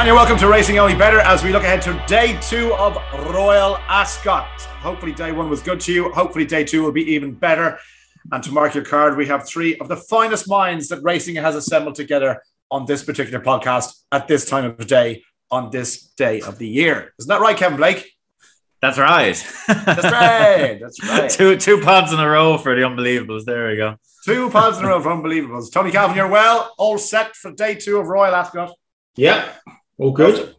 And 0.00 0.06
you're 0.06 0.16
welcome 0.16 0.38
to 0.38 0.48
Racing 0.48 0.78
Only 0.78 0.94
Bettor 0.94 1.20
as 1.20 1.44
we 1.44 1.52
look 1.52 1.62
ahead 1.62 1.82
to 1.82 2.02
day 2.08 2.38
two 2.40 2.72
of 2.72 2.96
Royal 3.34 3.76
Ascot. 3.86 4.62
Hopefully, 4.80 5.12
day 5.12 5.30
one 5.30 5.50
was 5.50 5.60
good 5.60 5.78
to 5.80 5.92
you. 5.92 6.10
Hopefully, 6.12 6.46
day 6.46 6.64
two 6.64 6.82
will 6.82 6.90
be 6.90 7.02
even 7.12 7.34
better. 7.34 7.78
And 8.32 8.42
to 8.42 8.50
mark 8.50 8.74
your 8.74 8.82
card, 8.82 9.18
we 9.18 9.26
have 9.26 9.46
three 9.46 9.76
of 9.76 9.88
the 9.88 9.98
finest 9.98 10.48
minds 10.48 10.88
that 10.88 11.02
racing 11.02 11.34
has 11.34 11.54
assembled 11.54 11.96
together 11.96 12.42
on 12.70 12.86
this 12.86 13.04
particular 13.04 13.44
podcast 13.44 13.92
at 14.10 14.26
this 14.26 14.48
time 14.48 14.64
of 14.64 14.78
the 14.78 14.86
day, 14.86 15.22
on 15.50 15.70
this 15.70 16.04
day 16.16 16.40
of 16.40 16.56
the 16.56 16.66
year. 16.66 17.12
Isn't 17.18 17.28
that 17.28 17.42
right, 17.42 17.54
Kevin 17.58 17.76
Blake? 17.76 18.10
That's 18.80 18.96
right. 18.96 19.36
That's 19.68 20.04
right. 20.04 20.80
That's 20.80 21.04
right. 21.10 21.30
two 21.30 21.58
two 21.58 21.82
pods 21.82 22.10
in 22.10 22.20
a 22.20 22.26
row 22.26 22.56
for 22.56 22.74
the 22.74 22.80
unbelievables. 22.80 23.44
There 23.44 23.68
we 23.68 23.76
go. 23.76 23.96
Two 24.24 24.48
pods 24.48 24.78
in 24.78 24.86
a 24.86 24.88
row 24.88 25.02
for 25.02 25.10
unbelievables. 25.10 25.70
Tony 25.70 25.90
Calvin, 25.90 26.16
you're 26.16 26.26
well, 26.26 26.72
all 26.78 26.96
set 26.96 27.36
for 27.36 27.52
day 27.52 27.74
two 27.74 27.98
of 27.98 28.06
Royal 28.06 28.34
Ascot. 28.34 28.72
Yeah, 29.14 29.52
all 30.00 30.12
good. 30.12 30.54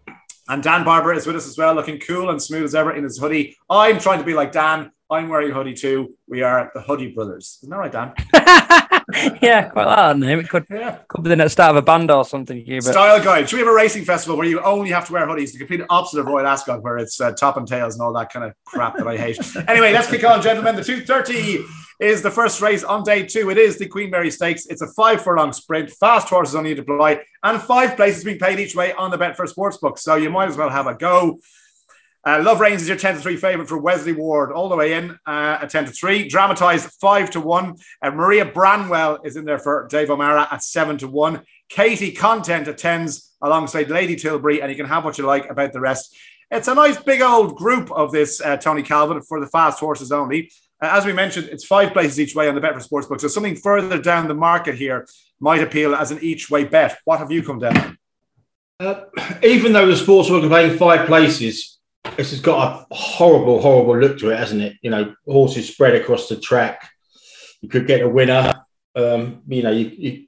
And 0.47 0.61
Dan 0.61 0.83
Barber 0.83 1.13
is 1.13 1.25
with 1.25 1.35
us 1.35 1.47
as 1.47 1.57
well, 1.57 1.73
looking 1.73 1.99
cool 1.99 2.29
and 2.29 2.41
smooth 2.41 2.63
as 2.65 2.75
ever 2.75 2.93
in 2.93 3.03
his 3.03 3.17
hoodie. 3.17 3.55
I'm 3.69 3.99
trying 3.99 4.19
to 4.19 4.25
be 4.25 4.33
like 4.33 4.51
Dan. 4.51 4.91
I'm 5.09 5.27
wearing 5.29 5.51
a 5.51 5.53
hoodie 5.53 5.73
too. 5.73 6.15
We 6.27 6.41
are 6.41 6.71
the 6.73 6.81
Hoodie 6.81 7.11
Brothers. 7.11 7.59
Isn't 7.61 7.69
that 7.71 7.77
right, 7.77 7.91
Dan? 7.91 8.13
yeah, 9.41 9.67
quite 9.69 9.85
that 9.85 10.17
name. 10.17 10.39
It 10.39 10.49
could, 10.49 10.65
Yeah. 10.69 10.99
could 11.07 11.23
be 11.23 11.29
the 11.29 11.35
next 11.35 11.53
start 11.53 11.71
of 11.71 11.75
a 11.77 11.81
band 11.81 12.09
or 12.11 12.23
something. 12.23 12.57
Hubert. 12.63 12.83
Style 12.91 13.21
guide. 13.21 13.49
Should 13.49 13.57
we 13.57 13.61
have 13.61 13.67
a 13.67 13.73
racing 13.73 14.05
festival 14.05 14.37
where 14.37 14.47
you 14.47 14.61
only 14.61 14.89
have 14.91 15.07
to 15.07 15.13
wear 15.13 15.27
hoodies? 15.27 15.51
The 15.51 15.57
complete 15.59 15.81
opposite 15.89 16.19
of 16.21 16.27
Royal 16.27 16.47
Ascot, 16.47 16.81
where 16.81 16.97
it's 16.97 17.19
uh, 17.19 17.31
top 17.33 17.57
and 17.57 17.67
tails 17.67 17.95
and 17.95 18.01
all 18.01 18.13
that 18.13 18.31
kind 18.31 18.45
of 18.45 18.53
crap 18.65 18.95
that 18.97 19.07
I 19.07 19.17
hate. 19.17 19.37
anyway, 19.67 19.91
let's 19.91 20.09
kick 20.09 20.23
on, 20.23 20.41
gentlemen. 20.41 20.75
The 20.77 20.83
230 20.83 21.65
is 22.01 22.23
the 22.23 22.31
first 22.31 22.61
race 22.61 22.83
on 22.83 23.03
day 23.03 23.23
two. 23.23 23.51
It 23.51 23.59
is 23.59 23.77
the 23.77 23.87
Queen 23.87 24.09
Mary 24.09 24.31
Stakes. 24.31 24.65
It's 24.65 24.81
a 24.81 24.87
five 24.87 25.21
furlong 25.21 25.53
sprint. 25.53 25.91
Fast 25.91 26.29
horses 26.29 26.55
only 26.55 26.73
deploy, 26.73 27.19
and 27.43 27.61
five 27.61 27.95
places 27.95 28.23
being 28.23 28.39
paid 28.39 28.59
each 28.59 28.75
way 28.75 28.91
on 28.93 29.11
the 29.11 29.17
Betfair 29.17 29.47
Sportsbook. 29.47 29.99
So 29.99 30.15
you 30.15 30.31
might 30.31 30.49
as 30.49 30.57
well 30.57 30.69
have 30.69 30.87
a 30.87 30.95
go. 30.95 31.37
Uh, 32.25 32.41
Love 32.43 32.59
Reigns 32.59 32.81
is 32.81 32.87
your 32.87 32.97
10 32.97 33.15
to 33.15 33.21
3 33.21 33.35
favourite 33.37 33.67
for 33.67 33.77
Wesley 33.77 34.13
Ward, 34.13 34.51
all 34.51 34.69
the 34.69 34.75
way 34.75 34.93
in 34.93 35.11
uh, 35.25 35.59
at 35.61 35.69
10 35.69 35.85
to 35.85 35.91
3. 35.91 36.27
Dramatised 36.27 36.89
5 36.99 37.31
to 37.31 37.41
1. 37.41 37.75
Uh, 38.01 38.11
Maria 38.11 38.45
Branwell 38.45 39.19
is 39.23 39.35
in 39.35 39.45
there 39.45 39.59
for 39.59 39.87
Dave 39.89 40.09
O'Meara 40.09 40.47
at 40.51 40.63
7 40.63 40.97
to 40.99 41.07
1. 41.07 41.41
Katie 41.69 42.11
Content 42.11 42.67
at 42.67 42.77
10s 42.77 43.29
alongside 43.41 43.89
Lady 43.89 44.15
Tilbury, 44.15 44.61
and 44.61 44.71
you 44.71 44.77
can 44.77 44.85
have 44.87 45.05
what 45.05 45.17
you 45.17 45.25
like 45.25 45.49
about 45.49 45.71
the 45.73 45.79
rest. 45.79 46.15
It's 46.51 46.67
a 46.67 46.75
nice 46.75 47.01
big 47.01 47.21
old 47.21 47.55
group 47.55 47.91
of 47.91 48.11
this, 48.11 48.41
uh, 48.41 48.57
Tony 48.57 48.83
Calvin, 48.83 49.21
for 49.21 49.39
the 49.39 49.47
fast 49.47 49.79
horses 49.79 50.11
only. 50.11 50.51
Uh, 50.81 50.89
as 50.91 51.05
we 51.05 51.13
mentioned, 51.13 51.47
it's 51.51 51.65
five 51.65 51.93
places 51.93 52.19
each 52.19 52.35
way 52.35 52.47
on 52.47 52.55
the 52.55 52.61
Betfair 52.61 52.87
Sportsbook. 52.87 53.21
So 53.21 53.27
something 53.27 53.55
further 53.55 54.01
down 54.01 54.27
the 54.27 54.33
market 54.33 54.75
here 54.75 55.07
might 55.39 55.61
appeal 55.61 55.93
as 55.95 56.11
an 56.11 56.19
each 56.21 56.49
way 56.49 56.63
bet. 56.63 56.97
What 57.05 57.19
have 57.19 57.31
you 57.31 57.43
come 57.43 57.59
down? 57.59 57.97
Uh, 58.79 59.05
even 59.43 59.73
though 59.73 59.85
the 59.85 59.95
sports 59.95 60.29
book 60.29 60.43
are 60.43 60.49
playing 60.49 60.77
five 60.77 61.05
places, 61.05 61.79
this 62.17 62.31
has 62.31 62.41
got 62.41 62.87
a 62.89 62.95
horrible, 62.95 63.61
horrible 63.61 63.97
look 63.97 64.17
to 64.19 64.31
it, 64.31 64.39
hasn't 64.39 64.61
it? 64.61 64.77
You 64.81 64.89
know, 64.89 65.13
horses 65.25 65.71
spread 65.71 65.95
across 65.95 66.27
the 66.27 66.35
track. 66.35 66.89
You 67.61 67.69
could 67.69 67.85
get 67.85 68.01
a 68.01 68.09
winner. 68.09 68.53
Um, 68.95 69.43
you 69.47 69.63
know, 69.63 69.71
you, 69.71 69.91
you 69.95 70.27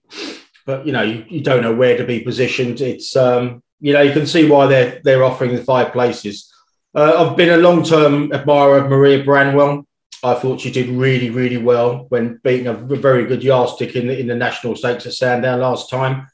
but 0.65 0.85
you 0.85 0.93
know, 0.93 1.01
you, 1.01 1.25
you 1.27 1.41
don't 1.41 1.63
know 1.63 1.75
where 1.75 1.97
to 1.97 2.05
be 2.05 2.21
positioned. 2.21 2.79
It's 2.79 3.15
um, 3.15 3.63
you 3.79 3.93
know, 3.93 4.01
you 4.01 4.13
can 4.13 4.27
see 4.27 4.49
why 4.49 4.67
they're 4.67 5.01
they're 5.03 5.23
offering 5.23 5.55
the 5.55 5.63
five 5.63 5.91
places. 5.91 6.53
Uh, 6.95 7.13
I've 7.17 7.35
been 7.35 7.49
a 7.49 7.57
long 7.57 7.83
term 7.83 8.31
admirer 8.31 8.77
of 8.77 8.89
Maria 8.89 9.23
Branwell. 9.23 9.85
I 10.23 10.35
thought 10.35 10.61
she 10.61 10.71
did 10.71 10.88
really, 10.89 11.29
really 11.29 11.57
well 11.57 12.05
when 12.09 12.39
beating 12.44 12.67
a 12.67 12.73
very 12.73 13.25
good 13.25 13.44
yardstick 13.44 13.95
in 13.95 14.07
the, 14.07 14.19
in 14.19 14.28
the 14.28 14.35
national 14.35 14.75
stakes 14.75 15.06
at 15.06 15.13
Sandown 15.13 15.59
last 15.59 15.89
time. 15.89 16.28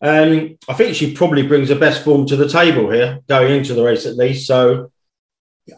And 0.00 0.56
I 0.68 0.74
think 0.74 0.94
she 0.94 1.14
probably 1.14 1.46
brings 1.46 1.68
the 1.68 1.74
best 1.74 2.04
form 2.04 2.26
to 2.26 2.36
the 2.36 2.48
table 2.48 2.90
here, 2.90 3.20
going 3.28 3.52
into 3.52 3.74
the 3.74 3.84
race 3.84 4.06
at 4.06 4.16
least. 4.16 4.46
So 4.46 4.90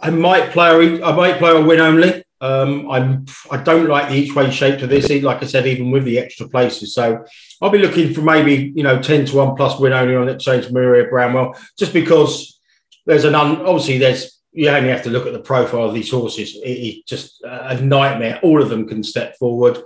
I 0.02 0.10
might 0.10 0.50
play 0.50 0.68
her. 0.68 1.04
I 1.04 1.12
might 1.12 1.38
play 1.38 1.50
a 1.50 1.64
win 1.64 1.80
only. 1.80 2.22
Um, 2.40 2.90
I'm. 2.90 3.26
I 3.50 3.56
don't 3.58 3.88
like 3.88 4.08
the 4.08 4.14
each 4.14 4.34
way 4.34 4.50
shape 4.50 4.78
to 4.80 4.86
this. 4.86 5.10
Like 5.22 5.42
I 5.42 5.46
said, 5.46 5.66
even 5.66 5.90
with 5.90 6.04
the 6.04 6.18
extra 6.18 6.48
places, 6.48 6.94
so 6.94 7.24
I'll 7.60 7.70
be 7.70 7.78
looking 7.78 8.14
for 8.14 8.22
maybe 8.22 8.72
you 8.74 8.82
know 8.82 9.00
ten 9.00 9.26
to 9.26 9.36
one 9.36 9.56
plus 9.56 9.78
win 9.78 9.92
only 9.92 10.16
on 10.16 10.28
exchange 10.28 10.70
Maria 10.70 11.08
Branwell, 11.08 11.54
just 11.78 11.92
because 11.92 12.60
there's 13.06 13.24
an 13.24 13.34
un, 13.34 13.62
obviously 13.66 13.98
there's 13.98 14.39
you 14.52 14.68
only 14.68 14.88
have 14.90 15.04
to 15.04 15.10
look 15.10 15.26
at 15.26 15.32
the 15.32 15.40
profile 15.40 15.84
of 15.84 15.94
these 15.94 16.10
horses. 16.10 16.56
It, 16.56 16.68
it 16.68 17.06
just 17.06 17.42
a 17.44 17.80
nightmare. 17.80 18.40
All 18.42 18.62
of 18.62 18.68
them 18.68 18.88
can 18.88 19.02
step 19.02 19.36
forward. 19.36 19.78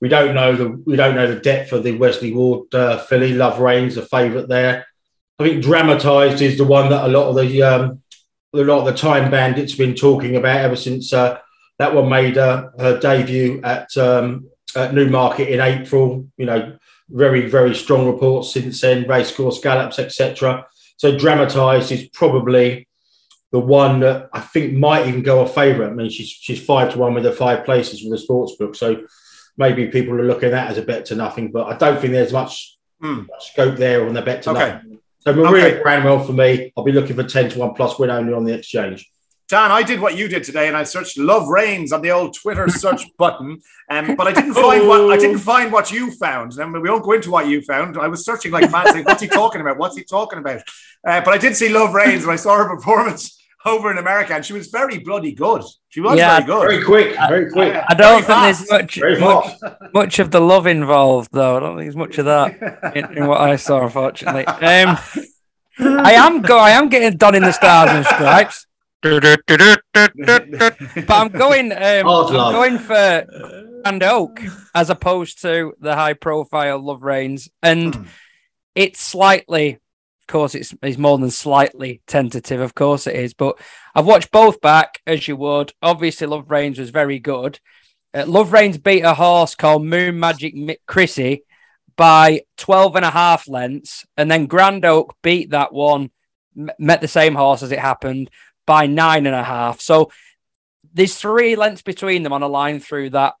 We 0.00 0.08
don't 0.08 0.34
know 0.34 0.54
the 0.54 0.68
we 0.84 0.96
don't 0.96 1.14
know 1.14 1.32
the 1.32 1.40
depth 1.40 1.72
of 1.72 1.84
the 1.84 1.96
Wesley 1.96 2.32
Ward 2.32 2.74
uh, 2.74 2.98
filly. 2.98 3.32
Love 3.32 3.60
Reigns, 3.60 3.96
a 3.96 4.04
favourite 4.04 4.48
there. 4.48 4.86
I 5.38 5.44
think 5.44 5.62
dramatised 5.62 6.42
is 6.42 6.58
the 6.58 6.64
one 6.64 6.90
that 6.90 7.04
a 7.04 7.08
lot 7.08 7.28
of 7.28 7.36
the 7.36 7.62
um, 7.62 8.02
a 8.52 8.58
lot 8.58 8.80
of 8.80 8.84
the 8.84 9.00
time 9.00 9.30
bandits 9.30 9.72
have 9.72 9.78
been 9.78 9.94
talking 9.94 10.36
about 10.36 10.60
ever 10.60 10.76
since 10.76 11.12
uh, 11.12 11.38
that 11.78 11.94
one 11.94 12.08
made 12.08 12.36
uh, 12.36 12.68
her 12.78 13.00
debut 13.00 13.60
at, 13.64 13.96
um, 13.96 14.48
at 14.76 14.92
Newmarket 14.92 15.48
in 15.48 15.60
April. 15.60 16.28
You 16.36 16.46
know, 16.46 16.78
very 17.08 17.48
very 17.48 17.74
strong 17.74 18.06
reports 18.06 18.52
since 18.52 18.80
then, 18.80 19.08
racecourse 19.08 19.60
gallops, 19.60 19.98
etc. 19.98 20.66
So 20.96 21.16
dramatised 21.16 21.92
is 21.92 22.08
probably 22.08 22.86
the 23.52 23.58
one 23.60 24.00
that 24.00 24.30
I 24.32 24.40
think 24.40 24.72
might 24.72 25.06
even 25.06 25.22
go 25.22 25.40
a 25.42 25.46
favourite. 25.46 25.90
I 25.90 25.92
mean, 25.92 26.10
she's 26.10 26.28
she's 26.28 26.64
five 26.64 26.92
to 26.92 26.98
one 26.98 27.14
with 27.14 27.22
the 27.24 27.32
five 27.32 27.64
places 27.64 28.02
with 28.02 28.10
the 28.12 28.18
sports 28.18 28.56
book, 28.56 28.74
so 28.74 29.04
maybe 29.56 29.88
people 29.88 30.14
are 30.14 30.24
looking 30.24 30.46
at 30.46 30.52
that 30.52 30.70
as 30.70 30.78
a 30.78 30.82
bet 30.82 31.04
to 31.06 31.14
nothing. 31.14 31.52
But 31.52 31.66
I 31.66 31.76
don't 31.76 32.00
think 32.00 32.12
there's 32.14 32.32
much, 32.32 32.78
much 33.00 33.26
scope 33.52 33.76
there 33.76 34.06
on 34.08 34.14
the 34.14 34.22
bet 34.22 34.42
to 34.44 34.50
Okay. 34.50 34.72
nothing. 34.72 34.98
So 35.20 35.32
Maria 35.34 35.66
Okay. 35.66 35.82
Branwell 35.82 36.24
for 36.24 36.32
me, 36.32 36.72
I'll 36.76 36.82
be 36.82 36.92
looking 36.92 37.14
for 37.14 37.22
ten 37.24 37.48
to 37.50 37.58
one 37.58 37.74
plus 37.74 37.98
win 37.98 38.10
only 38.10 38.32
on 38.32 38.44
the 38.44 38.54
exchange. 38.54 39.08
Dan, 39.48 39.70
I 39.70 39.82
did 39.82 40.00
what 40.00 40.16
you 40.16 40.28
did 40.28 40.44
today, 40.44 40.66
and 40.68 40.76
I 40.76 40.82
searched 40.84 41.18
"Love 41.18 41.46
Reigns" 41.46 41.92
on 41.92 42.00
the 42.00 42.10
old 42.10 42.34
Twitter 42.34 42.68
search 42.70 43.02
button, 43.18 43.60
um, 43.90 44.16
but 44.16 44.26
I 44.26 44.32
didn't 44.32 44.54
find 44.54 44.88
what 44.88 45.12
I 45.12 45.18
didn't 45.18 45.40
find 45.40 45.70
what 45.70 45.92
you 45.92 46.10
found. 46.12 46.54
And 46.58 46.72
we 46.72 46.88
won't 46.88 47.04
go 47.04 47.12
into 47.12 47.30
what 47.30 47.46
you 47.48 47.60
found. 47.60 47.98
I 47.98 48.08
was 48.08 48.24
searching 48.24 48.50
like 48.50 48.70
mad, 48.70 48.88
saying, 48.88 49.04
"What's 49.04 49.20
he 49.20 49.28
talking 49.28 49.60
about? 49.60 49.76
What's 49.76 49.96
he 49.98 50.04
talking 50.04 50.38
about?" 50.38 50.62
Uh, 51.06 51.20
but 51.20 51.34
I 51.34 51.38
did 51.38 51.54
see 51.54 51.68
"Love 51.68 51.92
Reigns," 51.92 52.22
and 52.22 52.32
I 52.32 52.36
saw 52.36 52.56
her 52.56 52.74
performance 52.74 53.38
over 53.64 53.90
in 53.90 53.98
America, 53.98 54.34
and 54.34 54.44
she 54.44 54.52
was 54.52 54.68
very 54.68 54.98
bloody 54.98 55.32
good. 55.32 55.62
She 55.88 56.00
was 56.00 56.18
Yeah, 56.18 56.40
very 56.40 56.46
good. 56.46 56.68
Very 56.68 56.84
quick, 56.84 57.16
very 57.28 57.50
quick. 57.50 57.74
I 57.88 57.94
don't 57.94 58.24
Very 58.24 58.52
think 58.52 58.68
fast. 58.68 58.68
there's 58.68 59.20
much, 59.20 59.60
much, 59.62 59.92
much 59.94 60.18
of 60.18 60.30
the 60.30 60.40
love 60.40 60.66
involved, 60.66 61.30
though. 61.32 61.56
I 61.56 61.60
don't 61.60 61.76
think 61.76 61.86
there's 61.86 61.96
much 61.96 62.18
of 62.18 62.24
that 62.26 62.92
in, 62.96 63.16
in 63.18 63.26
what 63.26 63.40
I 63.40 63.56
saw, 63.56 63.82
unfortunately. 63.84 64.46
Um, 64.46 64.98
I 65.78 66.12
am 66.12 66.42
go. 66.42 66.58
I 66.58 66.70
am 66.70 66.88
getting 66.88 67.16
done 67.16 67.34
in 67.34 67.42
the 67.42 67.52
stars 67.52 67.90
and 67.90 68.04
stripes, 68.06 68.66
but 69.02 69.24
I'm 71.10 71.28
going. 71.28 71.72
Um, 71.72 71.78
Hard 72.06 72.34
I'm 72.34 72.52
going 72.52 72.78
for 72.78 73.26
Grand 73.82 74.02
Oak 74.02 74.40
as 74.74 74.90
opposed 74.90 75.42
to 75.42 75.74
the 75.80 75.94
high-profile 75.94 76.78
Love 76.78 77.02
Reigns, 77.02 77.48
and 77.62 77.94
Hmm. 77.94 78.02
it's 78.74 79.00
slightly. 79.00 79.78
Of 80.22 80.26
course, 80.28 80.54
it's, 80.54 80.74
it's 80.82 80.98
more 80.98 81.18
than 81.18 81.30
slightly 81.30 82.00
tentative. 82.06 82.60
Of 82.60 82.74
course, 82.74 83.06
it 83.06 83.16
is. 83.16 83.34
But 83.34 83.58
I've 83.94 84.06
watched 84.06 84.30
both 84.30 84.60
back, 84.60 85.00
as 85.06 85.26
you 85.26 85.36
would. 85.36 85.72
Obviously, 85.82 86.26
Love 86.26 86.50
Reigns 86.50 86.78
was 86.78 86.90
very 86.90 87.18
good. 87.18 87.58
Uh, 88.14 88.24
Love 88.26 88.52
Reigns 88.52 88.78
beat 88.78 89.02
a 89.02 89.14
horse 89.14 89.54
called 89.54 89.84
Moon 89.84 90.20
Magic 90.20 90.54
Mi- 90.54 90.78
Chrissy 90.86 91.44
by 91.96 92.42
12 92.58 92.96
and 92.96 93.04
a 93.04 93.10
half 93.10 93.48
lengths. 93.48 94.06
And 94.16 94.30
then 94.30 94.46
Grand 94.46 94.84
Oak 94.84 95.16
beat 95.22 95.50
that 95.50 95.72
one, 95.72 96.10
met 96.54 97.00
the 97.00 97.08
same 97.08 97.34
horse 97.34 97.62
as 97.62 97.72
it 97.72 97.78
happened 97.78 98.30
by 98.64 98.86
nine 98.86 99.26
and 99.26 99.34
a 99.34 99.44
half. 99.44 99.80
So 99.80 100.12
there's 100.94 101.16
three 101.16 101.56
lengths 101.56 101.82
between 101.82 102.22
them 102.22 102.32
on 102.32 102.42
a 102.42 102.48
line 102.48 102.80
through 102.80 103.10
that, 103.10 103.34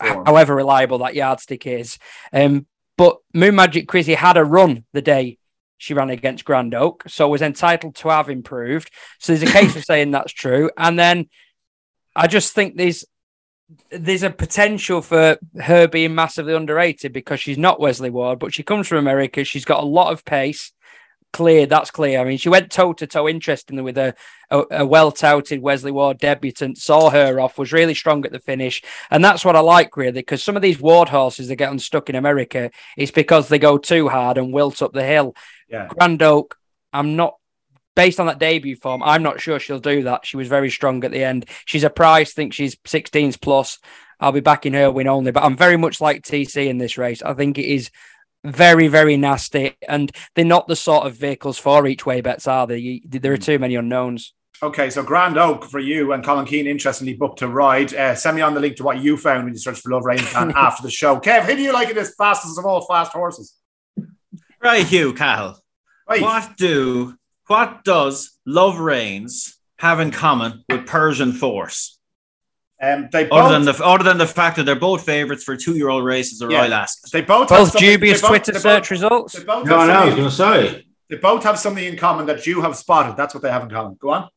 however 0.00 0.56
reliable 0.56 0.98
that 0.98 1.14
yardstick 1.14 1.66
is. 1.66 1.98
Um, 2.32 2.66
but 2.96 3.18
Moon 3.32 3.54
Magic 3.54 3.86
Chrissy 3.86 4.14
had 4.14 4.36
a 4.36 4.44
run 4.44 4.84
the 4.92 5.02
day 5.02 5.38
she 5.78 5.94
ran 5.94 6.10
against 6.10 6.44
Grand 6.44 6.74
Oak, 6.74 7.04
so 7.06 7.28
was 7.28 7.42
entitled 7.42 7.94
to 7.96 8.08
have 8.08 8.28
improved. 8.28 8.90
So 9.18 9.34
there's 9.34 9.48
a 9.48 9.52
case 9.52 9.72
for 9.72 9.80
saying 9.80 10.10
that's 10.10 10.32
true. 10.32 10.70
And 10.76 10.98
then 10.98 11.28
I 12.14 12.26
just 12.26 12.52
think 12.52 12.76
there's 12.76 13.04
there's 13.90 14.22
a 14.22 14.30
potential 14.30 15.02
for 15.02 15.38
her 15.60 15.86
being 15.86 16.14
massively 16.14 16.54
underrated 16.54 17.12
because 17.12 17.38
she's 17.40 17.58
not 17.58 17.80
Wesley 17.80 18.10
Ward, 18.10 18.38
but 18.38 18.54
she 18.54 18.62
comes 18.62 18.88
from 18.88 18.98
America. 18.98 19.44
She's 19.44 19.66
got 19.66 19.82
a 19.82 19.86
lot 19.86 20.12
of 20.12 20.24
pace. 20.24 20.72
Clear, 21.34 21.66
that's 21.66 21.90
clear. 21.90 22.18
I 22.20 22.24
mean, 22.24 22.38
she 22.38 22.48
went 22.48 22.72
toe 22.72 22.94
to 22.94 23.06
toe, 23.06 23.28
interestingly, 23.28 23.82
with 23.82 23.98
a, 23.98 24.14
a, 24.50 24.62
a 24.70 24.86
well 24.86 25.12
touted 25.12 25.60
Wesley 25.60 25.90
Ward 25.92 26.18
debutant, 26.18 26.78
saw 26.78 27.10
her 27.10 27.38
off, 27.38 27.58
was 27.58 27.70
really 27.70 27.92
strong 27.92 28.24
at 28.24 28.32
the 28.32 28.38
finish. 28.38 28.82
And 29.10 29.22
that's 29.22 29.44
what 29.44 29.54
I 29.54 29.60
like, 29.60 29.98
really, 29.98 30.12
because 30.12 30.42
some 30.42 30.56
of 30.56 30.62
these 30.62 30.80
Ward 30.80 31.10
horses 31.10 31.48
that 31.48 31.56
get 31.56 31.70
unstuck 31.70 32.08
in 32.08 32.16
America, 32.16 32.70
it's 32.96 33.10
because 33.10 33.48
they 33.48 33.58
go 33.58 33.76
too 33.76 34.08
hard 34.08 34.38
and 34.38 34.54
wilt 34.54 34.80
up 34.80 34.94
the 34.94 35.04
hill. 35.04 35.36
Yeah. 35.68 35.88
Grand 35.88 36.22
Oak, 36.22 36.56
I'm 36.92 37.16
not 37.16 37.36
based 37.94 38.20
on 38.20 38.26
that 38.26 38.38
debut 38.38 38.76
form, 38.76 39.02
I'm 39.02 39.22
not 39.22 39.40
sure 39.40 39.58
she'll 39.58 39.80
do 39.80 40.04
that. 40.04 40.24
She 40.24 40.36
was 40.36 40.48
very 40.48 40.70
strong 40.70 41.02
at 41.04 41.10
the 41.10 41.24
end. 41.24 41.46
She's 41.64 41.84
a 41.84 41.90
prize, 41.90 42.32
think 42.32 42.52
she's 42.54 42.76
16s 42.76 43.40
plus. 43.40 43.78
I'll 44.20 44.32
be 44.32 44.40
backing 44.40 44.72
her 44.74 44.90
win 44.90 45.08
only, 45.08 45.32
but 45.32 45.44
I'm 45.44 45.56
very 45.56 45.76
much 45.76 46.00
like 46.00 46.22
TC 46.22 46.68
in 46.68 46.78
this 46.78 46.98
race. 46.98 47.22
I 47.22 47.34
think 47.34 47.58
it 47.58 47.66
is 47.66 47.90
very, 48.44 48.88
very 48.88 49.16
nasty. 49.16 49.76
And 49.88 50.10
they're 50.34 50.44
not 50.44 50.68
the 50.68 50.76
sort 50.76 51.06
of 51.06 51.16
vehicles 51.16 51.58
for 51.58 51.86
each 51.86 52.06
way 52.06 52.20
bets, 52.20 52.46
are 52.46 52.66
they? 52.66 53.02
There 53.04 53.32
are 53.32 53.38
too 53.38 53.58
many 53.58 53.74
unknowns. 53.74 54.34
Okay, 54.60 54.90
so 54.90 55.04
Grand 55.04 55.38
Oak 55.38 55.64
for 55.64 55.78
you 55.78 56.12
and 56.12 56.24
Colin 56.24 56.44
Keane, 56.44 56.66
interestingly 56.66 57.14
booked 57.14 57.38
to 57.40 57.48
ride. 57.48 57.94
Uh, 57.94 58.16
send 58.16 58.34
me 58.34 58.42
on 58.42 58.54
the 58.54 58.60
link 58.60 58.76
to 58.76 58.82
what 58.82 58.98
you 58.98 59.16
found 59.16 59.44
when 59.44 59.52
you 59.52 59.58
searched 59.58 59.82
for 59.82 59.90
Love 59.90 60.04
Rain 60.04 60.18
Fan 60.18 60.52
after 60.56 60.82
the 60.82 60.90
show. 60.90 61.20
Kev, 61.20 61.44
who 61.44 61.54
do 61.54 61.62
you 61.62 61.72
like 61.72 61.90
in 61.90 61.94
this 61.94 62.14
fastest 62.16 62.58
of 62.58 62.66
all 62.66 62.84
fast 62.86 63.12
horses? 63.12 63.54
Right, 64.62 64.84
Hugh 64.86 65.12
Cahill. 65.12 65.58
Right. 66.08 66.22
What 66.22 66.56
do 66.56 67.14
what 67.46 67.84
does 67.84 68.38
Love 68.46 68.78
Reigns 68.78 69.58
have 69.78 70.00
in 70.00 70.10
common 70.10 70.64
with 70.68 70.86
Persian 70.86 71.32
Force? 71.32 71.98
Um, 72.80 73.08
they 73.10 73.28
Other 73.28 73.52
than 73.52 73.64
the 73.64 73.84
other 73.84 74.04
than 74.04 74.18
the 74.18 74.26
fact 74.26 74.56
that 74.56 74.64
they're 74.64 74.76
both 74.76 75.04
favourites 75.04 75.44
for 75.44 75.56
two 75.56 75.76
year 75.76 75.88
old 75.88 76.04
races 76.04 76.40
or 76.42 76.50
Yeah. 76.50 76.60
Royal 76.60 76.74
Ascot. 76.74 77.10
they 77.10 77.22
both 77.22 77.48
Both 77.48 77.72
something- 77.72 77.80
dubious 77.80 78.20
they 78.20 78.22
both- 78.22 78.30
Twitter 78.30 78.52
they 78.52 78.58
search 78.58 78.82
both- 78.84 78.90
results. 78.90 79.32
They 79.34 79.44
both, 79.44 79.66
No, 79.66 79.78
have 79.80 79.88
I 79.90 79.92
know. 79.92 80.00
I 80.00 80.04
was 80.04 80.14
going 80.14 80.28
to 80.28 80.34
say. 80.74 80.86
they 81.10 81.16
both 81.16 81.42
have 81.42 81.58
something 81.58 81.84
in 81.84 81.96
common 81.96 82.26
that 82.26 82.46
you 82.46 82.60
have 82.62 82.76
spotted. 82.76 83.16
That's 83.16 83.34
what 83.34 83.42
they 83.42 83.50
have 83.50 83.62
in 83.64 83.70
common. 83.70 83.96
Go 84.00 84.10
on. 84.10 84.28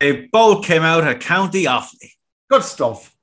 They 0.00 0.26
both 0.32 0.64
came 0.66 0.82
out 0.82 1.06
of 1.06 1.18
County 1.20 1.64
Offaly. 1.64 2.10
Good 2.50 2.62
stuff. 2.64 3.14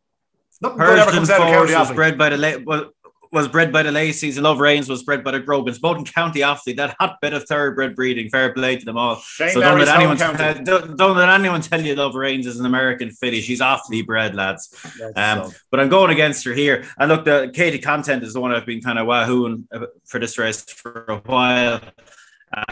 Nothing 0.62 0.78
good 0.80 0.88
ever 1.00 1.06
Persian 1.06 1.14
comes 1.16 1.30
out 1.30 1.42
of 1.42 1.48
Force 1.48 1.72
County 1.72 1.80
was 1.80 1.92
bred 1.96 2.18
by 2.18 2.30
the 2.30 2.38
La- 2.38 2.58
well, 2.66 2.92
was 3.36 3.48
bred 3.48 3.72
by 3.72 3.84
the 3.84 3.92
Lacey's, 3.92 4.38
and 4.38 4.44
Love 4.46 4.60
Reigns 4.60 4.90
was 4.90 5.04
bred 5.04 5.24
by 5.24 5.32
the 5.32 5.40
Grogans. 5.40 5.78
Both 5.78 5.98
in 6.00 6.06
County 6.06 6.40
Offaly, 6.40 6.76
that 6.78 6.96
hotbed 7.00 7.34
of 7.34 7.44
thoroughbred 7.44 7.96
breeding. 7.96 8.30
Fair 8.30 8.54
play 8.54 8.78
to 8.78 8.86
them 8.86 8.98
all. 8.98 9.18
Shane 9.18 9.52
So 9.52 9.60
don't 9.60 9.78
let, 9.78 9.90
anyone 9.90 10.18
don't, 10.64 10.98
don't 10.98 11.18
let 11.18 11.30
anyone 11.30 11.62
tell 11.62 11.82
you 11.82 11.94
Love 11.96 12.16
Reigns 12.16 12.48
is 12.48 12.60
an 12.60 12.66
American 12.66 13.12
filly. 13.12 13.42
She's 13.42 13.60
Offaly 13.60 14.06
bred, 14.06 14.34
lads. 14.34 14.74
Um, 15.16 15.52
but 15.70 15.80
I'm 15.80 15.90
going 15.90 16.12
against 16.12 16.46
her 16.46 16.54
here. 16.54 16.86
And 16.98 17.10
look, 17.12 17.26
the 17.26 17.52
Katie 17.54 17.78
Content 17.78 18.24
is 18.24 18.34
the 18.34 18.42
one 18.42 18.54
I've 18.54 18.66
been 18.66 18.82
kind 18.82 18.98
of 18.98 19.06
wahooing 19.06 19.66
for 20.06 20.20
this 20.20 20.38
race 20.38 20.64
for 20.64 21.06
a 21.10 21.18
while. 21.18 21.82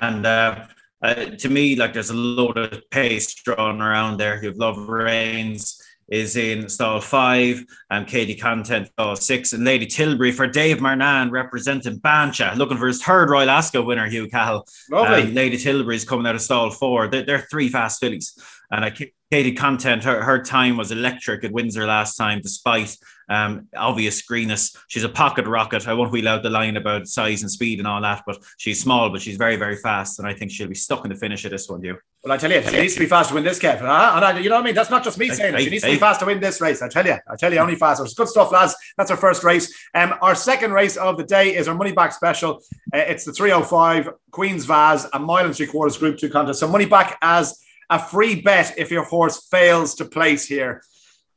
And 0.01 0.25
uh, 0.25 0.65
uh, 1.01 1.25
to 1.25 1.49
me, 1.49 1.75
like 1.75 1.91
there's 1.91 2.09
a 2.09 2.15
load 2.15 2.57
of 2.57 2.89
pace 2.89 3.33
drawn 3.33 3.81
around 3.81 4.17
there. 4.17 4.41
You've 4.41 4.57
Love 4.57 4.77
Reigns 4.87 5.82
is 6.07 6.35
in 6.35 6.69
stall 6.69 6.99
five, 6.99 7.63
and 7.89 8.07
Katie 8.07 8.35
Content 8.35 8.87
stall 8.87 9.15
six, 9.15 9.53
and 9.53 9.63
Lady 9.63 9.85
Tilbury 9.85 10.31
for 10.31 10.47
Dave 10.47 10.77
Marnane 10.77 11.31
representing 11.31 11.99
Bansha, 11.99 12.55
looking 12.55 12.77
for 12.77 12.87
his 12.87 13.01
third 13.01 13.29
Royal 13.29 13.49
Ascot 13.49 13.85
winner, 13.85 14.07
Hugh 14.07 14.27
Cahill. 14.27 14.65
Lovely. 14.91 15.31
Lady 15.31 15.57
Tilbury's 15.57 16.05
coming 16.05 16.27
out 16.27 16.35
of 16.35 16.41
stall 16.41 16.69
four. 16.69 17.07
They're, 17.07 17.25
they're 17.25 17.47
three 17.49 17.69
fast 17.69 17.99
fillies. 17.99 18.37
And 18.71 18.85
I, 18.85 18.95
Katie 19.33 19.53
Content, 19.53 20.03
her, 20.03 20.21
her 20.21 20.43
time 20.43 20.77
was 20.77 20.91
electric 20.91 21.43
at 21.43 21.51
Windsor 21.51 21.87
last 21.87 22.17
time, 22.17 22.39
despite 22.39 22.95
um, 23.29 23.67
obvious 23.75 24.21
greenness. 24.21 24.77
She's 24.89 25.03
a 25.03 25.09
pocket 25.09 25.47
rocket. 25.47 25.87
I 25.87 25.95
won't 25.95 26.11
wheel 26.11 26.27
out 26.27 26.43
the 26.43 26.51
line 26.51 26.77
about 26.77 27.07
size 27.07 27.41
and 27.41 27.49
speed 27.49 27.79
and 27.79 27.87
all 27.87 27.99
that, 27.99 28.21
but 28.27 28.37
she's 28.57 28.79
small, 28.79 29.09
but 29.09 29.23
she's 29.23 29.37
very, 29.37 29.55
very 29.55 29.75
fast. 29.77 30.19
And 30.19 30.27
I 30.27 30.35
think 30.35 30.51
she'll 30.51 30.67
be 30.67 30.75
stuck 30.75 31.03
in 31.03 31.09
the 31.09 31.17
finish 31.17 31.45
of 31.45 31.49
this 31.49 31.67
one, 31.67 31.81
you. 31.81 31.97
Well, 32.23 32.31
I 32.31 32.37
tell 32.37 32.51
you, 32.51 32.61
she 32.61 32.79
needs 32.79 32.93
to 32.93 32.99
be 32.99 33.07
fast 33.07 33.29
to 33.29 33.35
win 33.35 33.43
this, 33.43 33.57
Kev. 33.57 33.79
And 33.79 33.87
I, 33.89 34.37
you 34.37 34.49
know 34.49 34.55
what 34.57 34.61
I 34.61 34.65
mean? 34.65 34.75
That's 34.75 34.91
not 34.91 35.03
just 35.03 35.17
me 35.17 35.29
saying 35.29 35.55
it. 35.55 35.61
She 35.61 35.71
needs 35.71 35.83
to 35.83 35.89
be 35.89 35.97
fast 35.97 36.19
to 36.19 36.27
win 36.27 36.39
this 36.39 36.61
race. 36.61 36.83
I 36.83 36.87
tell 36.87 37.07
you. 37.07 37.17
I 37.27 37.35
tell 37.35 37.51
you, 37.51 37.57
only 37.57 37.75
fast. 37.75 38.03
It's 38.03 38.13
good 38.13 38.27
stuff, 38.27 38.51
lads. 38.51 38.75
That's 38.99 39.09
our 39.09 39.17
first 39.17 39.43
race. 39.43 39.73
Um, 39.95 40.13
our 40.21 40.35
second 40.35 40.73
race 40.73 40.95
of 40.95 41.17
the 41.17 41.23
day 41.23 41.55
is 41.55 41.67
our 41.67 41.73
money 41.73 41.91
back 41.91 42.13
special. 42.13 42.61
Uh, 42.93 42.99
it's 42.99 43.25
the 43.25 43.33
305 43.33 44.09
Queen's 44.29 44.65
Vase, 44.65 45.07
a 45.11 45.17
mile 45.17 45.47
and 45.47 45.55
three 45.55 45.65
quarters 45.65 45.97
Group 45.97 46.19
Two 46.19 46.29
contest. 46.29 46.59
So 46.59 46.67
money 46.67 46.85
back 46.85 47.17
as 47.23 47.62
a 47.89 47.99
free 47.99 48.41
bet 48.41 48.73
if 48.77 48.91
your 48.91 49.03
horse 49.03 49.47
fails 49.47 49.95
to 49.95 50.05
place 50.05 50.45
here 50.45 50.83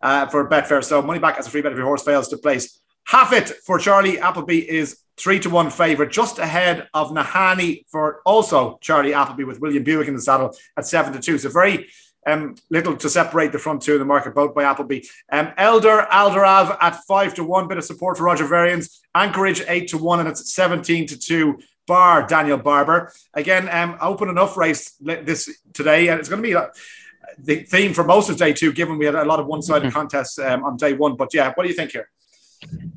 uh, 0.02 0.26
for 0.26 0.48
Betfair. 0.48 0.82
So 0.82 1.02
money 1.02 1.18
back 1.18 1.38
as 1.38 1.46
a 1.46 1.50
free 1.50 1.62
bet 1.62 1.72
if 1.72 1.78
your 1.78 1.86
horse 1.86 2.02
fails 2.02 2.28
to 2.28 2.38
place. 2.38 2.80
Hafit 3.08 3.52
for 3.64 3.78
Charlie 3.78 4.18
Appleby 4.18 4.68
is 4.68 4.98
three 5.16 5.38
to 5.40 5.50
one 5.50 5.70
favorite, 5.70 6.10
just 6.10 6.38
ahead 6.38 6.88
of 6.92 7.10
Nahanni 7.10 7.84
for 7.88 8.20
also 8.26 8.78
Charlie 8.80 9.14
Appleby 9.14 9.44
with 9.44 9.60
William 9.60 9.82
Buick 9.82 10.08
in 10.08 10.14
the 10.14 10.20
saddle 10.20 10.54
at 10.76 10.86
seven 10.86 11.12
to 11.12 11.20
two. 11.20 11.38
So 11.38 11.48
very 11.48 11.86
um, 12.26 12.56
little 12.70 12.96
to 12.96 13.08
separate 13.08 13.52
the 13.52 13.58
front 13.58 13.82
two 13.82 13.92
in 13.92 13.98
the 14.00 14.04
market, 14.04 14.34
both 14.34 14.54
by 14.54 14.64
Appleby. 14.64 15.02
Um, 15.30 15.52
Eldar 15.58 16.08
Eldarov 16.08 16.76
at 16.80 17.04
five 17.04 17.34
to 17.34 17.44
one, 17.44 17.68
bit 17.68 17.78
of 17.78 17.84
support 17.84 18.18
for 18.18 18.24
Roger 18.24 18.46
Varian's. 18.46 19.00
Anchorage 19.14 19.62
eight 19.68 19.88
to 19.88 19.98
one, 19.98 20.20
and 20.20 20.28
it's 20.28 20.52
17 20.52 21.06
to 21.06 21.18
two. 21.18 21.58
Bar 21.86 22.26
Daniel 22.26 22.58
Barber 22.58 23.12
again. 23.34 23.68
Um, 23.68 23.96
open 24.00 24.28
enough 24.28 24.56
race 24.56 24.96
this 25.00 25.50
today, 25.72 26.08
and 26.08 26.18
it's 26.18 26.28
going 26.28 26.42
to 26.42 26.48
be 26.48 26.54
uh, 26.54 26.68
the 27.38 27.62
theme 27.64 27.94
for 27.94 28.04
most 28.04 28.28
of 28.30 28.36
day 28.36 28.52
two, 28.52 28.72
given 28.72 28.98
we 28.98 29.06
had 29.06 29.14
a 29.14 29.24
lot 29.24 29.40
of 29.40 29.46
one-sided 29.46 29.92
contests 29.92 30.38
um, 30.38 30.64
on 30.64 30.76
day 30.76 30.92
one. 30.92 31.16
But 31.16 31.34
yeah, 31.34 31.52
what 31.54 31.64
do 31.64 31.68
you 31.68 31.74
think 31.74 31.92
here? 31.92 32.10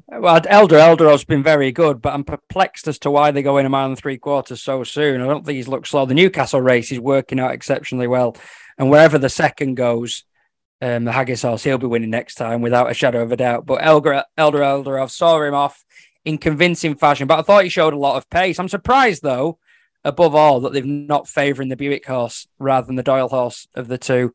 Well, 0.07 0.39
Eldar 0.41 0.97
Eldarov's 0.97 1.25
been 1.25 1.44
very 1.44 1.71
good, 1.71 2.01
but 2.01 2.13
I'm 2.13 2.24
perplexed 2.24 2.88
as 2.88 2.97
to 3.00 3.12
why 3.12 3.31
they 3.31 3.44
go 3.44 3.57
in 3.57 3.65
a 3.65 3.69
mile 3.69 3.88
and 3.88 3.97
three 3.97 4.18
quarters 4.18 4.62
so 4.62 4.83
soon. 4.83 5.21
I 5.21 5.27
don't 5.27 5.45
think 5.45 5.57
he's 5.57 5.68
looked 5.68 5.88
slow. 5.88 6.06
The 6.06 6.15
Newcastle 6.15 6.62
race 6.62 6.91
is 6.91 7.00
working 7.00 7.39
out 7.39 7.51
exceptionally 7.51 8.07
well, 8.07 8.36
and 8.77 8.89
wherever 8.89 9.19
the 9.19 9.30
second 9.30 9.75
goes, 9.75 10.24
um, 10.81 11.03
the 11.03 11.12
Haggas 11.12 11.44
horse, 11.44 11.63
he'll 11.63 11.77
be 11.77 11.88
winning 11.88 12.09
next 12.09 12.36
time 12.36 12.62
without 12.62 12.89
a 12.89 12.94
shadow 12.94 13.21
of 13.21 13.31
a 13.31 13.38
doubt. 13.38 13.65
But 13.65 13.86
Elder 13.86 14.24
Eldar 14.38 14.62
Eldarov 14.62 15.12
saw 15.12 15.41
him 15.44 15.53
off 15.53 15.83
in 16.25 16.38
convincing 16.38 16.95
fashion, 16.95 17.27
but 17.27 17.39
I 17.39 17.42
thought 17.42 17.63
he 17.63 17.69
showed 17.69 17.94
a 17.94 17.98
lot 17.98 18.18
of 18.18 18.30
pace. 18.30 18.60
I'm 18.60 18.69
surprised 18.69 19.24
though, 19.24 19.57
above 20.04 20.36
all, 20.36 20.60
that 20.62 20.74
they've 20.74 20.86
not 20.86 21.27
favouring 21.27 21.69
the 21.69 21.75
Buick 21.75 22.06
horse 22.06 22.48
rather 22.60 22.88
than 22.88 22.95
the 22.95 23.04
Doyle 23.04 23.30
horse 23.30 23.68
of 23.74 23.88
the 23.88 23.98
two, 23.98 24.33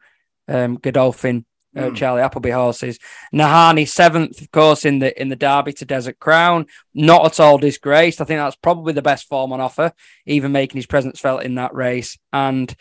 um, 0.49 0.77
Godolphin 0.77 1.45
uh, 1.77 1.91
Mm. 1.91 1.97
Charlie 1.97 2.23
Appleby 2.23 2.51
horses. 2.51 2.99
Nahanni 3.33 3.89
seventh, 3.89 4.41
of 4.41 4.51
course, 4.51 4.85
in 4.85 5.01
the 5.01 5.21
in 5.21 5.29
the 5.29 5.37
Derby 5.37 5.73
to 5.75 5.85
Desert 5.85 6.19
Crown. 6.21 6.67
Not 6.95 7.27
at 7.27 7.41
all 7.41 7.59
disgraced. 7.59 8.21
I 8.21 8.25
think 8.25 8.39
that's 8.39 8.57
probably 8.57 8.93
the 8.93 9.03
best 9.03 9.29
form 9.29 9.53
on 9.53 9.61
offer, 9.61 9.93
even 10.27 10.53
making 10.53 10.79
his 10.79 10.87
presence 10.87 11.19
felt 11.21 11.43
in 11.43 11.57
that 11.57 11.75
race. 11.75 12.17
And 12.33 12.75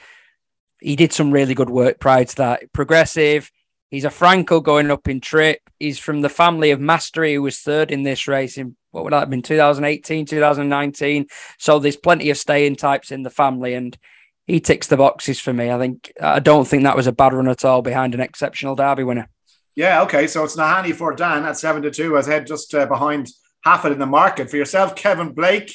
he 0.79 0.95
did 0.95 1.13
some 1.13 1.31
really 1.31 1.55
good 1.55 1.69
work 1.69 1.99
prior 1.99 2.25
to 2.25 2.35
that. 2.37 2.73
Progressive. 2.73 3.51
He's 3.89 4.05
a 4.05 4.09
Franco 4.09 4.59
going 4.59 4.89
up 4.89 5.07
in 5.07 5.21
trip. 5.21 5.61
He's 5.79 5.99
from 5.99 6.21
the 6.21 6.29
family 6.29 6.71
of 6.71 6.79
Mastery, 6.79 7.35
who 7.35 7.43
was 7.43 7.59
third 7.59 7.91
in 7.91 8.03
this 8.03 8.27
race 8.27 8.57
in 8.57 8.75
what 8.93 9.03
would 9.03 9.11
that 9.11 9.21
have 9.21 9.29
been 9.29 9.41
2018, 9.41 10.25
2019. 10.27 11.25
So 11.57 11.79
there's 11.79 11.97
plenty 11.97 12.29
of 12.29 12.37
staying 12.37 12.75
types 12.75 13.11
in 13.11 13.23
the 13.23 13.29
family, 13.31 13.73
and 13.73 13.97
he 14.45 14.59
ticks 14.59 14.87
the 14.87 14.97
boxes 14.97 15.39
for 15.39 15.51
me. 15.51 15.71
I 15.71 15.79
think 15.79 16.13
I 16.21 16.39
don't 16.39 16.67
think 16.67 16.83
that 16.83 16.95
was 16.95 17.07
a 17.07 17.11
bad 17.11 17.33
run 17.33 17.47
at 17.47 17.65
all 17.65 17.81
behind 17.81 18.13
an 18.13 18.21
exceptional 18.21 18.75
Derby 18.75 19.03
winner. 19.03 19.27
Yeah, 19.75 20.03
okay. 20.03 20.27
So 20.27 20.43
it's 20.43 20.55
Nahanni 20.55 20.93
for 20.93 21.15
Dan 21.15 21.43
at 21.43 21.57
seven 21.57 21.81
to 21.81 21.89
two, 21.91 22.17
as 22.17 22.27
head 22.27 22.45
just 22.45 22.73
uh, 22.75 22.85
behind 22.85 23.29
Hafit 23.65 23.91
in 23.93 23.99
the 23.99 24.05
market 24.05 24.49
for 24.51 24.57
yourself, 24.57 24.95
Kevin 24.95 25.33
Blake. 25.33 25.73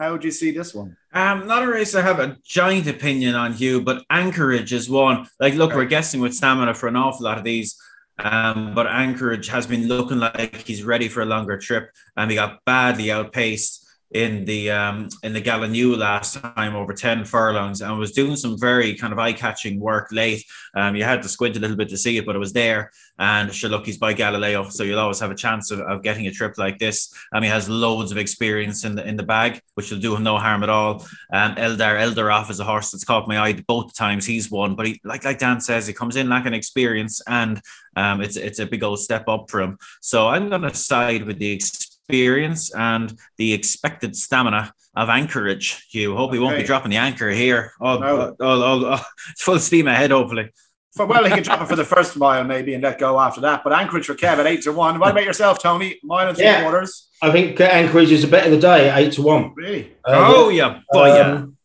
How 0.00 0.12
would 0.12 0.24
you 0.24 0.30
see 0.30 0.50
this 0.52 0.74
one? 0.74 0.96
Um, 1.12 1.46
not 1.46 1.62
a 1.62 1.66
race 1.68 1.94
I 1.94 2.00
have 2.00 2.18
a 2.18 2.38
giant 2.44 2.86
opinion 2.88 3.34
on, 3.34 3.52
Hugh, 3.52 3.82
but 3.82 4.02
Anchorage 4.08 4.72
is 4.72 4.88
one. 4.88 5.28
Like, 5.38 5.54
look, 5.54 5.70
Okay. 5.72 5.76
we're 5.76 5.84
guessing 5.84 6.20
with 6.22 6.34
stamina 6.34 6.72
for 6.74 6.88
an 6.88 6.96
awful 6.96 7.24
lot 7.26 7.36
of 7.38 7.44
these. 7.44 7.76
Um, 8.18 8.74
but 8.74 8.86
Anchorage 8.86 9.48
has 9.48 9.66
been 9.66 9.88
looking 9.88 10.18
like 10.18 10.54
he's 10.66 10.84
ready 10.84 11.08
for 11.08 11.22
a 11.22 11.26
longer 11.26 11.58
trip, 11.58 11.90
and 12.16 12.30
he 12.30 12.36
got 12.36 12.64
badly 12.64 13.10
outpaced 13.10 13.81
in 14.14 14.44
the 14.44 14.70
um, 14.70 15.08
in 15.22 15.32
the 15.32 15.40
Gallinule 15.40 15.96
last 15.96 16.34
time 16.34 16.76
over 16.76 16.92
ten 16.92 17.24
furlongs, 17.24 17.80
and 17.80 17.98
was 17.98 18.12
doing 18.12 18.36
some 18.36 18.58
very 18.58 18.94
kind 18.94 19.12
of 19.12 19.18
eye 19.18 19.32
catching 19.32 19.80
work 19.80 20.08
late. 20.12 20.44
Um, 20.74 20.96
you 20.96 21.04
had 21.04 21.22
to 21.22 21.28
squint 21.28 21.56
a 21.56 21.60
little 21.60 21.76
bit 21.76 21.88
to 21.90 21.96
see 21.96 22.18
it, 22.18 22.26
but 22.26 22.36
it 22.36 22.38
was 22.38 22.52
there. 22.52 22.90
And 23.18 23.54
sure, 23.54 23.70
by 24.00 24.12
Galileo, 24.12 24.68
so 24.68 24.82
you'll 24.82 24.98
always 24.98 25.20
have 25.20 25.30
a 25.30 25.34
chance 25.34 25.70
of, 25.70 25.80
of 25.80 26.02
getting 26.02 26.26
a 26.26 26.30
trip 26.30 26.58
like 26.58 26.78
this. 26.78 27.12
And 27.32 27.44
he 27.44 27.50
has 27.50 27.68
loads 27.68 28.12
of 28.12 28.18
experience 28.18 28.84
in 28.84 28.94
the 28.94 29.06
in 29.06 29.16
the 29.16 29.22
bag, 29.22 29.60
which 29.74 29.90
will 29.90 30.00
do 30.00 30.14
him 30.14 30.22
no 30.22 30.38
harm 30.38 30.62
at 30.62 30.68
all. 30.68 31.06
Um, 31.32 31.54
Eldar 31.54 31.98
Eldarov 32.00 32.50
is 32.50 32.60
a 32.60 32.64
horse 32.64 32.90
that's 32.90 33.04
caught 33.04 33.28
my 33.28 33.38
eye 33.38 33.62
both 33.66 33.94
times 33.94 34.26
he's 34.26 34.50
won, 34.50 34.74
but 34.74 34.86
he 34.86 35.00
like 35.04 35.24
like 35.24 35.38
Dan 35.38 35.60
says, 35.60 35.86
he 35.86 35.92
comes 35.94 36.16
in 36.16 36.28
lacking 36.28 36.54
experience, 36.54 37.22
and 37.26 37.60
um, 37.96 38.20
it's 38.20 38.36
it's 38.36 38.58
a 38.58 38.66
big 38.66 38.82
old 38.82 39.00
step 39.00 39.28
up 39.28 39.50
for 39.50 39.60
him. 39.60 39.78
So 40.00 40.28
I'm 40.28 40.50
to 40.50 40.74
side 40.74 41.24
with 41.24 41.38
the 41.38 41.50
experience 41.52 41.91
and 42.10 43.16
the 43.38 43.52
expected 43.52 44.16
stamina 44.16 44.72
of 44.94 45.08
Anchorage. 45.08 45.86
Hugh, 45.90 46.16
hope 46.16 46.32
he 46.32 46.38
won't 46.38 46.54
Okay. 46.54 46.62
be 46.62 46.66
dropping 46.66 46.90
the 46.90 46.96
anchor 46.98 47.30
here. 47.30 47.72
Oh, 47.80 47.98
No. 47.98 48.06
oh, 48.18 48.36
oh, 48.40 48.84
oh, 48.94 49.04
it's 49.30 49.42
full 49.42 49.58
steam 49.58 49.86
ahead, 49.88 50.10
hopefully. 50.10 50.50
For, 50.94 51.06
well, 51.06 51.24
he 51.24 51.30
can 51.30 51.42
drop 51.42 51.62
it 51.62 51.68
for 51.68 51.76
the 51.76 51.86
first 51.86 52.18
mile 52.18 52.44
maybe 52.44 52.74
and 52.74 52.82
let 52.82 52.98
go 52.98 53.18
after 53.18 53.40
that. 53.40 53.64
But 53.64 53.72
Anchorage 53.72 54.04
for 54.04 54.14
Kev 54.14 54.36
at 54.38 54.46
eight 54.46 54.60
to 54.62 54.72
one. 54.72 54.98
What 54.98 55.12
about 55.12 55.24
yourself, 55.24 55.58
Tony? 55.58 55.98
Mile 56.02 56.28
and 56.28 56.36
three 56.36 56.44
Yeah. 56.44 56.60
quarters. 56.60 57.08
I 57.22 57.30
think 57.30 57.58
Anchorage 57.58 58.12
is 58.12 58.24
a 58.24 58.28
bet 58.28 58.44
of 58.44 58.50
the 58.52 58.58
day 58.58 58.92
eight 58.94 59.12
to 59.14 59.22
one. 59.22 59.52
Really? 59.56 59.92
Uh, 60.06 60.34
oh 60.36 60.48
yeah, 60.50 60.80
boy, 60.92 61.14
yeah. 61.14 61.32
Um, 61.32 61.56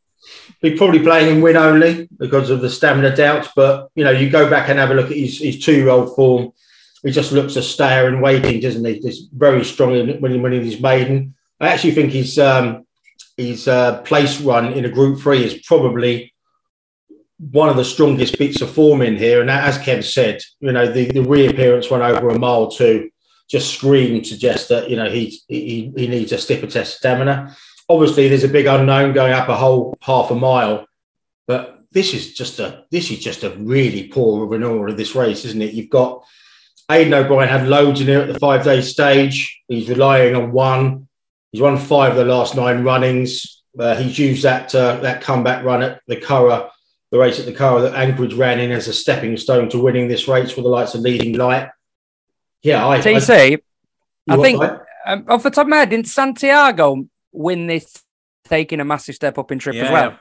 Be 0.62 0.78
probably 0.78 1.00
playing 1.00 1.36
in 1.36 1.42
win 1.42 1.58
only 1.58 2.08
because 2.18 2.50
of 2.50 2.62
the 2.62 2.70
stamina 2.70 3.14
doubts. 3.16 3.50
But 3.54 3.90
you 3.96 4.06
know, 4.06 4.12
you 4.12 4.30
go 4.30 4.50
back 4.50 4.70
and 4.70 4.80
have 4.80 4.92
a 4.92 4.94
look 4.94 5.12
at 5.12 5.18
his, 5.18 5.40
his 5.40 5.60
two 5.60 5.74
year 5.76 5.90
old 5.90 6.16
form. 6.16 6.52
He 7.08 7.14
just 7.14 7.32
looks 7.32 7.56
a 7.56 7.64
stayer 7.64 8.08
and 8.10 8.22
waiting, 8.22 8.60
doesn't 8.60 8.84
he? 8.84 8.96
He's 8.96 9.30
very 9.34 9.64
strong 9.64 9.92
winning 9.92 10.42
winning 10.42 10.66
his 10.66 10.82
maiden. 10.82 11.36
I 11.58 11.70
actually 11.70 11.92
think 11.92 12.12
his 12.12 12.38
um, 12.38 12.86
his 13.38 13.66
uh, 13.70 14.02
place 14.02 14.42
run 14.42 14.74
in 14.74 14.84
a 14.84 14.90
Group 14.90 15.22
Three 15.22 15.42
is 15.42 15.66
probably 15.66 16.34
one 17.40 17.70
of 17.70 17.78
the 17.78 17.86
strongest 17.86 18.38
bits 18.38 18.60
of 18.60 18.72
form 18.72 19.02
in 19.02 19.16
here. 19.16 19.40
And 19.40 19.50
as 19.50 19.78
Kev 19.78 20.04
said, 20.04 20.42
you 20.60 20.74
know, 20.74 20.92
the, 20.92 21.10
the 21.10 21.22
reappearance 21.22 21.90
run 21.90 22.02
over 22.02 22.28
a 22.28 22.38
mile 22.38 22.70
two 22.70 23.10
just 23.50 23.74
screamed 23.74 24.28
suggests 24.28 24.68
that 24.68 24.90
you 24.90 24.98
know 24.98 25.10
he 25.10 25.40
he, 25.48 25.94
he 25.96 26.08
needs 26.10 26.34
a 26.34 26.38
stiffer 26.38 26.68
test 26.68 26.98
stamina. 26.98 27.56
obviously 27.88 28.28
there's 28.28 28.44
a 28.44 28.50
big 28.50 28.66
unknown 28.66 29.14
going 29.14 29.32
up 29.32 29.48
a 29.48 29.56
whole 29.56 29.98
half 30.02 30.30
a 30.30 30.36
mile, 30.36 30.86
but 31.48 31.86
this 31.94 32.14
is 32.14 32.34
just 32.34 32.60
a 32.60 32.84
this 32.92 33.10
is 33.12 33.20
just 33.20 33.46
a 33.46 33.52
really 33.52 34.10
poor 34.10 34.46
renewal 34.46 34.90
of 34.90 34.98
this 34.98 35.16
race, 35.16 35.46
isn't 35.46 35.62
it? 35.62 35.74
You've 35.74 35.90
got 35.90 36.26
Aidan 36.90 37.14
O'Brien 37.14 37.50
had 37.50 37.68
loads 37.68 38.00
in 38.00 38.08
here 38.08 38.22
at 38.22 38.32
the 38.32 38.40
five 38.40 38.64
day 38.64 38.82
stage. 38.82 39.62
He's 39.68 39.90
relying 39.90 40.36
on 40.36 40.52
one. 40.52 41.08
He's 41.52 41.62
won 41.62 41.78
five 41.78 42.12
of 42.12 42.18
the 42.18 42.26
last 42.26 42.56
nine 42.56 42.84
runnings. 42.84 43.64
Uh, 43.78 43.96
he's 43.96 44.18
used 44.18 44.44
that 44.44 44.74
uh, 44.74 44.98
that 44.98 45.22
comeback 45.22 45.64
run 45.64 45.84
at 45.84 46.02
the 46.08 46.16
Curragh, 46.16 46.70
the 47.12 47.20
race 47.20 47.40
at 47.40 47.46
the 47.46 47.54
Curragh 47.54 47.84
that 47.84 47.96
Anchorage 47.96 48.34
ran 48.34 48.60
in 48.60 48.72
as 48.72 48.88
a 48.88 48.94
stepping 48.94 49.38
stone 49.38 49.70
to 49.70 49.80
winning 49.80 50.08
this 50.08 50.28
race 50.28 50.56
with 50.56 50.64
the 50.64 50.70
likes 50.70 50.96
of 50.96 51.02
Leading 51.02 51.34
Light. 51.34 51.70
Yeah, 52.64 52.88
I. 52.88 53.00
TC, 53.00 53.60
I, 54.30 54.34
I 54.34 54.38
think 54.38 54.60
what, 54.60 54.86
um, 55.06 55.26
off 55.28 55.44
the 55.44 55.52
top 55.52 55.66
of 55.66 55.70
my 55.70 55.78
head, 55.78 55.90
didn't 55.90 56.08
Santiago 56.08 57.06
win 57.32 57.68
this, 57.68 58.02
taking 58.46 58.80
a 58.80 58.86
massive 58.86 59.16
step 59.16 59.38
up 59.38 59.52
in 59.52 59.60
trip 59.60 59.76
as 59.76 59.92
well? 59.92 60.20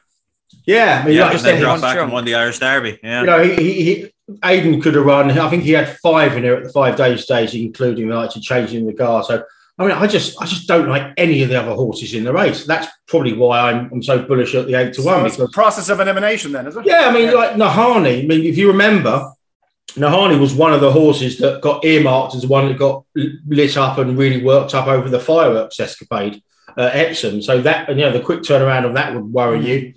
Yeah, 0.64 1.00
I 1.02 1.06
mean, 1.06 1.16
Yeah, 1.16 1.24
like 1.24 1.30
I 1.32 1.36
and 1.36 1.44
then 1.44 1.54
said, 1.54 1.60
dropped 1.60 1.82
one 1.82 1.90
back 1.90 2.02
and 2.02 2.12
won 2.12 2.24
the 2.24 2.34
Irish 2.34 2.58
Derby. 2.58 2.98
Yeah. 3.02 3.20
you 3.20 3.26
know, 3.26 3.42
he, 3.42 3.54
he, 3.56 3.82
he 3.84 4.12
Aidan 4.44 4.80
could 4.80 4.94
have 4.94 5.04
run. 5.04 5.30
I 5.30 5.48
think 5.48 5.62
he 5.62 5.72
had 5.72 5.96
five 5.98 6.36
in 6.36 6.42
here 6.42 6.56
at 6.56 6.64
the 6.64 6.70
five 6.70 6.96
day 6.96 7.16
stage, 7.16 7.54
including 7.54 8.08
the 8.08 8.16
actually 8.16 8.42
changing 8.42 8.86
the 8.86 8.94
car. 8.94 9.22
So 9.22 9.44
I 9.78 9.82
mean, 9.82 9.92
I 9.92 10.06
just 10.06 10.40
I 10.40 10.46
just 10.46 10.66
don't 10.66 10.88
like 10.88 11.12
any 11.16 11.42
of 11.42 11.50
the 11.50 11.60
other 11.60 11.74
horses 11.74 12.14
in 12.14 12.24
the 12.24 12.32
race. 12.32 12.64
That's 12.64 12.88
probably 13.06 13.34
why 13.34 13.70
I'm, 13.70 13.92
I'm 13.92 14.02
so 14.02 14.22
bullish 14.22 14.54
at 14.54 14.66
the 14.66 14.74
eight 14.74 14.94
to 14.94 15.02
So 15.02 15.06
one 15.06 15.26
it's 15.26 15.36
because 15.36 15.50
a 15.50 15.52
process 15.52 15.88
of 15.90 16.00
elimination, 16.00 16.52
then, 16.52 16.66
is 16.66 16.76
it? 16.76 16.86
yeah, 16.86 17.06
I 17.06 17.12
mean, 17.12 17.34
like 17.34 17.52
Nahanni. 17.52 18.24
I 18.24 18.26
mean, 18.26 18.44
if 18.44 18.56
you 18.56 18.68
remember, 18.68 19.30
Nahanni 19.90 20.40
was 20.40 20.54
one 20.54 20.72
of 20.72 20.80
the 20.80 20.90
horses 20.90 21.36
that 21.38 21.60
got 21.60 21.84
earmarked 21.84 22.34
as 22.34 22.42
the 22.42 22.48
one 22.48 22.68
that 22.68 22.78
got 22.78 23.04
lit 23.14 23.76
up 23.76 23.98
and 23.98 24.16
really 24.16 24.42
worked 24.42 24.74
up 24.74 24.86
over 24.86 25.10
the 25.10 25.20
fireworks 25.20 25.78
escapade 25.78 26.42
at 26.76 26.96
Epsom. 26.96 27.42
So 27.42 27.60
that, 27.60 27.90
and 27.90 28.00
you 28.00 28.06
know, 28.06 28.12
the 28.12 28.20
quick 28.20 28.40
turnaround 28.40 28.86
of 28.86 28.94
that 28.94 29.14
would 29.14 29.24
worry 29.24 29.60
mm. 29.60 29.66
you. 29.66 29.94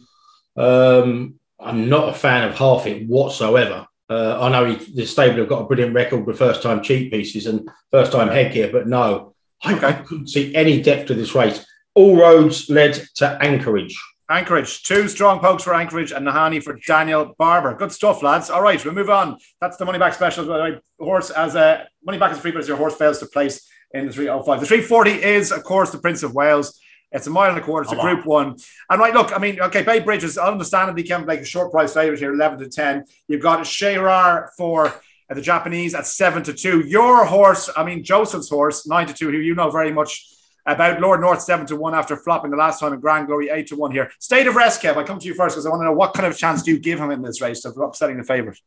Um, 0.56 1.36
I'm 1.60 1.90
not 1.90 2.10
a 2.10 2.14
fan 2.14 2.48
of 2.48 2.56
Hafit 2.56 3.08
whatsoever. 3.08 3.88
Uh, 4.10 4.40
I 4.42 4.50
know 4.50 4.66
he, 4.66 4.94
the 4.94 5.06
stable 5.06 5.38
have 5.40 5.50
got 5.50 5.62
a 5.62 5.66
brilliant 5.66 5.94
record 5.94 6.26
with 6.26 6.40
first 6.40 6.64
time 6.64 6.82
cheek 6.82 7.12
pieces 7.12 7.46
and 7.46 7.70
first 7.92 8.12
time 8.12 8.28
headgear, 8.28 8.72
but 8.72 8.88
no, 8.88 9.36
I, 9.64 9.74
I 9.86 9.94
couldn't 9.94 10.28
see 10.28 10.56
any 10.56 10.82
depth 10.82 11.08
to 11.08 11.14
this 11.14 11.36
race. 11.36 11.66
All 11.94 12.16
roads 12.16 12.70
led 12.70 12.94
to 13.16 13.38
Anchorage. 13.42 13.96
Anchorage, 14.30 14.84
two 14.84 15.08
strong 15.08 15.40
pokes 15.40 15.64
for 15.64 15.74
Anchorage 15.74 16.12
and 16.12 16.26
Nahanni 16.26 16.62
for 16.62 16.78
Daniel 16.86 17.34
Barber. 17.38 17.76
Good 17.76 17.92
stuff, 17.92 18.22
lads. 18.22 18.50
All 18.50 18.62
right, 18.62 18.84
we'll 18.86 18.94
move 18.94 19.10
on. 19.10 19.38
That's 19.60 19.78
the 19.78 19.86
money 19.86 19.98
back 19.98 20.14
special. 20.14 20.46
By 20.46 20.58
the 20.58 20.64
way, 20.64 20.82
horse 21.00 21.32
as 21.32 21.56
a 21.56 21.88
money 22.06 22.20
back 22.20 22.32
is 22.32 22.40
free, 22.40 22.52
but 22.52 22.60
as 22.60 22.68
your 22.68 22.78
horse 22.78 22.96
fails 22.96 23.20
to 23.20 23.26
place 23.26 23.68
in 23.92 24.06
the 24.06 24.14
305. 24.14 24.60
The 24.60 24.66
340 24.68 25.12
is, 25.24 25.52
of 25.52 25.64
course, 25.64 25.90
the 25.90 25.98
Prince 25.98 26.22
of 26.22 26.36
Wales. 26.36 26.80
It's 27.12 27.28
a 27.28 27.30
mile 27.30 27.50
and 27.50 27.58
a 27.58 27.62
quarter. 27.62 27.84
It's 27.84 27.94
a 27.94 27.98
on. 27.98 28.06
group 28.06 28.26
one. 28.26 28.58
And 28.90 29.00
right, 29.00 29.14
look, 29.14 29.36
I 29.36 29.40
mean, 29.40 29.60
okay, 29.60 29.82
Bay 29.82 30.00
Bridge 30.00 30.24
is 30.24 30.38
understandably 30.38 31.04
can 31.04 31.26
like 31.26 31.40
a 31.40 31.46
short 31.46 31.72
price 31.72 31.94
favorite 31.94 32.20
here, 32.20 32.34
11 32.34 32.60
to 32.60 32.70
10. 32.70 33.06
You've 33.28 33.42
got 33.42 33.60
Shahryar 33.62 34.50
for 34.58 34.88
uh, 34.88 35.34
the 35.34 35.42
Japanese 35.42 35.96
at 35.96 36.06
7 36.06 36.44
to 36.44 36.54
2. 36.54 36.82
Your 36.82 37.26
horse, 37.26 37.70
I 37.76 37.84
mean, 37.84 38.04
Joseph's 38.04 38.50
horse, 38.50 38.88
9 38.88 39.08
to 39.08 39.14
2, 39.14 39.32
who 39.32 39.38
you 39.38 39.56
know 39.56 39.72
very 39.72 39.92
much 39.92 40.26
about 40.66 41.02
Lord 41.02 41.22
North 41.22 41.42
7 41.42 41.66
to 41.68 41.76
1 41.76 41.96
after 41.96 42.16
flopping 42.16 42.52
the 42.52 42.58
last 42.58 42.80
time 42.80 42.94
in 42.94 43.00
Grand 43.00 43.28
Glory 43.28 43.50
8 43.50 43.68
to 43.68 43.76
1 43.76 43.92
here. 43.92 44.12
State 44.20 44.46
of 44.48 44.56
rest, 44.56 44.82
Kev. 44.82 44.98
I 44.98 45.04
come 45.04 45.20
to 45.20 45.26
you 45.26 45.34
first 45.34 45.56
because 45.56 45.66
I 45.66 45.70
want 45.70 45.82
to 45.82 45.86
know 45.86 45.94
what 45.94 46.14
kind 46.14 46.28
of 46.28 46.38
chance 46.38 46.62
do 46.62 46.72
you 46.72 46.80
give 46.80 47.00
him 47.00 47.12
in 47.12 47.22
this 47.22 47.42
race 47.42 47.66
of 47.66 47.78
upsetting 47.78 48.18
the 48.18 48.24
favorite? 48.24 48.60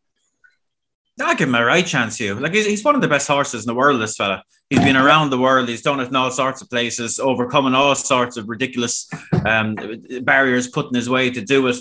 I 1.22 1.34
give 1.34 1.48
him 1.48 1.54
a 1.54 1.64
right 1.64 1.86
chance, 1.86 2.18
you. 2.20 2.34
Like 2.34 2.54
he's, 2.54 2.66
he's 2.66 2.84
one 2.84 2.94
of 2.94 3.00
the 3.00 3.08
best 3.08 3.28
horses 3.28 3.62
in 3.62 3.66
the 3.66 3.74
world. 3.74 4.00
This 4.00 4.16
fella. 4.16 4.42
He's 4.70 4.80
been 4.80 4.96
around 4.96 5.30
the 5.30 5.38
world. 5.38 5.68
He's 5.68 5.82
done 5.82 6.00
it 6.00 6.08
in 6.08 6.16
all 6.16 6.30
sorts 6.30 6.62
of 6.62 6.70
places, 6.70 7.20
overcoming 7.20 7.74
all 7.74 7.94
sorts 7.94 8.38
of 8.38 8.48
ridiculous 8.48 9.08
um, 9.44 9.76
barriers 10.22 10.68
put 10.68 10.86
in 10.86 10.94
his 10.94 11.10
way 11.10 11.30
to 11.30 11.42
do 11.42 11.66
it. 11.66 11.76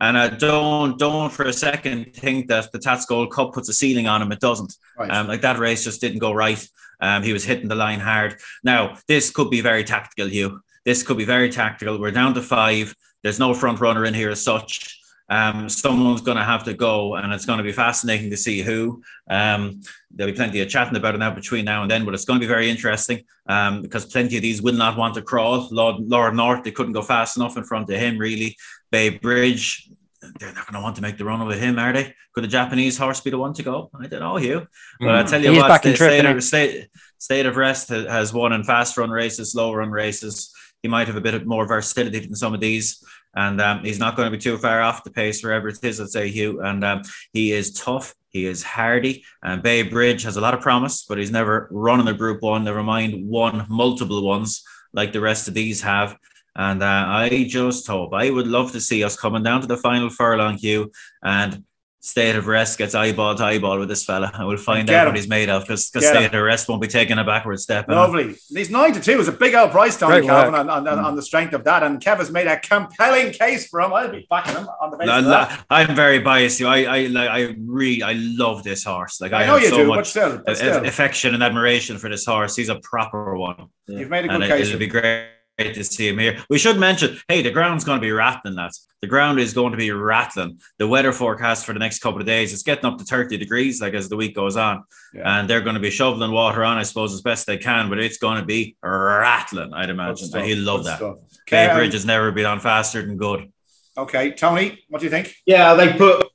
And 0.00 0.16
uh, 0.16 0.28
don't 0.28 0.98
don't 0.98 1.32
for 1.32 1.44
a 1.44 1.52
second 1.52 2.14
think 2.14 2.48
that 2.48 2.70
the 2.70 2.78
Tats 2.78 3.06
Gold 3.06 3.32
Cup 3.32 3.52
puts 3.52 3.68
a 3.68 3.72
ceiling 3.72 4.06
on 4.06 4.22
him. 4.22 4.30
It 4.30 4.40
doesn't. 4.40 4.74
Right. 4.98 5.10
Um, 5.10 5.26
like 5.26 5.40
that 5.40 5.58
race 5.58 5.84
just 5.84 6.00
didn't 6.00 6.18
go 6.18 6.32
right. 6.32 6.64
Um, 7.00 7.22
he 7.22 7.32
was 7.32 7.44
hitting 7.44 7.68
the 7.68 7.74
line 7.74 8.00
hard. 8.00 8.36
Now 8.62 8.98
this 9.08 9.30
could 9.30 9.50
be 9.50 9.60
very 9.60 9.84
tactical, 9.84 10.28
Hugh. 10.28 10.60
This 10.84 11.02
could 11.02 11.16
be 11.16 11.24
very 11.24 11.50
tactical. 11.50 11.98
We're 11.98 12.10
down 12.10 12.34
to 12.34 12.42
five. 12.42 12.94
There's 13.22 13.40
no 13.40 13.54
front 13.54 13.80
runner 13.80 14.04
in 14.04 14.14
here 14.14 14.30
as 14.30 14.44
such. 14.44 15.00
Um, 15.28 15.68
someone's 15.68 16.20
going 16.20 16.36
to 16.36 16.44
have 16.44 16.64
to 16.64 16.74
go, 16.74 17.16
and 17.16 17.32
it's 17.32 17.46
going 17.46 17.58
to 17.58 17.64
be 17.64 17.72
fascinating 17.72 18.30
to 18.30 18.36
see 18.36 18.62
who. 18.62 19.02
Um, 19.28 19.80
there'll 20.10 20.32
be 20.32 20.36
plenty 20.36 20.60
of 20.60 20.68
chatting 20.68 20.96
about 20.96 21.14
it 21.14 21.18
now 21.18 21.34
between 21.34 21.64
now 21.64 21.82
and 21.82 21.90
then, 21.90 22.04
but 22.04 22.14
it's 22.14 22.24
going 22.24 22.38
to 22.38 22.44
be 22.44 22.48
very 22.48 22.70
interesting 22.70 23.24
um, 23.48 23.82
because 23.82 24.06
plenty 24.06 24.36
of 24.36 24.42
these 24.42 24.62
will 24.62 24.74
not 24.74 24.96
want 24.96 25.14
to 25.14 25.22
crawl. 25.22 25.68
Lord, 25.70 25.96
Lord 26.00 26.34
North, 26.34 26.62
they 26.62 26.70
couldn't 26.70 26.92
go 26.92 27.02
fast 27.02 27.36
enough 27.36 27.56
in 27.56 27.64
front 27.64 27.90
of 27.90 27.98
him, 27.98 28.18
really. 28.18 28.56
Bay 28.92 29.10
Bridge, 29.10 29.90
they're 30.38 30.52
not 30.52 30.66
going 30.66 30.74
to 30.74 30.80
want 30.80 30.96
to 30.96 31.02
make 31.02 31.18
the 31.18 31.24
run 31.24 31.44
with 31.46 31.60
him, 31.60 31.78
are 31.78 31.92
they? 31.92 32.14
Could 32.32 32.44
a 32.44 32.48
Japanese 32.48 32.98
horse 32.98 33.20
be 33.20 33.30
the 33.30 33.38
one 33.38 33.54
to 33.54 33.62
go? 33.62 33.90
I 33.98 34.06
don't 34.06 34.20
know, 34.20 34.36
Hugh. 34.36 34.66
But 35.00 35.14
I 35.14 35.22
tell 35.22 35.42
you 35.42 35.52
He's 35.52 35.62
what, 35.62 35.82
the 35.82 35.94
trip, 35.94 36.12
state, 36.12 36.24
of, 36.24 36.44
state, 36.44 36.88
state 37.18 37.46
of 37.46 37.56
rest 37.56 37.88
has 37.88 38.32
won 38.32 38.52
in 38.52 38.62
fast 38.62 38.96
run 38.96 39.10
races, 39.10 39.52
slow 39.52 39.72
run 39.74 39.90
races. 39.90 40.54
He 40.82 40.88
might 40.88 41.06
have 41.06 41.16
a 41.16 41.20
bit 41.20 41.34
of 41.34 41.46
more 41.46 41.66
versatility 41.66 42.20
than 42.20 42.34
some 42.36 42.54
of 42.54 42.60
these, 42.60 43.02
and 43.36 43.60
um, 43.60 43.84
he's 43.84 43.98
not 43.98 44.16
going 44.16 44.26
to 44.26 44.36
be 44.36 44.42
too 44.42 44.58
far 44.58 44.80
off 44.80 45.04
the 45.04 45.10
pace 45.10 45.44
wherever 45.44 45.68
it 45.68 45.78
is. 45.82 46.00
I'd 46.00 46.08
say 46.08 46.28
Hugh, 46.28 46.62
and 46.62 46.82
um, 46.82 47.02
he 47.32 47.52
is 47.52 47.72
tough. 47.74 48.14
He 48.30 48.46
is 48.46 48.62
hardy, 48.62 49.24
and 49.42 49.62
Bay 49.62 49.82
Bridge 49.82 50.24
has 50.24 50.36
a 50.36 50.40
lot 50.40 50.54
of 50.54 50.60
promise, 50.60 51.04
but 51.04 51.18
he's 51.18 51.30
never 51.30 51.68
run 51.70 52.00
in 52.00 52.08
a 52.08 52.14
Group 52.14 52.42
One. 52.42 52.64
Never 52.64 52.82
mind 52.82 53.26
won 53.28 53.66
multiple 53.68 54.26
ones 54.26 54.64
like 54.92 55.12
the 55.12 55.20
rest 55.20 55.48
of 55.48 55.54
these 55.54 55.82
have. 55.82 56.16
And 56.54 56.82
uh, 56.82 57.04
I 57.06 57.46
just 57.48 57.86
hope 57.86 58.14
I 58.14 58.30
would 58.30 58.46
love 58.46 58.72
to 58.72 58.80
see 58.80 59.04
us 59.04 59.16
coming 59.16 59.42
down 59.42 59.60
to 59.60 59.66
the 59.66 59.76
final 59.76 60.08
furlong, 60.08 60.56
Hugh, 60.56 60.90
and 61.22 61.64
State 62.06 62.36
of 62.36 62.46
Rest 62.46 62.78
gets 62.78 62.94
eyeball 62.94 63.34
to 63.34 63.44
eyeball 63.44 63.80
with 63.80 63.88
this 63.88 64.04
fella, 64.04 64.30
and 64.32 64.46
we'll 64.46 64.56
find 64.56 64.86
Get 64.86 64.94
out 64.94 65.00
him. 65.02 65.08
what 65.08 65.16
he's 65.16 65.28
made 65.28 65.48
of 65.48 65.62
because 65.62 65.90
Get 65.90 66.04
State 66.04 66.30
him. 66.30 66.38
of 66.38 66.44
Rest 66.44 66.68
won't 66.68 66.80
be 66.80 66.86
taking 66.86 67.18
a 67.18 67.24
backward 67.24 67.58
step. 67.58 67.88
and 67.88 67.96
Lovely. 67.96 68.36
These 68.48 68.70
9 68.70 68.92
to 68.92 69.00
2 69.00 69.18
is 69.18 69.26
a 69.26 69.32
big 69.32 69.56
old 69.56 69.72
price, 69.72 69.98
Tony 69.98 70.18
Great 70.18 70.28
Calvin, 70.28 70.54
on, 70.54 70.70
on, 70.70 70.86
on, 70.86 70.98
mm. 70.98 71.04
on 71.04 71.16
the 71.16 71.22
strength 71.22 71.52
of 71.52 71.64
that. 71.64 71.82
And 71.82 72.00
Kev 72.00 72.18
has 72.18 72.30
made 72.30 72.46
a 72.46 72.60
compelling 72.60 73.32
case 73.32 73.66
for 73.66 73.80
him. 73.80 73.92
I'll 73.92 74.08
be 74.08 74.24
backing 74.30 74.54
him 74.54 74.68
on 74.80 74.92
the 74.92 74.98
basis 74.98 75.12
I, 75.12 75.18
of 75.18 75.24
that. 75.24 75.64
I'm 75.68 75.96
very 75.96 76.20
biased. 76.20 76.60
You. 76.60 76.68
I, 76.68 76.82
I, 76.84 77.06
like, 77.06 77.28
I 77.28 77.56
really, 77.58 78.04
I 78.04 78.12
love 78.12 78.62
this 78.62 78.84
horse. 78.84 79.20
Like 79.20 79.32
I, 79.32 79.42
I 79.42 79.46
know 79.46 79.54
have 79.54 79.62
you 79.62 79.68
so 79.70 79.76
do, 79.78 79.88
but 79.88 79.96
much 79.96 80.10
still, 80.10 80.40
but 80.46 80.56
still. 80.56 80.86
affection 80.86 81.34
and 81.34 81.42
admiration 81.42 81.98
for 81.98 82.08
this 82.08 82.24
horse. 82.24 82.54
He's 82.54 82.68
a 82.68 82.78
proper 82.78 83.36
one. 83.36 83.66
You've 83.88 84.10
made 84.10 84.26
a 84.26 84.30
and 84.30 84.42
good 84.42 84.50
it, 84.52 84.58
case. 84.58 84.68
it'll 84.68 84.78
be 84.78 84.86
great 84.86 85.26
to 85.58 85.84
see 85.84 86.08
him 86.08 86.18
here. 86.18 86.44
We 86.50 86.58
should 86.58 86.78
mention, 86.78 87.18
hey, 87.28 87.42
the 87.42 87.50
ground's 87.50 87.84
going 87.84 87.98
to 87.98 88.04
be 88.04 88.12
rattling, 88.12 88.54
lads. 88.54 88.86
The 89.00 89.06
ground 89.06 89.38
is 89.38 89.54
going 89.54 89.72
to 89.72 89.78
be 89.78 89.90
rattling. 89.90 90.60
The 90.78 90.86
weather 90.86 91.12
forecast 91.12 91.64
for 91.64 91.72
the 91.72 91.78
next 91.78 92.00
couple 92.00 92.20
of 92.20 92.26
days, 92.26 92.52
it's 92.52 92.62
getting 92.62 92.84
up 92.84 92.98
to 92.98 93.04
30 93.04 93.36
degrees, 93.38 93.80
like 93.80 93.94
as 93.94 94.08
the 94.08 94.16
week 94.16 94.34
goes 94.34 94.56
on. 94.56 94.84
Yeah. 95.14 95.38
And 95.38 95.48
they're 95.48 95.60
going 95.60 95.74
to 95.74 95.80
be 95.80 95.90
shoveling 95.90 96.32
water 96.32 96.64
on, 96.64 96.76
I 96.76 96.82
suppose, 96.82 97.14
as 97.14 97.22
best 97.22 97.46
they 97.46 97.56
can, 97.56 97.88
but 97.88 97.98
it's 97.98 98.18
going 98.18 98.40
to 98.40 98.44
be 98.44 98.76
rattling, 98.82 99.72
I'd 99.72 99.90
imagine. 99.90 100.28
stuff, 100.28 100.44
He'll 100.44 100.58
love 100.58 100.80
good 100.80 100.86
that. 100.86 100.96
stuff. 100.98 101.16
Bay 101.50 101.64
Okay, 101.64 101.70
um, 101.70 101.76
Bridge 101.76 101.92
has 101.92 102.04
never 102.04 102.32
been 102.32 102.46
on 102.46 102.60
faster 102.60 103.04
than 103.06 103.16
good. 103.16 103.50
Okay, 103.96 104.32
Tony, 104.32 104.84
what 104.88 104.98
do 104.98 105.06
you 105.06 105.10
think? 105.10 105.34
Yeah, 105.46 105.74
they 105.74 105.92
put 105.94 106.26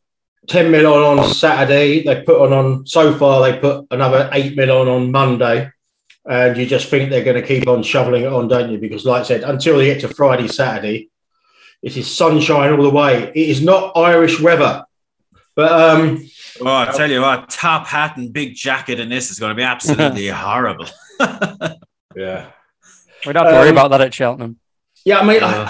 10 0.48 0.72
mil 0.72 0.92
on 0.92 1.20
on 1.20 1.34
Saturday. 1.34 2.04
They 2.04 2.24
put 2.24 2.42
on 2.42 2.54
on 2.54 2.88
so 2.88 3.14
far. 3.14 3.42
They 3.42 3.60
put 3.60 3.86
another 3.92 4.30
8 4.32 4.56
mil 4.56 4.72
on 4.72 4.88
on 4.88 5.12
Monday. 5.12 5.70
And 6.30 6.56
you 6.56 6.66
just 6.68 6.88
think 6.90 7.10
they're 7.10 7.24
going 7.24 7.42
to 7.42 7.48
keep 7.48 7.68
on 7.68 7.82
shoveling 7.84 8.24
it 8.24 8.28
on, 8.34 8.48
don't 8.48 8.72
you? 8.72 8.78
Because, 8.78 9.06
like 9.06 9.22
I 9.22 9.26
said, 9.26 9.44
until 9.44 9.78
they 9.78 9.86
get 9.86 10.02
to 10.02 10.08
Friday, 10.08 10.48
Saturday, 10.48 11.10
it 11.82 11.98
is 11.98 12.16
sunshine 12.16 12.74
all 12.74 12.84
the 12.84 12.90
way. 12.92 13.24
It 13.34 13.50
is 13.50 13.62
not 13.64 13.98
Irish 13.98 14.40
weather. 14.40 14.86
But 15.56 15.72
um, 15.72 16.24
Oh, 16.62 16.68
I 16.68 16.92
tell 16.96 17.10
you 17.10 17.22
what, 17.22 17.50
top 17.50 17.88
hat 17.88 18.18
and 18.18 18.32
big 18.32 18.54
jacket 18.54 19.00
in 19.00 19.10
this 19.10 19.32
is 19.32 19.40
going 19.40 19.50
to 19.50 19.56
be 19.56 19.64
absolutely 19.64 20.28
horrible. 20.46 20.86
yeah, 22.16 22.52
We 23.26 23.34
don't 23.34 23.44
have 23.46 23.54
to 23.54 23.60
worry 23.60 23.70
Um, 23.70 23.74
about 23.78 23.90
that 23.92 24.02
at 24.02 24.14
Cheltenham. 24.14 24.60
yeah. 25.06 25.20
I 25.20 25.24
mean, 25.26 25.42
Uh, 25.44 25.70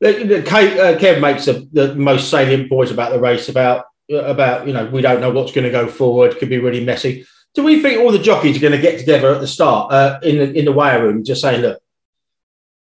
the, 0.00 0.12
the, 0.24 0.42
Ke- 0.42 0.78
uh, 0.78 0.98
Kev 0.98 1.20
makes 1.20 1.44
the, 1.44 1.68
the 1.72 1.94
most 1.94 2.28
salient 2.28 2.68
points 2.68 2.90
about 2.90 3.12
the 3.12 3.20
race 3.20 3.48
about 3.48 3.84
about 4.10 4.66
you 4.66 4.72
know 4.74 4.84
we 4.86 5.00
don't 5.00 5.20
know 5.20 5.30
what's 5.30 5.52
going 5.52 5.64
to 5.64 5.70
go 5.70 5.86
forward. 5.86 6.36
Could 6.38 6.48
be 6.50 6.58
really 6.58 6.84
messy. 6.84 7.24
Do 7.54 7.62
we 7.64 7.82
think 7.82 8.00
all 8.00 8.12
the 8.12 8.18
jockeys 8.18 8.56
are 8.56 8.60
going 8.60 8.72
to 8.72 8.80
get 8.80 8.98
together 8.98 9.34
at 9.34 9.40
the 9.40 9.46
start 9.46 9.92
uh, 9.92 10.18
in 10.22 10.38
the 10.38 10.58
in 10.58 10.64
the 10.64 10.72
weigh 10.72 10.98
room, 11.00 11.16
and 11.16 11.24
just 11.26 11.42
say, 11.42 11.58
look? 11.58 11.78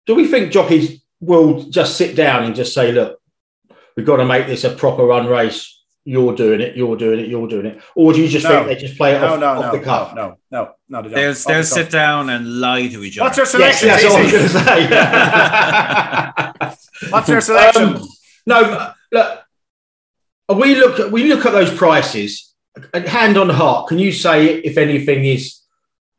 Do 0.05 0.15
we 0.15 0.27
think 0.27 0.51
jockeys 0.51 1.01
will 1.19 1.63
just 1.63 1.97
sit 1.97 2.15
down 2.15 2.43
and 2.43 2.55
just 2.55 2.73
say, 2.73 2.91
look, 2.91 3.19
we've 3.95 4.05
got 4.05 4.17
to 4.17 4.25
make 4.25 4.45
this 4.47 4.63
a 4.63 4.69
proper 4.69 5.03
run 5.03 5.25
race. 5.27 5.73
You're 6.05 6.33
doing 6.35 6.61
it. 6.61 6.77
You're 6.77 6.95
doing 6.95 7.19
it. 7.19 7.27
You're 7.27 7.47
doing 7.49 7.65
it. 7.65 7.81
Or 7.93 8.13
do 8.13 8.21
you 8.21 8.29
just 8.29 8.45
No. 8.45 8.51
think 8.51 8.67
they 8.67 8.75
just 8.75 8.95
play 8.97 9.15
it 9.15 9.19
No, 9.19 9.33
off, 9.33 9.39
no, 9.41 9.47
off 9.47 9.73
no, 9.73 9.77
the 9.79 9.83
cuff? 9.83 10.15
no, 10.15 10.37
no, 10.51 10.71
no, 10.87 11.01
no. 11.01 11.03
They 11.09 11.09
don't. 11.09 11.13
they'll 11.15 11.33
they'll 11.33 11.57
the 11.59 11.63
sit 11.65 11.83
cuff. 11.87 11.91
down 11.91 12.29
and 12.29 12.61
lie 12.61 12.87
to 12.87 13.03
each 13.03 13.17
other. 13.17 13.25
What's 13.25 13.37
your 13.37 13.45
Yes, 13.61 13.79
selection? 13.81 13.87
that's 13.89 14.03
what 14.05 14.15
I 14.15 14.21
was 14.23 14.33
Easy. 14.33 14.37
going 14.37 14.47
to 14.47 14.53
say. 17.01 17.07
What's 17.11 17.27
your 17.29 17.41
selection? 17.41 17.83
Um, 17.95 18.07
no, 18.45 18.93
look. 19.11 19.39
We 20.57 20.75
look 20.75 20.99
at 21.01 21.11
we 21.11 21.25
look 21.25 21.45
at 21.45 21.51
those 21.51 21.73
prices. 21.73 22.53
And 22.93 23.07
Hand 23.07 23.37
on 23.37 23.49
heart, 23.49 23.87
can 23.87 23.99
you 23.99 24.11
say 24.11 24.55
if 24.55 24.77
anything 24.77 25.25
is 25.25 25.57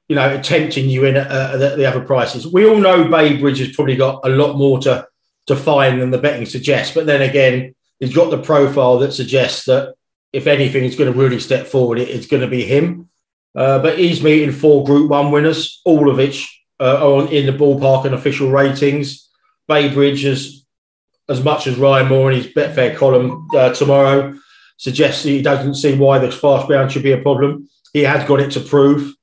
you 0.08 0.16
know, 0.16 0.40
tempting 0.40 0.88
you 0.88 1.04
in 1.04 1.16
at, 1.16 1.30
uh, 1.30 1.56
the, 1.56 1.76
the, 1.76 1.86
other 1.86 2.00
prices. 2.00 2.46
We 2.46 2.66
all 2.66 2.78
know 2.78 3.08
Bay 3.08 3.36
Bridge 3.36 3.58
has 3.58 3.76
probably 3.76 3.96
got 3.96 4.26
a 4.26 4.30
lot 4.30 4.56
more 4.56 4.78
to, 4.80 5.06
to 5.46 5.56
find 5.56 6.00
than 6.00 6.10
the 6.10 6.18
betting 6.18 6.46
suggests. 6.46 6.94
But 6.94 7.06
then 7.06 7.20
again, 7.20 7.74
he's 8.00 8.14
got 8.14 8.30
the 8.30 8.42
profile 8.42 8.98
that 9.00 9.12
suggests 9.12 9.66
that 9.66 9.94
if 10.32 10.46
anything 10.46 10.84
is 10.84 10.96
going 10.96 11.12
to 11.12 11.18
really 11.18 11.38
step 11.38 11.66
forward, 11.66 11.98
it, 11.98 12.08
it's 12.08 12.26
going 12.26 12.40
to 12.40 12.48
be 12.48 12.64
him. 12.64 13.10
Uh, 13.54 13.80
but 13.80 13.98
he's 13.98 14.22
meeting 14.22 14.52
four 14.52 14.84
Group 14.84 15.10
One 15.10 15.30
winners, 15.30 15.80
all 15.84 16.08
of 16.08 16.16
which 16.16 16.58
uh, 16.80 17.06
are 17.06 17.30
in 17.30 17.44
the 17.44 17.52
ballpark 17.52 18.06
and 18.06 18.14
official 18.14 18.50
ratings. 18.50 19.28
Bay 19.66 19.92
Bridge 19.92 20.22
has, 20.22 20.64
as 21.28 21.44
much 21.44 21.66
as 21.66 21.76
Ryan 21.76 22.08
Moore 22.08 22.30
in 22.30 22.38
his 22.38 22.52
Betfair 22.52 22.96
column 22.96 23.46
uh, 23.54 23.74
tomorrow 23.74 24.38
suggests 24.78 25.23
he 25.23 25.42
doesn't 25.42 25.75
see 25.75 25.94
why 25.94 26.18
this 26.18 26.38
fast 26.38 26.66
ground 26.66 26.90
should 26.90 27.02
be 27.02 27.12
a 27.12 27.20
problem. 27.20 27.68
He 27.92 28.04
has 28.04 28.26
got 28.26 28.40
it 28.40 28.52
to 28.52 28.61
prove 28.61 29.14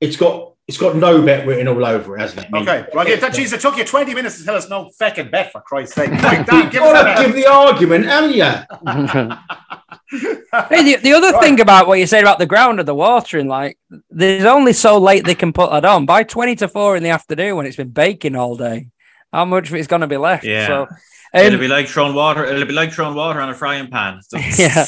it's 0.00 0.16
got 0.16 0.48
it's 0.66 0.78
got 0.78 0.94
no 0.94 1.20
bet 1.20 1.46
written 1.48 1.66
all 1.66 1.84
over 1.84 2.16
it, 2.16 2.20
hasn't 2.20 2.46
it? 2.46 2.54
Okay, 2.54 2.86
well, 2.94 3.08
yeah, 3.08 3.16
that, 3.16 3.34
geez, 3.34 3.52
it 3.52 3.60
took 3.60 3.76
you 3.76 3.84
20 3.84 4.14
minutes 4.14 4.38
to 4.38 4.44
tell 4.44 4.54
us 4.54 4.70
no 4.70 4.88
fucking 4.90 5.28
bet, 5.28 5.50
for 5.50 5.60
Christ's 5.62 5.96
sake. 5.96 6.10
Right, 6.10 6.46
Dan, 6.46 6.70
give, 6.70 6.80
us 6.80 7.26
give 7.26 7.34
the 7.34 7.50
argument, 7.50 8.04
haven't 8.04 8.34
you? 8.34 8.44
hey, 10.68 10.84
the, 10.84 10.94
the 11.02 11.12
other 11.12 11.32
right. 11.32 11.42
thing 11.42 11.60
about 11.60 11.88
what 11.88 11.98
you 11.98 12.06
said 12.06 12.22
about 12.22 12.38
the 12.38 12.46
ground 12.46 12.78
of 12.78 12.86
the 12.86 12.94
watering, 12.94 13.48
like, 13.48 13.80
there's 14.10 14.44
only 14.44 14.72
so 14.72 14.98
late 14.98 15.24
they 15.24 15.34
can 15.34 15.52
put 15.52 15.72
that 15.72 15.84
on. 15.84 16.06
By 16.06 16.22
20 16.22 16.54
to 16.56 16.68
4 16.68 16.96
in 16.96 17.02
the 17.02 17.10
afternoon 17.10 17.56
when 17.56 17.66
it's 17.66 17.74
been 17.74 17.90
baking 17.90 18.36
all 18.36 18.56
day, 18.56 18.90
how 19.32 19.46
much 19.46 19.70
of 19.70 19.74
it's 19.74 19.88
going 19.88 20.02
to 20.02 20.06
be 20.06 20.18
left? 20.18 20.44
Yeah. 20.44 20.68
So, 20.68 20.86
um, 21.32 21.44
it'll 21.44 21.60
be 21.60 21.68
like 21.68 21.88
throwing 21.88 22.14
water. 22.14 22.44
It'll 22.44 22.66
be 22.66 22.72
like 22.72 22.92
throwing 22.92 23.14
water 23.14 23.40
on 23.40 23.50
a 23.50 23.54
frying 23.54 23.88
pan. 23.88 24.20
yeah. 24.32 24.86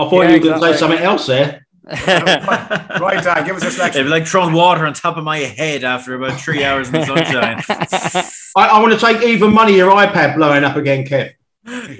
I 0.00 0.08
thought 0.08 0.22
yeah, 0.22 0.28
you 0.30 0.32
were 0.34 0.38
going 0.40 0.60
to 0.60 0.72
say 0.72 0.76
something 0.76 0.98
else 0.98 1.26
there. 1.26 1.66
right, 1.84 3.22
Dan, 3.22 3.44
give 3.44 3.56
us 3.56 3.64
a 3.64 3.70
selection. 3.70 4.00
It'd 4.00 4.06
be 4.06 4.10
like 4.10 4.26
throwing 4.26 4.54
water 4.54 4.86
on 4.86 4.94
top 4.94 5.16
of 5.16 5.24
my 5.24 5.38
head 5.38 5.84
after 5.84 6.14
about 6.14 6.40
three 6.40 6.64
hours 6.64 6.88
in 6.88 6.94
the 6.94 7.04
sunshine. 7.04 7.62
I, 8.56 8.68
I 8.68 8.80
want 8.80 8.92
to 8.92 8.98
take 8.98 9.22
even 9.22 9.52
money 9.52 9.76
your 9.76 9.90
iPad 9.90 10.36
blowing 10.36 10.64
up 10.64 10.76
again, 10.76 11.04
Kev. 11.04 11.32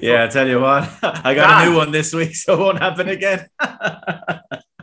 Yeah, 0.00 0.24
I 0.24 0.28
tell 0.28 0.48
you 0.48 0.60
what, 0.60 0.88
I 1.02 1.34
got 1.34 1.48
Dan. 1.48 1.68
a 1.68 1.70
new 1.70 1.76
one 1.76 1.90
this 1.90 2.12
week, 2.14 2.34
so 2.34 2.54
it 2.54 2.58
won't 2.58 2.78
happen 2.78 3.08
again. 3.08 3.48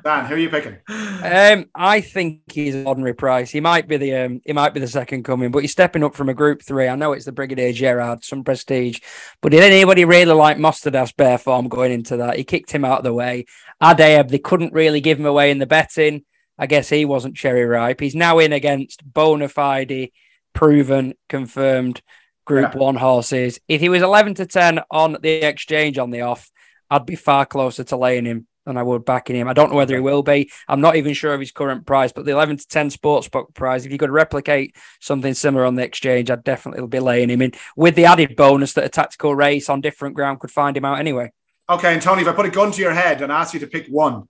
Dan, 0.09 0.25
who 0.25 0.33
are 0.33 0.39
you 0.39 0.49
picking? 0.49 0.75
Um, 0.87 1.69
I 1.75 2.01
think 2.01 2.51
he's 2.51 2.73
an 2.73 2.87
ordinary 2.87 3.13
price. 3.13 3.51
He 3.51 3.59
might 3.59 3.87
be 3.87 3.97
the 3.97 4.15
um, 4.15 4.41
he 4.43 4.53
might 4.53 4.73
be 4.73 4.79
the 4.79 4.87
second 4.87 5.21
coming, 5.21 5.51
but 5.51 5.59
he's 5.59 5.71
stepping 5.71 6.03
up 6.03 6.15
from 6.15 6.29
a 6.29 6.33
group 6.33 6.63
three. 6.63 6.87
I 6.87 6.95
know 6.95 7.13
it's 7.13 7.25
the 7.25 7.31
Brigadier 7.31 7.73
Gerard, 7.73 8.23
some 8.23 8.43
prestige, 8.43 9.01
but 9.39 9.51
did 9.51 9.61
anybody 9.61 10.05
really 10.05 10.33
like 10.33 10.57
Mostahdaf's 10.57 11.11
bare 11.11 11.37
form 11.37 11.67
going 11.67 11.91
into 11.91 12.17
that? 12.17 12.37
He 12.37 12.43
kicked 12.43 12.71
him 12.71 12.85
out 12.85 12.97
of 12.97 13.03
the 13.03 13.13
way. 13.13 13.45
Adeb, 13.83 14.29
they 14.29 14.39
couldn't 14.39 14.73
really 14.73 14.99
give 14.99 15.19
him 15.19 15.27
away 15.27 15.51
in 15.51 15.59
the 15.59 15.67
betting. 15.67 16.25
I 16.57 16.65
guess 16.65 16.89
he 16.89 17.05
wasn't 17.05 17.37
cherry 17.37 17.65
ripe. 17.65 17.99
He's 17.99 18.15
now 18.15 18.39
in 18.39 18.51
against 18.51 19.03
bona 19.05 19.47
fide, 19.47 20.09
proven, 20.53 21.13
confirmed 21.27 22.01
Group 22.45 22.73
yeah. 22.73 22.79
One 22.79 22.95
horses. 22.95 23.59
If 23.67 23.79
he 23.79 23.89
was 23.89 24.01
eleven 24.01 24.33
to 24.33 24.47
ten 24.47 24.79
on 24.89 25.17
the 25.21 25.29
exchange 25.29 25.99
on 25.99 26.09
the 26.09 26.21
off, 26.21 26.49
I'd 26.89 27.05
be 27.05 27.15
far 27.15 27.45
closer 27.45 27.83
to 27.83 27.95
laying 27.95 28.25
him 28.25 28.47
than 28.69 28.77
I 28.77 28.83
would 28.83 29.03
backing 29.03 29.35
him. 29.35 29.47
I 29.47 29.53
don't 29.53 29.69
know 29.69 29.75
whether 29.75 29.95
he 29.95 30.01
will 30.01 30.23
be. 30.23 30.51
I'm 30.67 30.79
not 30.79 30.95
even 30.95 31.13
sure 31.13 31.33
of 31.33 31.39
his 31.39 31.51
current 31.51 31.85
price, 31.85 32.11
but 32.11 32.25
the 32.25 32.31
11 32.31 32.57
to 32.57 32.67
10 32.67 32.89
sportsbook 32.91 33.53
price, 33.53 33.85
if 33.85 33.91
you 33.91 33.97
could 33.97 34.11
replicate 34.11 34.75
something 35.01 35.33
similar 35.33 35.65
on 35.65 35.75
the 35.75 35.83
exchange, 35.83 36.31
I'd 36.31 36.43
definitely 36.43 36.87
be 36.87 36.99
laying 36.99 37.29
him 37.29 37.41
in 37.41 37.51
with 37.75 37.95
the 37.95 38.05
added 38.05 38.35
bonus 38.35 38.73
that 38.73 38.85
a 38.85 38.89
tactical 38.89 39.35
race 39.35 39.69
on 39.69 39.81
different 39.81 40.15
ground 40.15 40.39
could 40.39 40.51
find 40.51 40.77
him 40.77 40.85
out 40.85 40.99
anyway. 40.99 41.31
Okay, 41.69 41.93
and 41.93 42.01
Tony, 42.01 42.21
if 42.21 42.27
I 42.27 42.33
put 42.33 42.45
a 42.45 42.49
gun 42.49 42.71
to 42.71 42.81
your 42.81 42.93
head 42.93 43.21
and 43.21 43.31
ask 43.31 43.53
you 43.53 43.59
to 43.59 43.67
pick 43.67 43.87
one, 43.87 44.27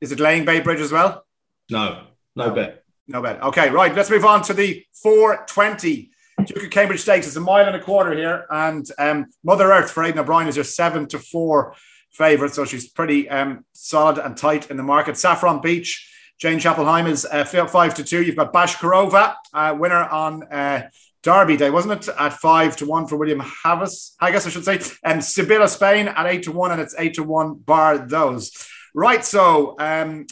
is 0.00 0.12
it 0.12 0.20
laying 0.20 0.44
Bay 0.44 0.60
Bridge 0.60 0.80
as 0.80 0.92
well? 0.92 1.24
No, 1.70 2.06
no, 2.34 2.48
no 2.48 2.54
bet. 2.54 2.84
No 3.08 3.22
bet. 3.22 3.42
Okay, 3.42 3.70
right. 3.70 3.94
Let's 3.94 4.10
move 4.10 4.24
on 4.24 4.42
to 4.42 4.54
the 4.54 4.84
420. 5.02 6.10
Duke 6.44 6.64
of 6.64 6.70
Cambridge 6.70 7.00
Stakes 7.00 7.26
is 7.26 7.36
a 7.36 7.40
mile 7.40 7.66
and 7.66 7.76
a 7.76 7.80
quarter 7.80 8.12
here, 8.12 8.46
and 8.50 8.86
um, 8.98 9.26
Mother 9.42 9.72
Earth 9.72 9.90
for 9.90 10.04
Aidan 10.04 10.18
O'Brien 10.18 10.48
is 10.48 10.56
your 10.56 10.64
seven 10.64 11.06
to 11.08 11.18
four 11.18 11.74
favourite, 12.16 12.54
so 12.54 12.64
she's 12.64 12.88
pretty 12.88 13.28
um, 13.28 13.64
solid 13.72 14.18
and 14.18 14.36
tight 14.36 14.70
in 14.70 14.76
the 14.76 14.82
market. 14.82 15.16
Saffron 15.16 15.60
Beach, 15.60 16.12
Jane 16.38 16.58
Chapple-Hyam 16.58 17.08
is 17.08 17.24
uh, 17.24 17.44
five 17.44 17.94
to 17.94 18.04
two. 18.04 18.22
You've 18.22 18.36
got 18.36 18.52
Bashkirova, 18.52 19.34
uh, 19.52 19.76
winner 19.78 20.04
on 20.04 20.42
uh, 20.52 20.88
Derby 21.22 21.56
Day, 21.56 21.70
wasn't 21.70 22.08
it? 22.08 22.14
At 22.18 22.34
five 22.34 22.76
to 22.78 22.86
one 22.86 23.06
for 23.06 23.16
William 23.16 23.40
Haggas, 23.40 24.12
I 24.20 24.30
guess 24.30 24.46
I 24.46 24.50
should 24.50 24.64
say. 24.64 24.80
And 25.02 25.20
Sibila 25.20 25.68
Spain 25.68 26.08
at 26.08 26.26
eight 26.26 26.44
to 26.44 26.52
one, 26.52 26.72
and 26.72 26.80
it's 26.80 26.94
eight 26.98 27.14
to 27.14 27.22
one 27.22 27.54
bar 27.54 27.98
those. 27.98 28.52
Right, 28.94 29.24
so 29.24 29.76
um, 29.78 30.26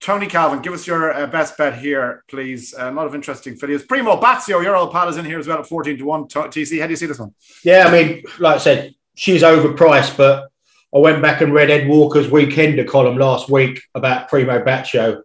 Tony 0.00 0.26
Calvin, 0.26 0.60
give 0.60 0.72
us 0.72 0.86
your 0.86 1.12
uh, 1.12 1.26
best 1.26 1.56
bet 1.56 1.78
here, 1.78 2.24
please. 2.28 2.74
Uh, 2.78 2.90
a 2.90 2.92
lot 2.92 3.06
of 3.06 3.14
interesting 3.14 3.54
videos. 3.54 3.86
Primo 3.86 4.20
Bacio, 4.20 4.62
your 4.62 4.76
old 4.76 4.92
pal, 4.92 5.08
is 5.08 5.16
in 5.16 5.24
here 5.24 5.38
as 5.38 5.48
well 5.48 5.58
at 5.58 5.66
14 5.66 5.98
to 5.98 6.04
1. 6.04 6.28
TC, 6.28 6.80
how 6.80 6.86
do 6.86 6.92
you 6.92 6.96
see 6.96 7.06
this 7.06 7.18
one? 7.18 7.34
Yeah, 7.64 7.86
I 7.86 7.90
mean, 7.90 8.22
like 8.38 8.56
I 8.56 8.58
said, 8.58 8.94
she's 9.14 9.42
overpriced, 9.42 10.16
but 10.16 10.51
I 10.94 10.98
went 10.98 11.22
back 11.22 11.40
and 11.40 11.54
read 11.54 11.70
Ed 11.70 11.88
Walker's 11.88 12.26
Weekender 12.26 12.86
column 12.86 13.16
last 13.16 13.48
week 13.48 13.82
about 13.94 14.28
Primo 14.28 14.62
Bacio, 14.62 15.22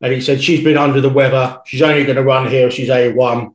and 0.00 0.12
he 0.12 0.20
said 0.20 0.42
she's 0.42 0.62
been 0.62 0.76
under 0.76 1.00
the 1.00 1.08
weather. 1.08 1.60
She's 1.66 1.82
only 1.82 2.04
going 2.04 2.16
to 2.16 2.22
run 2.22 2.48
here. 2.48 2.68
If 2.68 2.74
she's 2.74 2.88
A1. 2.88 3.54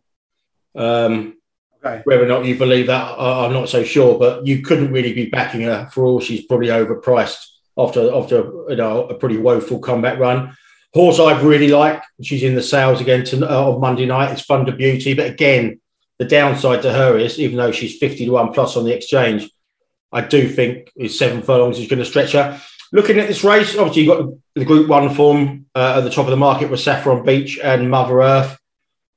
Um, 0.76 1.38
okay. 1.84 2.02
Whether 2.04 2.26
or 2.26 2.28
not 2.28 2.46
you 2.46 2.58
believe 2.58 2.88
that, 2.88 3.18
I'm 3.18 3.54
not 3.54 3.70
so 3.70 3.84
sure. 3.84 4.20
But 4.20 4.46
you 4.46 4.62
couldn't 4.62 4.92
really 4.92 5.14
be 5.14 5.28
backing 5.28 5.62
her 5.62 5.90
for 5.92 6.04
all 6.04 6.20
she's 6.20 6.46
probably 6.46 6.68
overpriced 6.68 7.46
after 7.78 8.14
after 8.14 8.36
you 8.70 8.76
know 8.76 9.08
a 9.08 9.16
pretty 9.16 9.38
woeful 9.38 9.80
comeback 9.80 10.20
run. 10.20 10.56
Horse 10.94 11.20
I've 11.20 11.44
really 11.44 11.70
like. 11.70 12.04
She's 12.22 12.44
in 12.44 12.56
the 12.56 12.64
sales 12.64 13.02
again 13.02 13.26
to, 13.26 13.50
uh, 13.50 13.72
on 13.72 13.82
Monday 13.82 14.06
night. 14.06 14.32
It's 14.32 14.46
Thunder 14.46 14.72
Beauty, 14.72 15.14
but 15.14 15.30
again, 15.30 15.82
the 16.20 16.26
downside 16.26 16.82
to 16.84 16.94
her 16.94 17.18
is 17.18 17.38
even 17.38 17.58
though 17.58 17.74
she's 17.74 17.98
50 17.98 18.26
to 18.26 18.32
1 18.32 18.54
plus 18.54 18.78
on 18.78 18.86
the 18.86 18.96
exchange, 18.96 19.50
I 20.12 20.22
do 20.22 20.48
think 20.48 20.92
is 20.96 21.18
seven 21.18 21.42
furlongs 21.42 21.80
is 21.80 21.88
going 21.88 22.00
to 22.00 22.06
stretch 22.06 22.34
her. 22.34 22.60
Looking 22.92 23.20
at 23.20 23.28
this 23.28 23.44
race, 23.44 23.76
obviously 23.78 24.04
you've 24.04 24.18
got 24.18 24.30
the 24.56 24.66
Group 24.66 24.88
One 24.88 25.14
form 25.14 25.66
uh, 25.76 25.96
at 25.98 26.02
the 26.02 26.10
top 26.10 26.26
of 26.26 26.32
the 26.32 26.38
market 26.38 26.70
with 26.70 26.80
Saffron 26.80 27.26
Beach 27.26 27.60
and 27.62 27.90
Mother 27.90 28.22
Earth. 28.22 28.58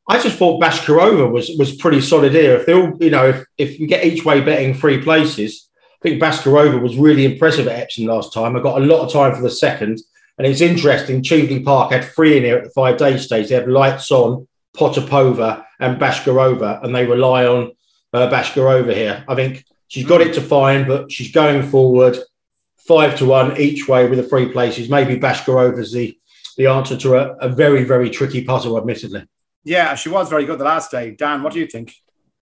I 0.09 0.21
just 0.21 0.39
thought 0.39 0.63
Bashkirova 0.63 1.31
was 1.31 1.51
was 1.59 1.77
pretty 1.77 2.01
solid 2.01 2.33
here. 2.33 2.57
If 2.57 2.67
they 2.67 2.73
all, 2.73 2.97
you 2.99 3.11
know, 3.11 3.29
if, 3.29 3.45
if 3.59 3.79
you 3.79 3.87
get 3.87 4.05
each 4.05 4.25
way 4.25 4.41
betting 4.41 4.75
three 4.75 5.03
places, 5.03 5.69
I 6.01 6.09
think 6.09 6.23
Bashkirova 6.23 6.81
was 6.81 6.97
really 6.97 7.25
impressive 7.25 7.69
at 7.69 7.79
Epsom 7.79 8.07
last 8.07 8.33
time. 8.33 8.57
I 8.57 8.61
got 8.61 8.81
a 8.81 8.85
lot 8.85 9.05
of 9.05 9.13
time 9.13 9.35
for 9.35 9.43
the 9.43 9.51
second. 9.51 10.01
And 10.39 10.47
it's 10.47 10.61
interesting, 10.61 11.23
Cheveley 11.23 11.65
Park 11.65 11.91
had 11.91 12.05
three 12.05 12.37
in 12.37 12.45
here 12.45 12.59
at 12.59 12.65
the 12.65 12.71
five 12.71 12.97
day 12.97 13.19
stage. 13.19 13.49
They 13.49 13.57
have 13.57 13.67
Lights 13.67 14.11
On, 14.13 14.47
Potapova, 14.77 15.65
and 15.81 16.01
Bashkirova, 16.01 16.85
and 16.85 16.95
they 16.95 17.07
rely 17.07 17.45
on 17.45 17.73
uh, 18.13 18.43
here. 18.93 19.25
I 19.27 19.35
think 19.35 19.65
she's 19.89 20.07
got 20.07 20.21
it 20.21 20.35
to 20.35 20.41
find, 20.41 20.87
but 20.87 21.11
she's 21.11 21.33
going 21.33 21.69
forward 21.69 22.17
five 22.77 23.19
to 23.19 23.27
one 23.27 23.61
each 23.61 23.89
way 23.89 24.09
with 24.09 24.19
the 24.19 24.29
three 24.29 24.51
places. 24.51 24.89
Maybe 24.89 25.19
Bashkirova's 25.19 25.93
the, 25.93 26.17
the 26.57 26.67
answer 26.67 26.97
to 26.97 27.17
a, 27.17 27.37
a 27.37 27.49
very, 27.49 27.85
very 27.85 28.09
tricky 28.09 28.45
puzzle, 28.45 28.79
admittedly. 28.79 29.27
Yeah, 29.65 29.95
she 29.95 30.09
was 30.09 30.31
very 30.31 30.47
good 30.47 30.59
the 30.59 30.65
last 30.65 30.91
day. 30.91 31.11
Dan, 31.11 31.43
what 31.43 31.53
do 31.53 31.59
you 31.59 31.67
think? 31.67 31.93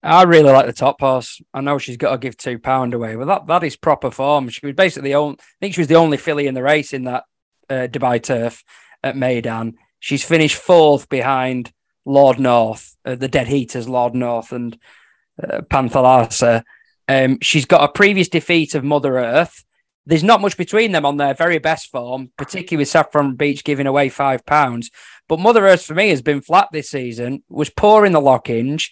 I 0.02 0.24
really 0.24 0.52
like 0.52 0.66
the 0.66 0.74
top 0.74 1.00
horse. 1.00 1.42
I 1.54 1.62
know 1.62 1.78
she's 1.78 1.98
got 1.98 2.12
to 2.12 2.18
give 2.18 2.36
two 2.36 2.60
pound 2.60 2.94
away, 2.94 3.16
but 3.16 3.26
that, 3.26 3.48
that 3.48 3.64
is 3.64 3.78
proper 3.78 4.12
form. 4.12 4.50
She 4.50 4.66
was 4.66 4.76
basically 4.76 5.10
the 5.10 5.16
only, 5.16 5.38
I 5.40 5.44
think 5.62 5.76
she 5.76 5.82
was 5.82 5.88
the 5.88 5.96
only 5.96 6.18
filly 6.18 6.48
in 6.48 6.56
the 6.56 6.64
race 6.64 6.92
in 6.92 7.04
that 7.06 7.24
uh, 7.70 7.88
Dubai 7.90 8.22
turf 8.22 8.64
at 9.02 9.16
Meydan. 9.16 9.76
She's 10.00 10.24
finished 10.24 10.58
fourth 10.58 11.08
behind 11.08 11.72
Lord 12.06 12.38
North, 12.38 12.98
uh, 13.06 13.16
the 13.16 13.30
Dead 13.30 13.48
Heaters, 13.48 13.88
Lord 13.88 14.14
North 14.14 14.52
and 14.52 14.78
uh, 15.42 15.62
Panthalassa. 15.62 16.64
Um, 17.08 17.40
she's 17.42 17.66
got 17.66 17.84
a 17.84 17.92
previous 17.92 18.30
defeat 18.30 18.76
of 18.76 18.84
Mother 18.84 19.18
Earth. 19.18 19.64
There's 20.06 20.24
not 20.24 20.42
much 20.42 20.58
between 20.58 20.92
them 20.92 21.06
on 21.06 21.18
their 21.18 21.34
very 21.34 21.60
best 21.60 21.90
form, 21.90 22.32
particularly 22.38 22.82
with 22.82 22.90
Saffron 22.90 23.36
Beach 23.36 23.64
giving 23.64 23.88
away 23.88 24.10
five 24.10 24.46
pounds. 24.46 24.92
But 25.30 25.40
Mother 25.40 25.66
Earth 25.66 25.86
for 25.86 25.96
me 25.96 26.10
has 26.10 26.22
been 26.22 26.42
flat 26.42 26.68
this 26.72 26.90
season, 26.90 27.44
was 27.50 27.70
poor 27.70 28.06
in 28.06 28.12
the 28.12 28.20
Lockinge, 28.20 28.90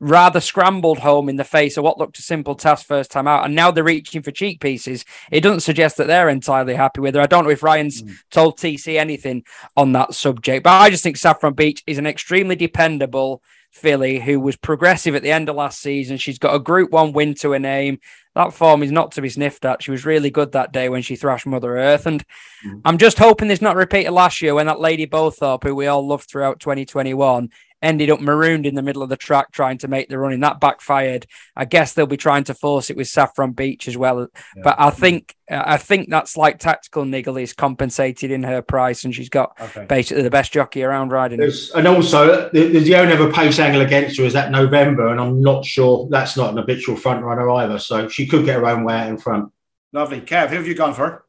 rather 0.00 0.40
scrambled 0.40 0.98
home 0.98 1.28
in 1.28 1.36
the 1.36 1.44
face 1.44 1.76
of 1.76 1.84
what 1.84 1.98
looked 1.98 2.18
a 2.18 2.22
simple 2.22 2.54
task 2.54 2.86
first 2.86 3.10
time 3.10 3.26
out. 3.26 3.44
And 3.44 3.54
now 3.54 3.70
they're 3.70 3.84
reaching 3.84 4.22
for 4.22 4.30
cheek 4.30 4.60
pieces. 4.60 5.04
It 5.30 5.40
doesn't 5.40 5.60
suggest 5.60 5.96
that 5.96 6.06
they're 6.06 6.28
entirely 6.28 6.74
happy 6.74 7.00
with 7.00 7.14
her. 7.14 7.20
I 7.20 7.26
don't 7.26 7.44
know 7.44 7.50
if 7.50 7.62
Ryan's 7.62 8.02
mm. 8.02 8.14
told 8.30 8.58
TC 8.58 8.98
anything 8.98 9.44
on 9.76 9.92
that 9.92 10.14
subject, 10.14 10.64
but 10.64 10.80
I 10.80 10.90
just 10.90 11.02
think 11.02 11.16
Saffron 11.16 11.54
Beach 11.54 11.82
is 11.86 11.98
an 11.98 12.06
extremely 12.06 12.56
dependable 12.56 13.42
filly 13.76 14.18
who 14.18 14.40
was 14.40 14.56
progressive 14.56 15.14
at 15.14 15.22
the 15.22 15.30
end 15.30 15.48
of 15.48 15.56
last 15.56 15.80
season. 15.80 16.16
She's 16.16 16.38
got 16.38 16.54
a 16.54 16.58
Group 16.58 16.90
One 16.90 17.12
win 17.12 17.34
to 17.36 17.52
her 17.52 17.58
name. 17.58 18.00
That 18.34 18.52
form 18.52 18.82
is 18.82 18.90
not 18.90 19.12
to 19.12 19.22
be 19.22 19.28
sniffed 19.28 19.64
at. 19.64 19.82
She 19.82 19.90
was 19.90 20.04
really 20.04 20.30
good 20.30 20.52
that 20.52 20.72
day 20.72 20.88
when 20.88 21.02
she 21.02 21.16
thrashed 21.16 21.46
Mother 21.46 21.78
Earth, 21.78 22.06
and 22.06 22.24
mm. 22.66 22.80
I'm 22.84 22.98
just 22.98 23.18
hoping 23.18 23.48
this 23.48 23.62
not 23.62 23.76
repeated 23.76 24.12
last 24.12 24.42
year 24.42 24.54
when 24.54 24.66
that 24.66 24.80
Lady 24.80 25.06
Bowthorpe, 25.06 25.62
who 25.62 25.74
we 25.74 25.86
all 25.86 26.06
loved 26.06 26.28
throughout 26.28 26.60
2021, 26.60 27.50
ended 27.86 28.10
up 28.10 28.20
marooned 28.20 28.66
in 28.66 28.74
the 28.74 28.82
middle 28.82 29.02
of 29.02 29.08
the 29.08 29.16
track 29.16 29.52
trying 29.52 29.78
to 29.78 29.88
make 29.88 30.08
the 30.08 30.18
run, 30.18 30.32
and 30.32 30.42
that 30.42 30.60
backfired. 30.60 31.26
I 31.54 31.64
guess 31.64 31.94
they'll 31.94 32.06
be 32.06 32.16
trying 32.16 32.44
to 32.44 32.54
force 32.54 32.90
it 32.90 32.96
with 32.96 33.06
Saffron 33.06 33.52
Beach 33.52 33.86
as 33.86 33.96
well. 33.96 34.20
Yeah. 34.56 34.62
But 34.62 34.76
I 34.78 34.90
think 34.90 35.34
I 35.48 35.76
think 35.76 36.10
that 36.10 36.26
slight 36.26 36.58
tactical 36.58 37.04
niggle 37.04 37.36
is 37.36 37.52
compensated 37.52 38.32
in 38.32 38.42
her 38.42 38.60
price, 38.60 39.04
and 39.04 39.14
she's 39.14 39.28
got 39.28 39.56
okay. 39.60 39.86
basically 39.86 40.24
the 40.24 40.30
best 40.30 40.52
jockey 40.52 40.82
around 40.82 41.12
riding. 41.12 41.38
There's, 41.38 41.70
and 41.70 41.86
also, 41.86 42.50
there's 42.50 42.84
the 42.84 42.96
only 42.96 43.14
other 43.14 43.32
pace 43.32 43.58
angle 43.60 43.82
against 43.82 44.18
her 44.18 44.24
is 44.24 44.32
that 44.32 44.50
November, 44.50 45.08
and 45.08 45.20
I'm 45.20 45.40
not 45.40 45.64
sure 45.64 46.08
that's 46.10 46.36
not 46.36 46.50
an 46.50 46.56
habitual 46.56 46.96
front 46.96 47.24
runner 47.24 47.48
either. 47.50 47.78
So 47.78 48.08
she 48.08 48.26
could 48.26 48.44
get 48.44 48.56
her 48.56 48.66
own 48.66 48.84
way 48.84 48.94
out 48.94 49.08
in 49.08 49.16
front. 49.16 49.52
Lovely, 49.92 50.20
Kev. 50.20 50.50
Who 50.50 50.56
have 50.56 50.66
you 50.66 50.74
gone 50.74 50.94
for? 50.94 51.24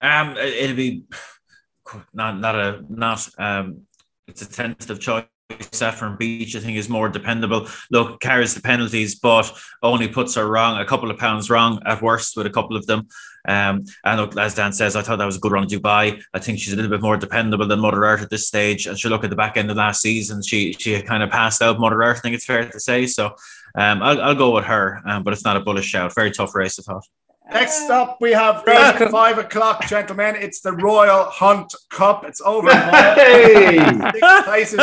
Um, 0.00 0.36
it'll 0.38 0.76
be 0.76 1.04
not 2.14 2.38
not 2.40 2.54
a 2.54 2.84
not 2.88 3.28
um. 3.38 3.82
It's 4.26 4.42
a 4.42 4.48
tentative 4.48 5.00
choice 5.00 5.24
Saffron 5.72 6.16
Beach, 6.16 6.56
I 6.56 6.60
think, 6.60 6.76
is 6.76 6.88
more 6.88 7.08
dependable. 7.08 7.68
Look, 7.90 8.20
carries 8.20 8.54
the 8.54 8.60
penalties, 8.60 9.14
but 9.16 9.52
only 9.82 10.08
puts 10.08 10.34
her 10.34 10.46
wrong 10.46 10.80
a 10.80 10.84
couple 10.84 11.10
of 11.10 11.18
pounds 11.18 11.50
wrong 11.50 11.80
at 11.86 12.02
worst 12.02 12.36
with 12.36 12.46
a 12.46 12.50
couple 12.50 12.76
of 12.76 12.86
them. 12.86 13.08
Um, 13.48 13.84
and 14.04 14.20
look, 14.20 14.36
as 14.36 14.54
Dan 14.54 14.72
says, 14.72 14.96
I 14.96 15.02
thought 15.02 15.18
that 15.18 15.24
was 15.24 15.36
a 15.36 15.40
good 15.40 15.52
run 15.52 15.64
of 15.64 15.70
Dubai. 15.70 16.22
I 16.34 16.38
think 16.38 16.58
she's 16.58 16.72
a 16.72 16.76
little 16.76 16.90
bit 16.90 17.00
more 17.00 17.16
dependable 17.16 17.66
than 17.66 17.80
Mother 17.80 18.04
Earth 18.04 18.22
at 18.22 18.30
this 18.30 18.46
stage. 18.46 18.86
And 18.86 18.98
she 18.98 19.08
look 19.08 19.24
at 19.24 19.30
the 19.30 19.36
back 19.36 19.56
end 19.56 19.70
of 19.70 19.76
last 19.76 20.02
season, 20.02 20.42
she 20.42 20.72
she 20.74 21.00
kind 21.02 21.22
of 21.22 21.30
passed 21.30 21.62
out 21.62 21.80
Mother 21.80 22.02
Earth. 22.02 22.18
I 22.18 22.20
think 22.20 22.34
it's 22.34 22.44
fair 22.44 22.68
to 22.68 22.80
say. 22.80 23.06
So 23.06 23.34
um, 23.74 24.02
I'll, 24.02 24.20
I'll 24.20 24.34
go 24.34 24.54
with 24.54 24.64
her, 24.64 25.00
um, 25.06 25.22
but 25.22 25.32
it's 25.32 25.44
not 25.44 25.56
a 25.56 25.60
bullish 25.60 25.86
shout. 25.86 26.14
Very 26.14 26.30
tough 26.30 26.54
race, 26.54 26.78
I 26.78 26.82
thought. 26.82 27.06
Next 27.52 27.90
up, 27.90 28.18
we 28.20 28.30
have 28.30 28.62
five 28.64 29.38
o'clock, 29.38 29.86
gentlemen. 29.88 30.36
It's 30.36 30.60
the 30.60 30.72
Royal 30.72 31.24
Hunt 31.24 31.74
Cup. 31.90 32.24
It's 32.24 32.40
over. 32.40 32.70
Hey! 33.20 33.78
Six 34.12 34.42
places. 34.44 34.78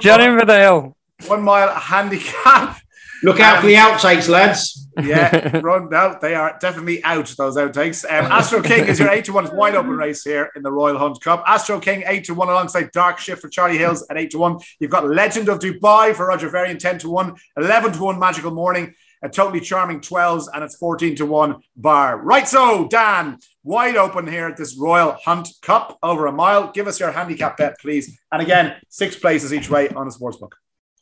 John 0.00 0.20
Inverdale. 0.28 0.96
One 1.26 1.42
mile 1.42 1.74
handicap. 1.74 2.78
Look 3.22 3.38
out 3.38 3.56
um, 3.56 3.60
for 3.62 3.66
the 3.68 3.74
outtakes, 3.74 4.28
lads. 4.28 4.88
Yeah, 5.00 5.60
run 5.62 5.94
out. 5.94 6.20
They 6.20 6.34
are 6.34 6.58
definitely 6.60 7.02
out, 7.04 7.26
those 7.38 7.56
outtakes. 7.56 8.04
Um, 8.04 8.30
Astro 8.30 8.60
King 8.60 8.86
is 8.86 8.98
your 8.98 9.10
8 9.10 9.24
to 9.26 9.32
1 9.32 9.56
wide 9.56 9.76
open 9.76 9.92
race 9.92 10.24
here 10.24 10.50
in 10.56 10.62
the 10.62 10.72
Royal 10.72 10.98
Hunt 10.98 11.20
Cup. 11.20 11.44
Astro 11.46 11.78
King 11.78 12.02
8 12.04 12.24
to 12.24 12.34
1 12.34 12.48
alongside 12.48 12.90
Dark 12.90 13.18
Shift 13.18 13.40
for 13.40 13.48
Charlie 13.48 13.78
Hills 13.78 14.04
at 14.10 14.18
8 14.18 14.30
to 14.32 14.38
1. 14.38 14.58
You've 14.80 14.90
got 14.90 15.08
Legend 15.08 15.48
of 15.48 15.60
Dubai 15.60 16.14
for 16.14 16.26
Roger 16.26 16.48
Varian 16.48 16.78
10 16.78 16.98
to 17.00 17.10
1, 17.10 17.34
11 17.58 17.92
to 17.92 18.02
1 18.02 18.18
Magical 18.18 18.50
Morning, 18.50 18.92
a 19.22 19.28
totally 19.28 19.60
charming 19.60 20.00
12s, 20.00 20.48
and 20.52 20.64
it's 20.64 20.76
14 20.76 21.16
to 21.16 21.26
1 21.26 21.62
bar. 21.76 22.18
Right, 22.18 22.46
so 22.46 22.88
Dan, 22.88 23.38
wide 23.62 23.96
open 23.96 24.26
here 24.26 24.46
at 24.46 24.56
this 24.56 24.76
Royal 24.78 25.16
Hunt 25.24 25.48
Cup 25.62 25.98
over 26.02 26.26
a 26.26 26.32
mile. 26.32 26.72
Give 26.72 26.86
us 26.86 26.98
your 26.98 27.12
handicap 27.12 27.56
bet, 27.56 27.78
please. 27.80 28.18
And 28.32 28.42
again, 28.42 28.76
six 28.88 29.16
places 29.16 29.52
each 29.54 29.70
way 29.70 29.88
on 29.90 30.06
a 30.06 30.10
sportsbook. 30.10 30.52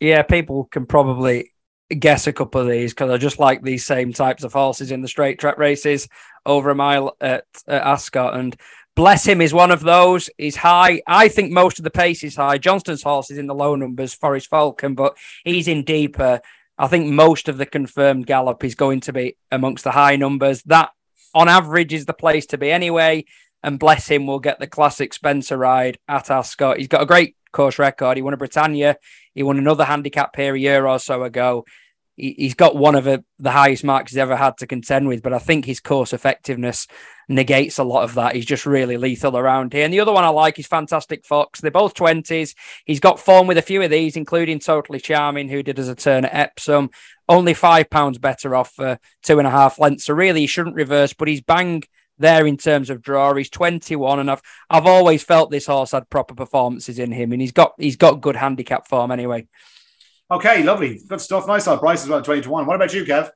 Yeah, 0.00 0.22
people 0.22 0.64
can 0.64 0.86
probably 0.86 1.52
guess 1.98 2.26
a 2.26 2.32
couple 2.32 2.60
of 2.60 2.68
these 2.68 2.92
because 2.92 3.10
I 3.10 3.16
just 3.16 3.38
like 3.38 3.62
these 3.62 3.84
same 3.84 4.12
types 4.12 4.44
of 4.44 4.52
horses 4.52 4.92
in 4.92 5.02
the 5.02 5.08
straight 5.08 5.38
track 5.38 5.58
races 5.58 6.08
over 6.46 6.70
a 6.70 6.74
mile 6.74 7.16
at, 7.20 7.44
at 7.66 7.82
Ascot. 7.82 8.36
And 8.36 8.56
bless 8.94 9.26
him 9.26 9.40
is 9.40 9.52
one 9.52 9.70
of 9.70 9.80
those. 9.80 10.30
He's 10.38 10.56
high. 10.56 11.02
I 11.06 11.28
think 11.28 11.52
most 11.52 11.78
of 11.78 11.84
the 11.84 11.90
pace 11.90 12.22
is 12.22 12.36
high. 12.36 12.58
Johnston's 12.58 13.02
horse 13.02 13.30
is 13.30 13.38
in 13.38 13.46
the 13.46 13.54
low 13.54 13.74
numbers, 13.74 14.14
Forest 14.14 14.48
Falcon, 14.48 14.94
but 14.94 15.16
he's 15.44 15.68
in 15.68 15.84
deeper. 15.84 16.40
I 16.80 16.86
think 16.86 17.08
most 17.08 17.48
of 17.48 17.58
the 17.58 17.66
confirmed 17.66 18.26
gallop 18.26 18.64
is 18.64 18.74
going 18.74 19.00
to 19.00 19.12
be 19.12 19.36
amongst 19.52 19.84
the 19.84 19.90
high 19.90 20.16
numbers. 20.16 20.62
That, 20.62 20.88
on 21.34 21.46
average, 21.46 21.92
is 21.92 22.06
the 22.06 22.14
place 22.14 22.46
to 22.46 22.58
be 22.58 22.70
anyway. 22.70 23.26
And 23.62 23.78
bless 23.78 24.08
him, 24.08 24.26
we'll 24.26 24.38
get 24.38 24.58
the 24.58 24.66
classic 24.66 25.12
Spencer 25.12 25.58
ride 25.58 25.98
at 26.08 26.30
Ascot. 26.30 26.78
He's 26.78 26.88
got 26.88 27.02
a 27.02 27.06
great 27.06 27.36
course 27.52 27.78
record. 27.78 28.16
He 28.16 28.22
won 28.22 28.32
a 28.32 28.38
Britannia. 28.38 28.96
He 29.34 29.42
won 29.42 29.58
another 29.58 29.84
handicap 29.84 30.34
here 30.34 30.54
a 30.54 30.58
year 30.58 30.86
or 30.86 30.98
so 30.98 31.22
ago. 31.22 31.66
He, 32.20 32.44
has 32.44 32.54
got 32.54 32.76
one 32.76 32.94
of 32.94 33.04
the, 33.04 33.24
the 33.38 33.50
highest 33.50 33.84
marks 33.84 34.12
he's 34.12 34.18
ever 34.18 34.36
had 34.36 34.58
to 34.58 34.66
contend 34.66 35.08
with, 35.08 35.22
but 35.22 35.32
I 35.32 35.38
think 35.38 35.64
his 35.64 35.80
course 35.80 36.12
effectiveness 36.12 36.86
negates 37.28 37.78
a 37.78 37.84
lot 37.84 38.04
of 38.04 38.14
that. 38.14 38.34
He's 38.34 38.44
just 38.44 38.66
really 38.66 38.96
lethal 38.96 39.38
around 39.38 39.72
here. 39.72 39.84
And 39.84 39.94
the 39.94 40.00
other 40.00 40.12
one 40.12 40.24
I 40.24 40.28
like 40.28 40.58
is 40.58 40.66
Fantastic 40.66 41.24
Fox. 41.24 41.60
They're 41.60 41.70
both 41.70 41.94
20s. 41.94 42.54
He's 42.84 43.00
got 43.00 43.20
form 43.20 43.46
with 43.46 43.56
a 43.56 43.62
few 43.62 43.80
of 43.82 43.90
these, 43.90 44.16
including 44.16 44.58
Totally 44.58 45.00
Charming, 45.00 45.48
who 45.48 45.62
did 45.62 45.78
as 45.78 45.88
a 45.88 45.94
turn 45.94 46.24
at 46.24 46.34
Epsom. 46.34 46.90
Only 47.28 47.54
five 47.54 47.88
pounds 47.88 48.18
better 48.18 48.54
off 48.54 48.72
for 48.72 48.98
two 49.22 49.38
and 49.38 49.46
a 49.46 49.50
half 49.50 49.78
lengths. 49.78 50.04
So 50.04 50.14
really, 50.14 50.40
he 50.40 50.46
shouldn't 50.46 50.74
reverse, 50.74 51.12
but 51.12 51.28
he's 51.28 51.40
bang 51.40 51.84
there 52.18 52.46
in 52.46 52.56
terms 52.56 52.90
of 52.90 53.02
draw. 53.02 53.34
He's 53.34 53.50
21, 53.50 54.20
and 54.20 54.30
I've 54.30 54.42
I've 54.68 54.86
always 54.86 55.22
felt 55.22 55.50
this 55.50 55.66
horse 55.66 55.92
had 55.92 56.10
proper 56.10 56.34
performances 56.34 56.98
in 56.98 57.12
him, 57.12 57.32
and 57.32 57.40
he's 57.40 57.52
got 57.52 57.72
he's 57.78 57.96
got 57.96 58.20
good 58.20 58.36
handicap 58.36 58.86
form 58.86 59.10
anyway. 59.10 59.48
Okay, 60.30 60.62
lovely, 60.62 61.00
good 61.08 61.20
stuff. 61.20 61.46
Nice 61.48 61.66
on 61.66 61.78
Bryce 61.78 62.04
as 62.04 62.08
well, 62.08 62.22
20 62.22 62.42
to 62.42 62.50
one. 62.50 62.66
What 62.66 62.76
about 62.76 62.94
you, 62.94 63.04
Kev? 63.04 63.30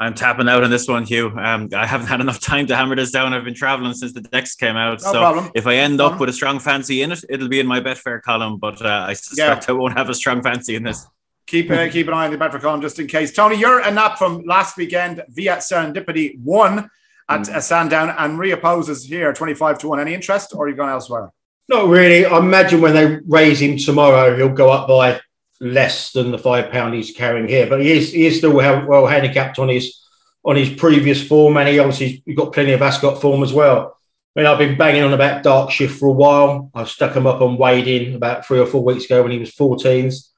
I'm 0.00 0.14
tapping 0.14 0.48
out 0.48 0.62
on 0.62 0.70
this 0.70 0.86
one, 0.86 1.04
Hugh. 1.04 1.32
Um, 1.36 1.70
I 1.74 1.84
haven't 1.84 2.06
had 2.06 2.20
enough 2.20 2.38
time 2.40 2.66
to 2.66 2.76
hammer 2.76 2.94
this 2.94 3.10
down. 3.10 3.32
I've 3.32 3.44
been 3.44 3.54
traveling 3.54 3.94
since 3.94 4.12
the 4.12 4.20
decks 4.20 4.54
came 4.54 4.76
out. 4.76 5.00
No 5.02 5.12
so 5.12 5.20
problem. 5.20 5.50
if 5.54 5.66
I 5.66 5.74
end 5.76 6.00
up 6.00 6.20
with 6.20 6.28
a 6.28 6.32
strong 6.32 6.60
fancy 6.60 7.02
in 7.02 7.10
it, 7.10 7.24
it'll 7.28 7.48
be 7.48 7.58
in 7.58 7.66
my 7.66 7.80
Betfair 7.80 8.22
column. 8.22 8.58
But 8.58 8.80
uh, 8.84 9.06
I 9.08 9.14
suspect 9.14 9.68
yeah. 9.68 9.74
I 9.74 9.76
won't 9.76 9.96
have 9.96 10.08
a 10.08 10.14
strong 10.14 10.40
fancy 10.40 10.76
in 10.76 10.84
this. 10.84 11.04
Keep 11.46 11.70
uh, 11.70 11.88
keep 11.88 12.06
an 12.06 12.14
eye 12.14 12.26
on 12.26 12.30
the 12.30 12.38
Betfair 12.38 12.60
column 12.60 12.80
just 12.80 12.98
in 13.00 13.08
case. 13.08 13.32
Tony, 13.32 13.56
you're 13.56 13.80
a 13.80 13.90
nap 13.90 14.18
from 14.18 14.44
last 14.44 14.76
weekend 14.76 15.24
via 15.30 15.56
Serendipity 15.56 16.38
one 16.40 16.90
at 17.28 17.40
mm. 17.40 17.62
Sandown 17.62 18.14
and 18.18 18.38
reopposes 18.38 19.04
here 19.04 19.32
25 19.32 19.78
to 19.78 19.88
1. 19.88 20.00
Any 20.00 20.14
interest 20.14 20.54
or 20.54 20.66
are 20.66 20.68
you 20.68 20.76
going 20.76 20.90
elsewhere? 20.90 21.32
Not 21.68 21.88
really. 21.88 22.24
I 22.24 22.38
imagine 22.38 22.80
when 22.80 22.94
they 22.94 23.18
raise 23.26 23.60
him 23.60 23.76
tomorrow, 23.76 24.36
he'll 24.36 24.48
go 24.48 24.70
up 24.70 24.88
by 24.88 25.20
less 25.60 26.12
than 26.12 26.30
the 26.30 26.38
five 26.38 26.70
pound 26.70 26.94
he's 26.94 27.12
carrying 27.12 27.48
here. 27.48 27.68
But 27.68 27.80
he 27.80 27.92
is 27.92 28.12
he 28.12 28.26
is 28.26 28.38
still 28.38 28.54
well, 28.54 28.86
well 28.86 29.06
handicapped 29.06 29.58
on 29.58 29.68
his 29.68 30.00
on 30.44 30.56
his 30.56 30.70
previous 30.70 31.26
form, 31.26 31.56
and 31.56 31.68
he 31.68 31.78
obviously 31.78 32.22
he's 32.24 32.36
got 32.36 32.52
plenty 32.52 32.72
of 32.72 32.82
Ascot 32.82 33.20
form 33.20 33.42
as 33.42 33.52
well. 33.52 33.96
I 34.36 34.40
mean, 34.40 34.46
I've 34.46 34.58
been 34.58 34.78
banging 34.78 35.02
on 35.02 35.12
about 35.12 35.42
Dark 35.42 35.70
Shift 35.70 35.98
for 35.98 36.08
a 36.08 36.12
while. 36.12 36.70
I 36.74 36.84
stuck 36.84 37.16
him 37.16 37.26
up 37.26 37.40
on 37.40 37.58
Wading 37.58 38.14
about 38.14 38.46
three 38.46 38.60
or 38.60 38.66
four 38.66 38.84
weeks 38.84 39.04
ago 39.04 39.22
when 39.22 39.32
he 39.32 39.38
was 39.38 39.50
14s. 39.50 40.28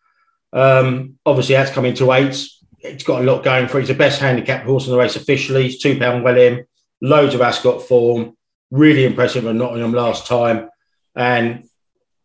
Um, 0.52 1.18
obviously, 1.26 1.54
that's 1.54 1.70
coming 1.70 1.94
to 1.94 2.12
eights. 2.12 2.64
It's 2.78 3.04
got 3.04 3.20
a 3.20 3.24
lot 3.24 3.44
going 3.44 3.68
for 3.68 3.76
it. 3.76 3.82
He's 3.82 3.88
the 3.88 3.94
best 3.94 4.20
handicapped 4.20 4.64
horse 4.64 4.86
in 4.86 4.92
the 4.92 4.98
race 4.98 5.16
officially. 5.16 5.64
He's 5.64 5.82
two 5.82 5.98
pound 5.98 6.24
well 6.24 6.38
in, 6.38 6.64
loads 7.02 7.34
of 7.34 7.42
Ascot 7.42 7.82
form, 7.82 8.36
really 8.70 9.04
impressive 9.04 9.46
at 9.46 9.54
Nottingham 9.54 9.92
last 9.92 10.26
time. 10.26 10.70
And 11.14 11.68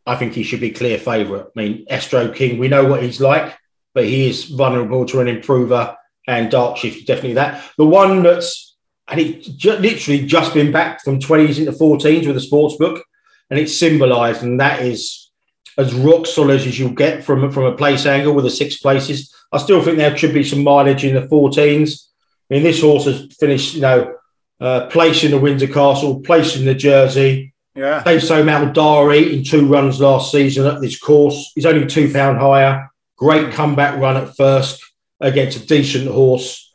I 0.05 0.15
think 0.15 0.33
he 0.33 0.43
should 0.43 0.61
be 0.61 0.71
clear 0.71 0.97
favourite. 0.97 1.45
I 1.45 1.59
mean, 1.59 1.85
Astro 1.89 2.31
King, 2.31 2.59
we 2.59 2.67
know 2.67 2.85
what 2.85 3.03
he's 3.03 3.19
like, 3.19 3.57
but 3.93 4.05
he 4.05 4.29
is 4.29 4.45
vulnerable 4.45 5.05
to 5.07 5.21
an 5.21 5.27
improver, 5.27 5.97
and 6.27 6.51
Dark 6.51 6.77
Shift 6.77 7.07
definitely 7.07 7.33
that. 7.33 7.63
The 7.77 7.85
one 7.85 8.23
that's 8.23 8.75
and 9.07 9.19
he 9.19 9.41
ju- 9.57 9.73
literally 9.73 10.25
just 10.25 10.53
been 10.53 10.71
back 10.71 11.03
from 11.03 11.19
20s 11.19 11.59
into 11.59 11.71
14s 11.71 12.27
with 12.27 12.37
a 12.37 12.41
sports 12.41 12.75
book, 12.77 13.03
and 13.49 13.59
it's 13.59 13.77
symbolised, 13.77 14.43
and 14.43 14.59
that 14.59 14.81
is 14.81 15.29
as 15.77 15.93
rock 15.93 16.25
solid 16.25 16.61
as 16.61 16.79
you'll 16.79 16.89
get 16.89 17.23
from 17.23 17.51
from 17.51 17.65
a 17.65 17.75
place 17.75 18.05
angle 18.05 18.33
with 18.33 18.45
the 18.45 18.51
six 18.51 18.77
places. 18.77 19.33
I 19.51 19.57
still 19.57 19.81
think 19.81 19.97
there 19.97 20.15
should 20.17 20.33
be 20.33 20.43
some 20.43 20.63
mileage 20.63 21.03
in 21.03 21.15
the 21.15 21.27
14s. 21.27 22.07
I 22.49 22.53
mean, 22.53 22.63
this 22.63 22.81
horse 22.81 23.05
has 23.05 23.27
finished, 23.39 23.75
you 23.75 23.81
know, 23.81 24.15
uh, 24.59 24.87
place 24.87 25.23
in 25.23 25.31
the 25.31 25.39
Windsor 25.39 25.67
Castle, 25.67 26.21
place 26.21 26.55
in 26.55 26.65
the 26.65 26.75
Jersey, 26.75 27.53
yeah. 27.75 28.03
so 28.19 28.43
Maldari 28.43 29.33
in 29.33 29.43
two 29.43 29.67
runs 29.67 29.99
last 29.99 30.31
season 30.31 30.65
at 30.65 30.81
this 30.81 30.99
course. 30.99 31.51
He's 31.55 31.65
only 31.65 31.85
two 31.85 32.11
pound 32.11 32.39
higher. 32.39 32.89
Great 33.17 33.53
comeback 33.53 33.99
run 33.99 34.17
at 34.17 34.35
first 34.35 34.83
against 35.19 35.57
a 35.57 35.65
decent 35.65 36.09
horse. 36.09 36.73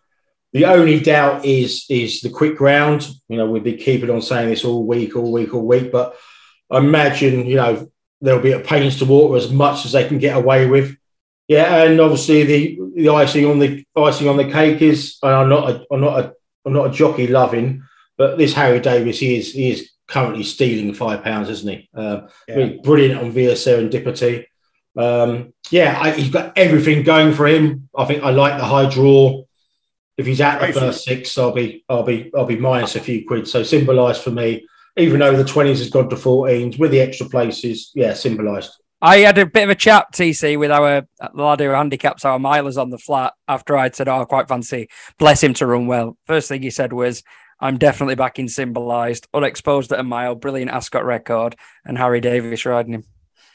The 0.52 0.64
only 0.64 1.00
doubt 1.00 1.44
is 1.44 1.86
is 1.88 2.20
the 2.20 2.30
quick 2.30 2.60
round. 2.60 3.08
You 3.28 3.36
know, 3.36 3.46
we've 3.46 3.64
been 3.64 3.78
keeping 3.78 4.10
on 4.10 4.22
saying 4.22 4.50
this 4.50 4.64
all 4.64 4.84
week, 4.84 5.16
all 5.16 5.30
week, 5.30 5.54
all 5.54 5.66
week. 5.66 5.92
But 5.92 6.16
I 6.70 6.78
imagine, 6.78 7.46
you 7.46 7.56
know, 7.56 7.90
there'll 8.20 8.42
be 8.42 8.52
a 8.52 8.60
pains 8.60 8.98
to 8.98 9.04
water 9.04 9.36
as 9.36 9.50
much 9.50 9.84
as 9.84 9.92
they 9.92 10.06
can 10.06 10.18
get 10.18 10.36
away 10.36 10.66
with. 10.66 10.96
Yeah, 11.48 11.84
and 11.84 12.00
obviously 12.00 12.44
the 12.44 12.78
the 12.94 13.08
icing 13.10 13.46
on 13.46 13.58
the 13.58 13.84
icing 13.96 14.28
on 14.28 14.36
the 14.36 14.50
cake 14.50 14.82
is 14.82 15.18
and 15.22 15.32
I'm 15.32 15.48
not 15.48 15.70
a, 15.70 15.86
I'm 15.90 16.00
not 16.00 16.20
a 16.20 16.34
I'm 16.64 16.72
not 16.72 16.90
a 16.90 16.92
jockey 16.92 17.26
loving, 17.26 17.82
but 18.16 18.38
this 18.38 18.54
Harry 18.54 18.80
Davies, 18.80 19.18
he 19.18 19.36
is 19.36 19.52
he 19.52 19.70
is 19.70 19.90
currently 20.10 20.42
stealing 20.42 20.92
five 20.92 21.22
pounds, 21.22 21.48
isn't 21.48 21.68
he? 21.68 21.88
Uh, 21.94 22.22
yeah. 22.48 22.54
really 22.56 22.80
brilliant 22.82 23.20
on 23.20 23.30
via 23.30 23.52
serendipity. 23.52 24.44
Um, 24.96 25.54
yeah, 25.70 25.98
I, 26.00 26.10
he's 26.10 26.30
got 26.30 26.56
everything 26.58 27.04
going 27.04 27.32
for 27.32 27.46
him. 27.46 27.88
I 27.96 28.04
think 28.04 28.22
I 28.22 28.30
like 28.30 28.58
the 28.58 28.64
high 28.64 28.90
draw. 28.90 29.44
If 30.16 30.26
he's 30.26 30.40
at 30.40 30.60
the 30.60 30.72
first 30.72 31.04
six, 31.04 31.38
I'll 31.38 31.52
be 31.52 31.84
I'll 31.88 32.02
be 32.02 32.30
I'll 32.36 32.44
be 32.44 32.58
minus 32.58 32.96
a 32.96 33.00
few 33.00 33.26
quid. 33.26 33.48
So 33.48 33.62
symbolised 33.62 34.22
for 34.22 34.30
me, 34.30 34.66
even 34.98 35.20
though 35.20 35.34
the 35.34 35.44
twenties 35.44 35.78
has 35.78 35.88
gone 35.88 36.10
to 36.10 36.16
fourteens 36.16 36.78
with 36.78 36.90
the 36.90 37.00
extra 37.00 37.26
places. 37.26 37.90
Yeah, 37.94 38.12
symbolised. 38.12 38.72
I 39.02 39.18
had 39.18 39.38
a 39.38 39.46
bit 39.46 39.64
of 39.64 39.70
a 39.70 39.74
chat, 39.74 40.08
TC, 40.12 40.58
with 40.58 40.70
our 40.70 41.06
lad 41.32 41.60
who 41.60 41.70
handicaps 41.70 42.26
our 42.26 42.38
milers 42.38 42.78
on 42.78 42.90
the 42.90 42.98
flat 42.98 43.32
after 43.48 43.74
I'd 43.74 43.96
said, 43.96 44.08
Oh, 44.08 44.20
I 44.20 44.24
quite 44.24 44.46
fancy, 44.46 44.88
bless 45.18 45.42
him 45.42 45.54
to 45.54 45.66
run 45.66 45.86
well. 45.86 46.18
First 46.26 46.48
thing 46.48 46.60
he 46.60 46.68
said 46.68 46.92
was, 46.92 47.22
I'm 47.60 47.78
definitely 47.78 48.14
backing 48.14 48.48
symbolised, 48.48 49.28
unexposed 49.34 49.92
at 49.92 50.00
a 50.00 50.04
mile, 50.04 50.34
brilliant 50.34 50.70
Ascot 50.70 51.04
record, 51.04 51.56
and 51.84 51.98
Harry 51.98 52.20
Davies 52.20 52.64
riding 52.64 52.94
him. 52.94 53.04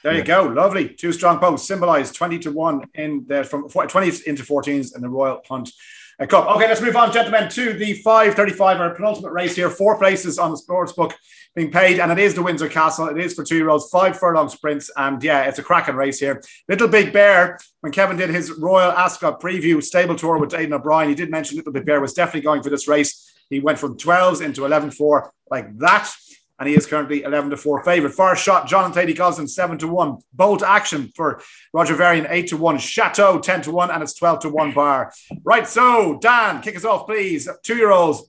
There 0.04 0.14
you 0.14 0.24
go. 0.24 0.44
Lovely. 0.44 0.90
Two 0.90 1.12
strong 1.12 1.40
posts 1.40 1.68
symbolized 1.68 2.14
20 2.14 2.38
to 2.40 2.52
1 2.52 2.90
in 2.94 3.26
there 3.28 3.44
from 3.44 3.68
20 3.68 3.90
into 4.28 4.44
14s 4.44 4.96
in 4.96 5.02
the 5.02 5.10
Royal 5.10 5.42
Hunt 5.50 5.72
uh, 6.20 6.28
Cup. 6.28 6.48
Okay, 6.56 6.68
let's 6.68 6.80
move 6.80 6.96
on, 6.96 7.12
gentlemen, 7.12 7.50
to 7.50 7.74
the 7.74 7.94
535 7.94 8.80
our 8.80 8.94
penultimate 8.94 9.32
race 9.32 9.56
here. 9.56 9.70
Four 9.72 9.98
places 9.98 10.38
on 10.38 10.52
the 10.52 10.58
sports 10.58 10.94
book 10.94 11.16
being 11.56 11.72
paid, 11.72 12.00
and 12.00 12.12
it 12.12 12.20
is 12.20 12.36
the 12.36 12.44
Windsor 12.44 12.70
Castle. 12.70 13.08
It 13.08 13.18
is 13.18 13.34
for 13.34 13.44
two 13.44 13.56
year 13.56 13.70
olds, 13.70 13.90
five 13.90 14.20
furlong 14.20 14.50
sprints, 14.50 14.92
and 14.96 15.24
yeah, 15.24 15.46
it's 15.46 15.58
a 15.58 15.64
cracking 15.64 15.96
race 15.96 16.20
here. 16.20 16.44
Little 16.70 16.88
Big 16.88 17.12
Bear, 17.12 17.58
when 17.82 17.92
Kevin 17.92 18.18
did 18.18 18.30
his 18.30 18.52
Royal 18.52 18.92
Ascot 18.92 19.42
preview 19.42 19.82
stable 19.82 20.16
tour 20.16 20.38
with 20.38 20.54
Aidan 20.54 20.74
O'Brien, 20.74 21.10
he 21.10 21.16
did 21.16 21.32
mention 21.32 21.58
Little 21.58 21.74
Big 21.74 21.86
Bear 21.86 22.00
was 22.00 22.14
definitely 22.14 22.42
going 22.42 22.62
for 22.62 22.70
this 22.70 22.88
race. 22.88 23.25
He 23.50 23.60
went 23.60 23.80
from 23.80 23.98
12s 23.98 24.44
into 24.44 24.66
11 24.66 24.92
4 24.92 25.32
like 25.52 25.78
that 25.80 26.12
and 26.60 26.70
he 26.70 26.76
is 26.76 26.86
currently 26.86 27.24
11 27.24 27.50
to 27.50 27.58
4 27.58 27.84
favourite. 27.84 28.16
Far 28.16 28.36
shot, 28.36 28.68
John 28.68 28.86
and 28.86 28.94
Thady 28.94 29.14
Gosden 29.14 29.48
7 29.48 29.78
to 29.80 29.88
1. 29.88 30.18
Bolt 30.34 30.64
action 30.64 31.12
for 31.16 31.42
Roger 31.74 31.96
Varian 31.96 32.28
8 32.30 32.48
to 32.48 32.58
1. 32.58 32.78
Chateau 32.78 33.40
10 33.40 33.64
to 33.64 33.72
1, 33.72 33.92
and 33.92 34.02
it's 34.02 34.14
12 34.14 34.40
to 34.40 34.50
1 34.50 34.72
bar. 34.72 35.12
Right, 35.44 35.68
so 35.68 36.18
Dan, 36.22 36.62
kick 36.62 36.78
us 36.78 36.86
off, 36.86 37.08
please. 37.08 37.50
Two 37.64 37.76
year 37.76 37.92
olds, 37.92 38.24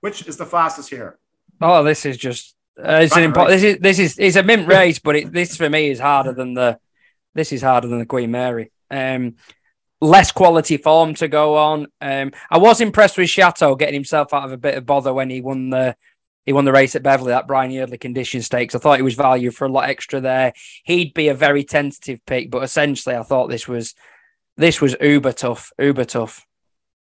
which 0.00 0.26
is 0.26 0.36
the 0.36 0.46
fastest 0.46 0.90
here? 0.90 1.18
Oh, 1.60 1.82
this 1.82 2.06
is 2.06 2.16
just. 2.16 2.54
Uh, 2.78 3.00
it's 3.02 3.16
an 3.16 3.32
impo- 3.32 3.48
this 3.48 3.62
is 3.62 3.78
this 3.78 3.98
is 4.00 4.18
it's 4.18 4.34
a 4.34 4.42
mint 4.42 4.66
race, 4.66 4.98
but 4.98 5.14
it, 5.14 5.32
this 5.32 5.56
for 5.56 5.70
me 5.70 5.90
is 5.90 6.00
harder 6.00 6.32
than 6.32 6.54
the 6.54 6.76
this 7.32 7.52
is 7.52 7.62
harder 7.62 7.86
than 7.86 8.00
the 8.00 8.06
Queen 8.06 8.32
Mary. 8.32 8.72
Um, 8.90 9.36
less 10.00 10.32
quality 10.32 10.76
form 10.76 11.14
to 11.14 11.28
go 11.28 11.56
on. 11.56 11.86
Um, 12.00 12.32
I 12.50 12.58
was 12.58 12.80
impressed 12.80 13.16
with 13.16 13.30
Chateau 13.30 13.74
getting 13.74 13.94
himself 13.94 14.34
out 14.34 14.44
of 14.44 14.52
a 14.52 14.58
bit 14.58 14.76
of 14.76 14.86
bother 14.86 15.12
when 15.12 15.30
he 15.30 15.40
won 15.40 15.70
the 15.70 15.96
he 16.46 16.52
won 16.52 16.66
the 16.66 16.72
race 16.72 16.94
at 16.94 17.02
Beverley, 17.02 17.30
that 17.30 17.46
Brian 17.46 17.70
Yeardley 17.70 17.96
condition 17.96 18.42
stakes. 18.42 18.74
I 18.74 18.78
thought 18.78 18.98
he 18.98 19.02
was 19.02 19.14
value 19.14 19.50
for 19.50 19.64
a 19.64 19.70
lot 19.70 19.88
extra 19.88 20.20
there. 20.20 20.52
He'd 20.84 21.14
be 21.14 21.28
a 21.28 21.34
very 21.34 21.64
tentative 21.64 22.20
pick, 22.26 22.50
but 22.50 22.62
essentially, 22.62 23.16
I 23.16 23.22
thought 23.22 23.48
this 23.48 23.66
was 23.66 23.94
this 24.56 24.80
was 24.80 24.94
uber 25.00 25.32
tough, 25.32 25.72
uber 25.78 26.04
tough. 26.04 26.46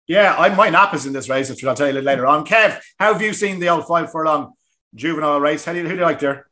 Yeah, 0.07 0.37
I 0.37 0.55
my 0.55 0.69
nap 0.69 0.95
is 0.95 1.07
in 1.07 1.13
this 1.13 1.29
race, 1.29 1.49
which 1.49 1.65
I'll 1.65 1.75
tell 1.75 1.93
you 1.93 2.01
later 2.01 2.27
on. 2.27 2.45
Kev, 2.45 2.79
how 2.99 3.13
have 3.13 3.23
you 3.23 3.33
seen 3.33 3.59
the 3.59 3.71
old 3.71 3.87
five 3.87 4.13
furlong 4.13 4.53
juvenile 4.95 5.41
race? 5.41 5.65
How 5.65 5.73
do 5.73 5.79
you, 5.79 5.85
who 5.85 5.95
do 5.95 6.01
you 6.01 6.05
like 6.05 6.21
there? 6.21 6.47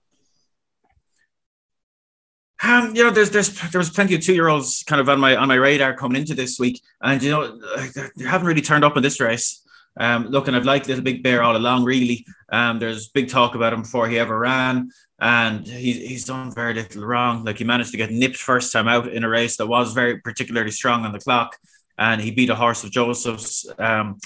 Um, 2.62 2.94
you 2.94 3.02
know, 3.02 3.10
there's 3.10 3.30
there's 3.30 3.58
there 3.70 3.78
was 3.78 3.90
plenty 3.90 4.14
of 4.14 4.20
two 4.20 4.34
year 4.34 4.48
olds 4.48 4.82
kind 4.86 5.00
of 5.00 5.08
on 5.08 5.18
my 5.18 5.34
on 5.36 5.48
my 5.48 5.54
radar 5.54 5.94
coming 5.94 6.20
into 6.20 6.34
this 6.34 6.58
week, 6.58 6.82
and 7.00 7.22
you 7.22 7.30
know, 7.30 7.58
they 8.16 8.24
haven't 8.24 8.46
really 8.46 8.60
turned 8.60 8.84
up 8.84 8.96
in 8.96 9.02
this 9.02 9.20
race. 9.20 9.62
Um, 9.96 10.26
look, 10.26 10.46
and 10.46 10.56
I've 10.56 10.64
liked 10.64 10.86
Little 10.86 11.02
Big 11.02 11.22
Bear 11.22 11.42
all 11.42 11.56
along, 11.56 11.84
really. 11.84 12.24
Um, 12.50 12.78
there's 12.78 13.08
big 13.08 13.28
talk 13.28 13.54
about 13.54 13.72
him 13.72 13.82
before 13.82 14.08
he 14.08 14.18
ever 14.18 14.38
ran, 14.38 14.90
and 15.18 15.66
he's, 15.66 15.96
he's 15.96 16.24
done 16.24 16.54
very 16.54 16.74
little 16.74 17.04
wrong. 17.04 17.44
Like 17.44 17.58
he 17.58 17.64
managed 17.64 17.90
to 17.92 17.96
get 17.96 18.10
nipped 18.10 18.36
first 18.36 18.72
time 18.72 18.88
out 18.88 19.08
in 19.08 19.24
a 19.24 19.28
race 19.28 19.56
that 19.56 19.66
was 19.66 19.92
very 19.92 20.20
particularly 20.20 20.70
strong 20.70 21.04
on 21.04 21.12
the 21.12 21.18
clock, 21.18 21.56
and 21.98 22.20
he 22.20 22.30
beat 22.30 22.50
a 22.50 22.54
horse 22.54 22.84
of 22.84 22.90
Joseph's 22.90 23.66
um, 23.78 24.18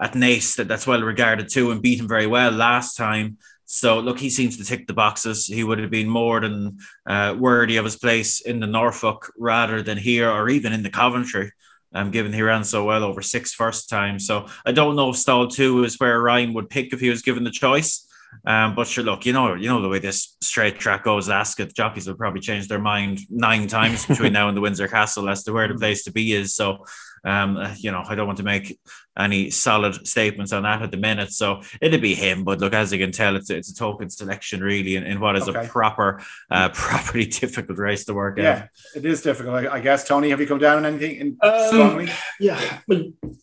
at 0.00 0.12
Naas 0.12 0.56
that, 0.56 0.68
that's 0.68 0.86
well 0.86 1.02
regarded 1.02 1.48
too, 1.48 1.70
and 1.70 1.82
beat 1.82 2.00
him 2.00 2.08
very 2.08 2.26
well 2.26 2.50
last 2.50 2.96
time. 2.96 3.38
So 3.70 4.00
look, 4.00 4.18
he 4.18 4.30
seems 4.30 4.56
to 4.56 4.64
tick 4.64 4.86
the 4.86 4.94
boxes. 4.94 5.46
He 5.46 5.62
would 5.62 5.78
have 5.78 5.90
been 5.90 6.08
more 6.08 6.40
than 6.40 6.78
uh, 7.06 7.36
worthy 7.38 7.76
of 7.76 7.84
his 7.84 7.96
place 7.96 8.40
in 8.40 8.60
the 8.60 8.66
Norfolk 8.66 9.30
rather 9.38 9.82
than 9.82 9.98
here 9.98 10.30
or 10.30 10.48
even 10.48 10.72
in 10.72 10.82
the 10.82 10.90
Coventry 10.90 11.52
um, 11.94 12.10
given 12.10 12.32
he 12.32 12.42
ran 12.42 12.64
so 12.64 12.84
well 12.84 13.04
over 13.04 13.22
six 13.22 13.52
first 13.52 13.88
time. 13.88 14.18
So 14.18 14.46
I 14.66 14.72
don't 14.72 14.96
know 14.96 15.10
if 15.10 15.16
stall 15.16 15.48
two 15.48 15.84
is 15.84 15.98
where 15.98 16.20
Ryan 16.20 16.54
would 16.54 16.70
pick 16.70 16.92
if 16.92 17.00
he 17.00 17.10
was 17.10 17.22
given 17.22 17.44
the 17.44 17.50
choice. 17.50 18.06
Um, 18.44 18.74
but 18.74 18.86
sure, 18.86 19.04
look, 19.04 19.24
you 19.24 19.32
know, 19.32 19.54
you 19.54 19.68
know 19.68 19.80
the 19.80 19.88
way 19.88 19.98
this 20.00 20.36
straight 20.42 20.78
track 20.78 21.04
goes. 21.04 21.30
Ascot 21.30 21.72
jockeys 21.74 22.06
will 22.06 22.14
probably 22.14 22.40
change 22.40 22.68
their 22.68 22.78
mind 22.78 23.20
nine 23.30 23.68
times 23.68 24.04
between 24.04 24.32
now 24.34 24.48
and 24.48 24.56
the 24.56 24.60
Windsor 24.60 24.86
Castle 24.86 25.30
as 25.30 25.44
to 25.44 25.52
where 25.52 25.66
the 25.66 25.74
place 25.74 26.04
to 26.04 26.12
be 26.12 26.34
is. 26.34 26.54
So 26.54 26.84
um, 27.24 27.56
uh, 27.56 27.74
you 27.78 27.90
know, 27.90 28.02
I 28.06 28.14
don't 28.14 28.26
want 28.26 28.38
to 28.38 28.44
make 28.44 28.78
any 29.18 29.50
solid 29.50 30.06
statements 30.06 30.52
on 30.52 30.62
that 30.62 30.82
at 30.82 30.90
the 30.90 30.96
minute. 30.96 31.32
So 31.32 31.62
it'd 31.80 32.00
be 32.00 32.14
him. 32.14 32.44
But 32.44 32.60
look, 32.60 32.72
as 32.72 32.92
you 32.92 32.98
can 32.98 33.12
tell, 33.12 33.36
it's 33.36 33.50
a, 33.50 33.56
it's 33.56 33.70
a 33.70 33.74
token 33.74 34.10
selection 34.10 34.60
really 34.60 34.96
in, 34.96 35.04
in 35.04 35.20
what 35.20 35.36
is 35.36 35.48
okay. 35.48 35.66
a 35.66 35.68
proper, 35.68 36.22
uh, 36.50 36.68
properly 36.72 37.26
difficult 37.26 37.78
race 37.78 38.04
to 38.06 38.14
work 38.14 38.38
yeah, 38.38 38.50
out. 38.50 38.68
it 38.94 39.04
is 39.04 39.22
difficult. 39.22 39.54
I, 39.56 39.74
I, 39.74 39.80
guess. 39.80 40.06
Tony, 40.06 40.30
have 40.30 40.40
you 40.40 40.46
come 40.46 40.58
down 40.58 40.78
on 40.78 40.86
anything 40.86 41.16
in 41.16 41.36
um, 41.42 41.68
strongly? 41.68 42.08
Yeah, 42.40 42.80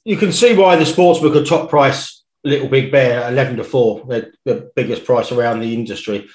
you 0.03 0.17
can 0.17 0.31
see 0.31 0.55
why 0.55 0.75
the 0.75 0.85
sportsbook 0.85 1.35
are 1.35 1.45
top 1.45 1.69
price. 1.69 2.23
Little 2.43 2.67
Big 2.67 2.91
Bear, 2.91 3.27
eleven 3.27 3.57
to 3.57 3.63
four, 3.63 4.05
the, 4.05 4.31
the 4.45 4.71
biggest 4.75 5.03
price 5.03 5.31
around 5.31 5.61
the 5.61 5.73
industry. 5.73 6.27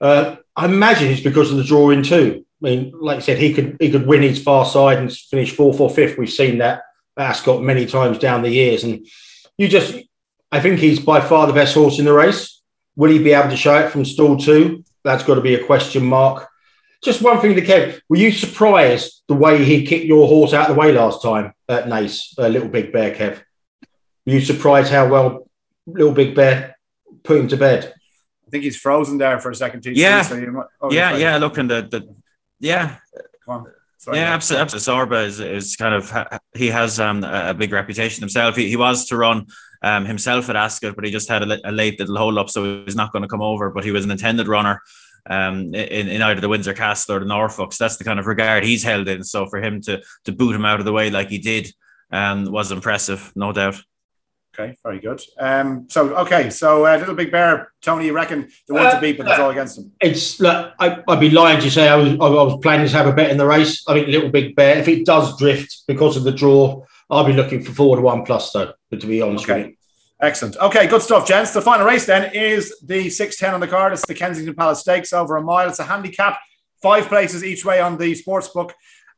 Uh, 0.00 0.36
I 0.56 0.64
imagine 0.64 1.12
it's 1.12 1.20
because 1.20 1.50
of 1.50 1.58
the 1.58 1.64
drawing 1.64 2.02
too. 2.02 2.46
I 2.62 2.68
mean, 2.68 2.92
like 3.00 3.18
I 3.18 3.20
said, 3.20 3.38
he 3.38 3.52
could 3.52 3.76
he 3.80 3.90
could 3.90 4.06
win 4.06 4.22
his 4.22 4.42
far 4.42 4.64
side 4.64 4.98
and 4.98 5.12
finish 5.12 5.54
fourth 5.54 5.80
or 5.80 5.90
fifth. 5.90 6.16
We've 6.16 6.30
seen 6.30 6.58
that 6.58 6.82
Ascot 7.16 7.62
many 7.62 7.86
times 7.86 8.18
down 8.18 8.42
the 8.42 8.50
years, 8.50 8.84
and 8.84 9.06
you 9.58 9.68
just, 9.68 9.96
I 10.52 10.60
think 10.60 10.78
he's 10.78 11.00
by 11.00 11.20
far 11.20 11.46
the 11.46 11.52
best 11.52 11.74
horse 11.74 11.98
in 11.98 12.04
the 12.04 12.12
race. 12.12 12.62
Will 12.94 13.10
he 13.10 13.18
be 13.18 13.32
able 13.32 13.50
to 13.50 13.56
show 13.56 13.78
it 13.78 13.90
from 13.90 14.04
stall 14.04 14.36
two? 14.36 14.84
That's 15.02 15.24
got 15.24 15.34
to 15.34 15.40
be 15.40 15.54
a 15.54 15.64
question 15.64 16.04
mark. 16.04 16.48
Just 17.02 17.20
one 17.20 17.40
thing 17.40 17.56
to 17.56 17.62
Kev, 17.62 18.00
were 18.08 18.16
you 18.16 18.30
surprised 18.30 19.22
the 19.26 19.34
way 19.34 19.64
he 19.64 19.84
kicked 19.84 20.04
your 20.04 20.28
horse 20.28 20.52
out 20.52 20.70
of 20.70 20.76
the 20.76 20.80
way 20.80 20.92
last 20.92 21.20
time 21.20 21.52
at 21.68 21.86
Naas, 21.86 22.38
a 22.38 22.44
uh, 22.44 22.48
Little 22.48 22.68
Big 22.68 22.92
Bear, 22.92 23.12
Kev? 23.12 23.42
Were 24.24 24.34
you 24.34 24.40
surprised 24.40 24.92
how 24.92 25.08
well 25.08 25.50
Little 25.84 26.12
Big 26.12 26.36
Bear 26.36 26.76
put 27.24 27.40
him 27.40 27.48
to 27.48 27.56
bed? 27.56 27.92
I 28.46 28.50
think 28.50 28.62
he's 28.62 28.76
frozen 28.76 29.18
there 29.18 29.40
for 29.40 29.50
a 29.50 29.54
second. 29.54 29.84
Yeah, 29.84 30.22
so 30.22 30.36
might, 30.36 30.66
oh, 30.80 30.92
yeah, 30.92 31.16
yeah. 31.16 31.38
Looking 31.38 31.66
the 31.66 31.82
the 31.82 32.14
yeah. 32.62 32.96
Sorry, 33.98 34.18
yeah, 34.18 34.34
absolutely. 34.34 34.62
Absolutely. 34.62 35.16
Sorba 35.16 35.26
is, 35.26 35.38
is 35.38 35.76
kind 35.76 35.94
of 35.94 36.12
he 36.54 36.68
has 36.68 36.98
um, 36.98 37.22
a 37.22 37.54
big 37.54 37.72
reputation 37.72 38.20
himself. 38.20 38.56
He, 38.56 38.68
he 38.68 38.76
was 38.76 39.06
to 39.06 39.16
run 39.16 39.46
um, 39.82 40.06
himself 40.06 40.48
at 40.48 40.56
Ascot, 40.56 40.96
but 40.96 41.04
he 41.04 41.10
just 41.10 41.28
had 41.28 41.42
a, 41.42 41.68
a 41.68 41.70
late 41.70 42.00
little 42.00 42.16
hold 42.16 42.38
up, 42.38 42.50
so 42.50 42.84
he's 42.84 42.96
not 42.96 43.12
going 43.12 43.22
to 43.22 43.28
come 43.28 43.42
over. 43.42 43.70
But 43.70 43.84
he 43.84 43.92
was 43.92 44.04
an 44.04 44.10
intended 44.10 44.48
runner 44.48 44.80
um, 45.30 45.74
in, 45.74 46.08
in 46.08 46.22
either 46.22 46.40
the 46.40 46.48
Windsor 46.48 46.74
Castle 46.74 47.16
or 47.16 47.20
the 47.20 47.26
Norfolk. 47.26 47.72
So 47.72 47.84
that's 47.84 47.96
the 47.96 48.04
kind 48.04 48.18
of 48.18 48.26
regard 48.26 48.64
he's 48.64 48.82
held 48.82 49.08
in. 49.08 49.22
So 49.22 49.46
for 49.46 49.60
him 49.62 49.80
to 49.82 50.02
to 50.24 50.32
boot 50.32 50.56
him 50.56 50.64
out 50.64 50.80
of 50.80 50.84
the 50.84 50.92
way 50.92 51.10
like 51.10 51.28
he 51.28 51.38
did 51.38 51.72
um, 52.10 52.50
was 52.50 52.72
impressive, 52.72 53.32
no 53.36 53.52
doubt. 53.52 53.80
Okay, 54.54 54.76
very 54.82 55.00
good. 55.00 55.22
Um, 55.38 55.86
so 55.88 56.14
okay, 56.16 56.50
so 56.50 56.84
uh, 56.84 56.98
Little 56.98 57.14
Big 57.14 57.32
Bear, 57.32 57.72
Tony, 57.80 58.06
you 58.06 58.12
reckon 58.12 58.50
the 58.68 58.74
one 58.74 58.86
uh, 58.86 58.94
to 58.94 59.00
beat, 59.00 59.16
but 59.16 59.26
the 59.26 59.34
draw 59.34 59.48
against 59.48 59.76
them? 59.76 59.92
It's 59.98 60.38
like 60.40 60.74
I, 60.78 61.02
would 61.08 61.20
be 61.20 61.30
lying 61.30 61.58
to 61.62 61.70
say 61.70 61.88
I 61.88 61.96
was 61.96 62.10
I 62.10 62.28
was 62.28 62.60
planning 62.60 62.86
to 62.86 62.92
have 62.92 63.06
a 63.06 63.12
bet 63.12 63.30
in 63.30 63.38
the 63.38 63.46
race. 63.46 63.82
I 63.88 63.94
think 63.94 64.08
Little 64.08 64.28
Big 64.28 64.54
Bear, 64.54 64.76
if 64.76 64.88
it 64.88 65.06
does 65.06 65.38
drift 65.38 65.84
because 65.86 66.18
of 66.18 66.24
the 66.24 66.32
draw, 66.32 66.84
I'll 67.08 67.24
be 67.24 67.32
looking 67.32 67.62
for 67.62 67.72
four 67.72 67.96
to 67.96 68.02
one 68.02 68.24
plus 68.24 68.52
though. 68.52 68.74
But 68.90 69.00
to 69.00 69.06
be 69.06 69.22
honest 69.22 69.44
okay. 69.44 69.58
with 69.58 69.66
you. 69.68 69.76
Excellent. 70.20 70.56
Okay, 70.58 70.86
good 70.86 71.02
stuff, 71.02 71.26
gents. 71.26 71.52
The 71.52 71.62
final 71.62 71.84
race 71.84 72.06
then 72.06 72.32
is 72.32 72.78
the 72.80 73.10
610 73.10 73.54
on 73.54 73.60
the 73.60 73.66
card. 73.66 73.92
It's 73.92 74.06
the 74.06 74.14
Kensington 74.14 74.54
Palace 74.54 74.80
Stakes 74.80 75.12
over 75.12 75.36
a 75.36 75.42
mile. 75.42 75.68
It's 75.68 75.80
a 75.80 75.84
handicap, 75.84 76.38
five 76.80 77.08
places 77.08 77.42
each 77.42 77.64
way 77.64 77.80
on 77.80 77.98
the 77.98 78.14
sports 78.14 78.46
book. 78.46 78.72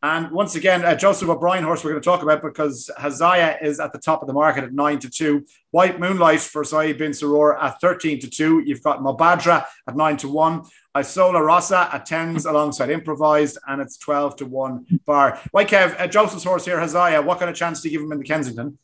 And 0.05 0.31
once 0.33 0.55
again, 0.55 0.85
uh, 0.85 0.95
Joseph 0.95 1.31
O'Brien 1.31 1.65
horse 1.65 1.83
we're 1.83 1.93
going 1.93 2.03
to 2.03 2.05
talk 2.05 2.21
about 2.23 2.43
because 2.43 2.91
Hazaya 2.99 3.65
is 3.65 3.81
at 3.81 3.91
the 3.95 3.99
top 3.99 4.21
of 4.21 4.27
the 4.27 4.35
market 4.35 4.63
at 4.63 4.75
9 4.75 4.99
to 4.99 5.09
2. 5.09 5.47
White 5.71 5.99
Moonlight 5.99 6.41
for 6.41 6.63
Saeed 6.63 6.99
bin 6.99 7.13
Suroor 7.13 7.57
at 7.63 7.81
13 7.81 8.21
to 8.21 8.29
2. 8.29 8.65
You've 8.67 8.83
got 8.83 8.99
Mobadra 8.99 9.65
at 9.89 9.97
9 9.97 10.17
to 10.19 10.29
1. 10.29 10.63
Isola 10.95 11.43
Rossa 11.43 11.89
at 11.91 12.07
10s 12.07 12.45
alongside 12.45 12.91
Improvised, 12.91 13.57
and 13.67 13.81
it's 13.81 13.97
12 13.97 14.37
to 14.37 14.45
1 14.45 15.01
bar. 15.07 15.41
White 15.53 15.69
Kev, 15.69 15.99
uh, 15.99 16.07
Joseph's 16.07 16.45
horse 16.45 16.67
here, 16.67 16.77
Hazaya, 16.77 17.25
what 17.25 17.39
kind 17.39 17.51
of 17.51 17.57
chance 17.57 17.81
do 17.81 17.89
you 17.89 17.99
give 17.99 18.05
him 18.05 18.13
in 18.13 18.19
the 18.19 18.25
Kensington? 18.25 18.79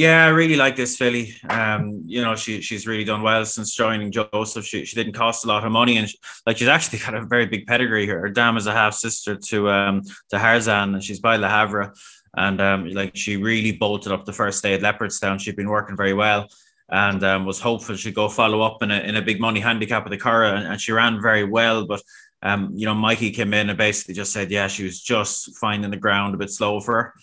Yeah, 0.00 0.24
I 0.24 0.28
really 0.28 0.56
like 0.56 0.76
this 0.76 0.96
filly. 0.96 1.34
Um, 1.50 2.04
you 2.06 2.22
know, 2.22 2.34
she 2.34 2.62
she's 2.62 2.86
really 2.86 3.04
done 3.04 3.20
well 3.20 3.44
since 3.44 3.74
joining 3.74 4.10
Joseph. 4.10 4.64
She 4.64 4.86
she 4.86 4.96
didn't 4.96 5.12
cost 5.12 5.44
a 5.44 5.48
lot 5.48 5.62
of 5.62 5.70
money, 5.72 5.98
and 5.98 6.08
she, 6.08 6.16
like 6.46 6.56
she's 6.56 6.68
actually 6.68 6.98
got 7.04 7.14
a 7.14 7.26
very 7.26 7.44
big 7.44 7.66
pedigree 7.66 8.06
here. 8.06 8.18
Her 8.18 8.30
dam 8.30 8.56
is 8.56 8.66
a 8.66 8.72
half 8.72 8.94
sister 8.94 9.36
to 9.36 9.68
um 9.68 10.00
to 10.30 10.36
Harzand, 10.38 10.94
and 10.94 11.04
she's 11.04 11.20
by 11.20 11.36
Le 11.36 11.50
Havre, 11.50 11.92
and 12.34 12.62
um 12.62 12.88
like 12.88 13.14
she 13.14 13.36
really 13.36 13.72
bolted 13.72 14.10
up 14.10 14.24
the 14.24 14.32
first 14.32 14.62
day 14.62 14.72
at 14.72 14.80
Leopardstown. 14.80 15.38
She'd 15.38 15.56
been 15.56 15.68
working 15.68 15.98
very 15.98 16.14
well, 16.14 16.48
and 16.88 17.22
um, 17.22 17.44
was 17.44 17.60
hopeful 17.60 17.94
she'd 17.94 18.14
go 18.14 18.30
follow 18.30 18.62
up 18.62 18.82
in 18.82 18.90
a 18.90 19.00
in 19.00 19.16
a 19.16 19.22
big 19.22 19.38
money 19.38 19.60
handicap 19.60 20.06
at 20.06 20.10
the 20.10 20.16
Curragh, 20.16 20.56
and, 20.56 20.66
and 20.66 20.80
she 20.80 20.92
ran 20.92 21.20
very 21.20 21.44
well, 21.44 21.86
but. 21.86 22.02
Um, 22.42 22.72
you 22.74 22.86
know, 22.86 22.94
Mikey 22.94 23.32
came 23.32 23.52
in 23.52 23.68
and 23.68 23.76
basically 23.76 24.14
just 24.14 24.32
said, 24.32 24.50
yeah, 24.50 24.66
she 24.66 24.84
was 24.84 24.98
just 24.98 25.58
finding 25.58 25.90
the 25.90 25.98
ground 25.98 26.34
a 26.34 26.38
bit 26.38 26.48
slow 26.48 26.80
for 26.80 26.94
her. 26.94 27.14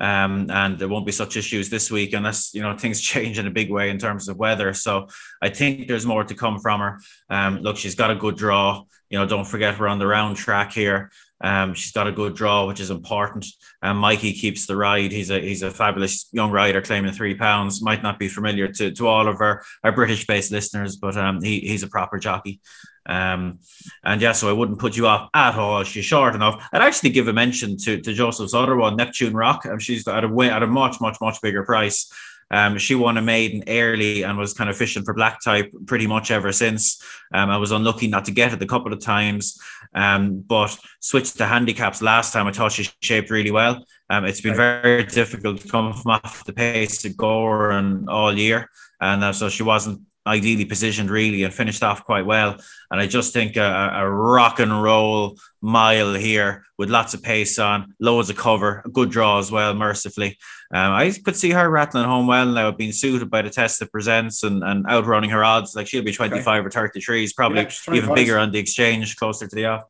Um, 0.00 0.50
and 0.50 0.78
there 0.78 0.88
won't 0.88 1.04
be 1.04 1.12
such 1.12 1.36
issues 1.36 1.68
this 1.68 1.90
week 1.90 2.14
unless 2.14 2.54
you 2.54 2.62
know 2.62 2.76
things 2.78 3.00
change 3.00 3.38
in 3.38 3.46
a 3.46 3.50
big 3.50 3.70
way 3.70 3.90
in 3.90 3.98
terms 3.98 4.28
of 4.28 4.38
weather. 4.38 4.72
So 4.74 5.08
I 5.42 5.50
think 5.50 5.88
there's 5.88 6.06
more 6.06 6.24
to 6.24 6.34
come 6.34 6.58
from 6.58 6.80
her. 6.80 6.98
Um, 7.28 7.58
look, 7.58 7.76
she's 7.76 7.94
got 7.94 8.10
a 8.10 8.16
good 8.16 8.36
draw. 8.36 8.84
you 9.10 9.18
know, 9.18 9.26
don't 9.26 9.46
forget 9.46 9.78
we're 9.78 9.88
on 9.88 9.98
the 9.98 10.06
round 10.06 10.36
track 10.36 10.72
here. 10.72 11.10
Um, 11.42 11.74
she's 11.74 11.92
got 11.92 12.06
a 12.06 12.12
good 12.12 12.34
draw, 12.34 12.66
which 12.66 12.80
is 12.80 12.90
important. 12.90 13.46
And 13.82 13.92
um, 13.92 13.96
Mikey 13.96 14.34
keeps 14.34 14.66
the 14.66 14.76
ride. 14.76 15.10
He's 15.10 15.30
a 15.30 15.40
he's 15.40 15.62
a 15.62 15.70
fabulous 15.70 16.28
young 16.32 16.50
rider, 16.50 16.82
claiming 16.82 17.12
three 17.12 17.34
pounds. 17.34 17.82
Might 17.82 18.02
not 18.02 18.18
be 18.18 18.28
familiar 18.28 18.68
to, 18.68 18.90
to 18.92 19.06
all 19.06 19.26
of 19.26 19.40
our, 19.40 19.62
our 19.82 19.92
British 19.92 20.26
based 20.26 20.52
listeners, 20.52 20.96
but 20.96 21.16
um, 21.16 21.42
he, 21.42 21.60
he's 21.60 21.82
a 21.82 21.88
proper 21.88 22.18
jockey. 22.18 22.60
Um, 23.06 23.58
and 24.04 24.20
yeah, 24.20 24.32
so 24.32 24.48
I 24.48 24.52
wouldn't 24.52 24.78
put 24.78 24.96
you 24.96 25.06
off 25.06 25.30
at 25.34 25.56
all. 25.56 25.82
She's 25.84 26.04
short 26.04 26.34
enough. 26.34 26.66
I'd 26.72 26.82
actually 26.82 27.10
give 27.10 27.28
a 27.28 27.32
mention 27.32 27.76
to, 27.78 28.00
to 28.00 28.12
Joseph's 28.12 28.54
other 28.54 28.76
one, 28.76 28.96
Neptune 28.96 29.34
Rock. 29.34 29.66
Um, 29.66 29.78
she's 29.78 30.06
at 30.06 30.24
a 30.24 30.28
way 30.28 30.50
at 30.50 30.62
a 30.62 30.66
much, 30.66 31.00
much, 31.00 31.16
much 31.20 31.40
bigger 31.40 31.64
price. 31.64 32.12
Um, 32.52 32.78
she 32.78 32.94
won 32.94 33.16
a 33.16 33.22
maiden 33.22 33.62
early 33.68 34.22
and 34.22 34.36
was 34.36 34.54
kind 34.54 34.68
of 34.68 34.76
fishing 34.76 35.04
for 35.04 35.14
black 35.14 35.40
type 35.42 35.72
pretty 35.86 36.06
much 36.06 36.30
ever 36.30 36.52
since. 36.52 37.02
Um, 37.32 37.48
I 37.48 37.56
was 37.56 37.70
unlucky 37.70 38.08
not 38.08 38.24
to 38.24 38.32
get 38.32 38.52
it 38.52 38.62
a 38.62 38.66
couple 38.66 38.92
of 38.92 39.00
times, 39.00 39.58
um, 39.94 40.40
but 40.40 40.76
switched 40.98 41.36
to 41.38 41.46
handicaps 41.46 42.02
last 42.02 42.32
time. 42.32 42.48
I 42.48 42.52
thought 42.52 42.72
she 42.72 42.88
shaped 43.02 43.30
really 43.30 43.52
well. 43.52 43.84
Um, 44.08 44.24
it's 44.24 44.40
been 44.40 44.56
very 44.56 45.04
difficult 45.04 45.60
to 45.60 45.68
come 45.68 45.92
off 46.06 46.44
the 46.44 46.52
pace 46.52 47.02
to 47.02 47.10
go 47.10 47.70
and 47.70 48.08
all 48.08 48.36
year, 48.36 48.68
and 49.00 49.22
uh, 49.22 49.32
so 49.32 49.48
she 49.48 49.62
wasn't 49.62 50.00
ideally 50.26 50.64
positioned 50.64 51.10
really 51.10 51.42
and 51.42 51.52
finished 51.52 51.82
off 51.82 52.04
quite 52.04 52.26
well. 52.26 52.56
And 52.90 53.00
I 53.00 53.06
just 53.06 53.32
think 53.32 53.56
a, 53.56 53.90
a, 53.94 54.08
rock 54.08 54.60
and 54.60 54.82
roll 54.82 55.38
mile 55.62 56.14
here 56.14 56.64
with 56.76 56.90
lots 56.90 57.14
of 57.14 57.22
pace 57.22 57.58
on, 57.58 57.94
loads 58.00 58.30
of 58.30 58.36
cover, 58.36 58.82
a 58.84 58.90
good 58.90 59.10
draw 59.10 59.38
as 59.38 59.50
well, 59.50 59.74
mercifully. 59.74 60.38
Um, 60.72 60.92
I 60.92 61.10
could 61.10 61.36
see 61.36 61.50
her 61.50 61.68
rattling 61.68 62.04
home 62.04 62.26
well 62.26 62.46
now, 62.46 62.70
being 62.70 62.92
suited 62.92 63.30
by 63.30 63.42
the 63.42 63.50
test 63.50 63.80
that 63.80 63.90
presents 63.90 64.42
and, 64.42 64.62
and 64.62 64.86
outrunning 64.86 65.30
her 65.30 65.44
odds. 65.44 65.74
Like 65.74 65.86
she'll 65.86 66.04
be 66.04 66.12
25 66.12 66.46
okay. 66.46 66.66
or 66.66 66.70
33, 66.70 67.28
probably 67.34 67.62
yeah, 67.62 67.94
even 67.94 68.14
bigger 68.14 68.38
on 68.38 68.52
the 68.52 68.58
exchange, 68.58 69.16
closer 69.16 69.48
to 69.48 69.56
the 69.56 69.66
off. 69.66 69.84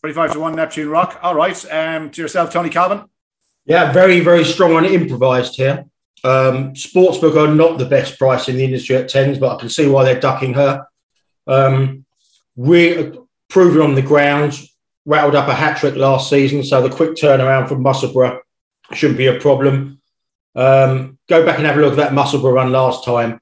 25 0.00 0.32
to 0.32 0.40
1 0.40 0.56
Neptune 0.56 0.88
Rock. 0.88 1.18
All 1.22 1.34
right. 1.34 1.72
Um, 1.72 2.10
to 2.10 2.22
yourself, 2.22 2.52
Tony 2.52 2.68
Calvin. 2.68 3.04
Yeah, 3.64 3.92
very, 3.92 4.20
very 4.20 4.44
strong 4.44 4.76
and 4.76 4.86
improvised 4.86 5.56
here. 5.56 5.86
Um, 6.22 6.74
Sportsbook 6.74 7.36
are 7.36 7.54
not 7.54 7.78
the 7.78 7.84
best 7.84 8.18
price 8.18 8.48
in 8.48 8.56
the 8.56 8.64
industry 8.64 8.96
at 8.96 9.08
tens, 9.08 9.38
but 9.38 9.54
I 9.54 9.60
can 9.60 9.68
see 9.68 9.88
why 9.88 10.04
they're 10.04 10.20
ducking 10.20 10.54
her. 10.54 10.86
Um, 11.46 12.04
we 12.56 13.12
proven 13.50 13.82
on 13.82 13.94
the 13.94 14.02
ground, 14.02 14.58
rattled 15.04 15.34
up 15.34 15.48
a 15.48 15.54
hat 15.54 15.78
trick 15.78 15.96
last 15.96 16.30
season, 16.30 16.64
so 16.64 16.80
the 16.86 16.94
quick 16.94 17.12
turnaround 17.12 17.68
from 17.68 17.82
Musselburgh 17.82 18.40
shouldn't 18.92 19.18
be 19.18 19.26
a 19.26 19.38
problem. 19.40 20.00
Um, 20.54 21.18
go 21.28 21.44
back 21.44 21.58
and 21.58 21.66
have 21.66 21.76
a 21.76 21.80
look 21.80 21.92
at 21.92 21.96
that 21.96 22.14
Musselburgh 22.14 22.54
run 22.54 22.72
last 22.72 23.04
time. 23.04 23.40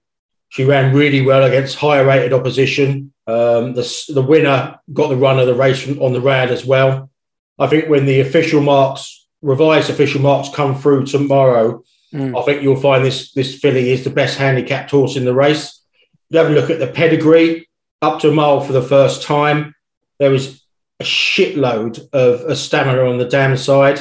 She 0.49 0.65
ran 0.65 0.95
really 0.95 1.23
well 1.23 1.45
against 1.45 1.77
higher 1.77 2.05
rated 2.05 2.33
opposition. 2.33 3.13
Um, 3.27 3.75
the, 3.75 4.05
the 4.09 4.23
winner 4.23 4.79
got 4.93 5.09
the 5.09 5.17
run 5.17 5.39
of 5.39 5.47
the 5.47 5.55
race 5.55 5.89
on 5.89 6.13
the 6.13 6.21
rad 6.21 6.51
as 6.51 6.65
well. 6.65 7.11
I 7.59 7.67
think 7.69 7.89
when 7.89 8.07
the 8.07 8.21
official 8.21 8.61
marks, 8.61 9.27
revised 9.41 9.89
official 9.89 10.21
marks, 10.21 10.49
come 10.55 10.75
through 10.75 11.07
tomorrow, 11.07 11.83
Mm. 12.13 12.39
I 12.39 12.45
think 12.45 12.63
you'll 12.63 12.77
find 12.77 13.05
this 13.05 13.33
this 13.33 13.59
filly 13.59 13.91
is 13.91 14.05
the 14.05 14.11
best 14.11 14.39
handicapped 14.39 14.91
horse 14.91 15.17
in 15.17 15.25
the 15.25 15.35
race. 15.35 15.83
You 16.31 16.39
have 16.39 16.51
a 16.51 16.55
look 16.55 16.71
at 16.71 16.79
the 16.79 16.87
pedigree 16.87 17.69
up 18.01 18.21
to 18.21 18.31
a 18.31 18.35
mile 18.35 18.61
for 18.61 18.73
the 18.73 18.83
first 18.83 19.23
time. 19.23 19.75
There 20.19 20.31
was 20.31 20.63
a 21.01 21.05
shitload 21.05 21.99
of, 22.13 22.41
of 22.43 22.59
stamina 22.59 23.05
on 23.05 23.19
the 23.19 23.25
dam 23.25 23.57
side. 23.57 24.01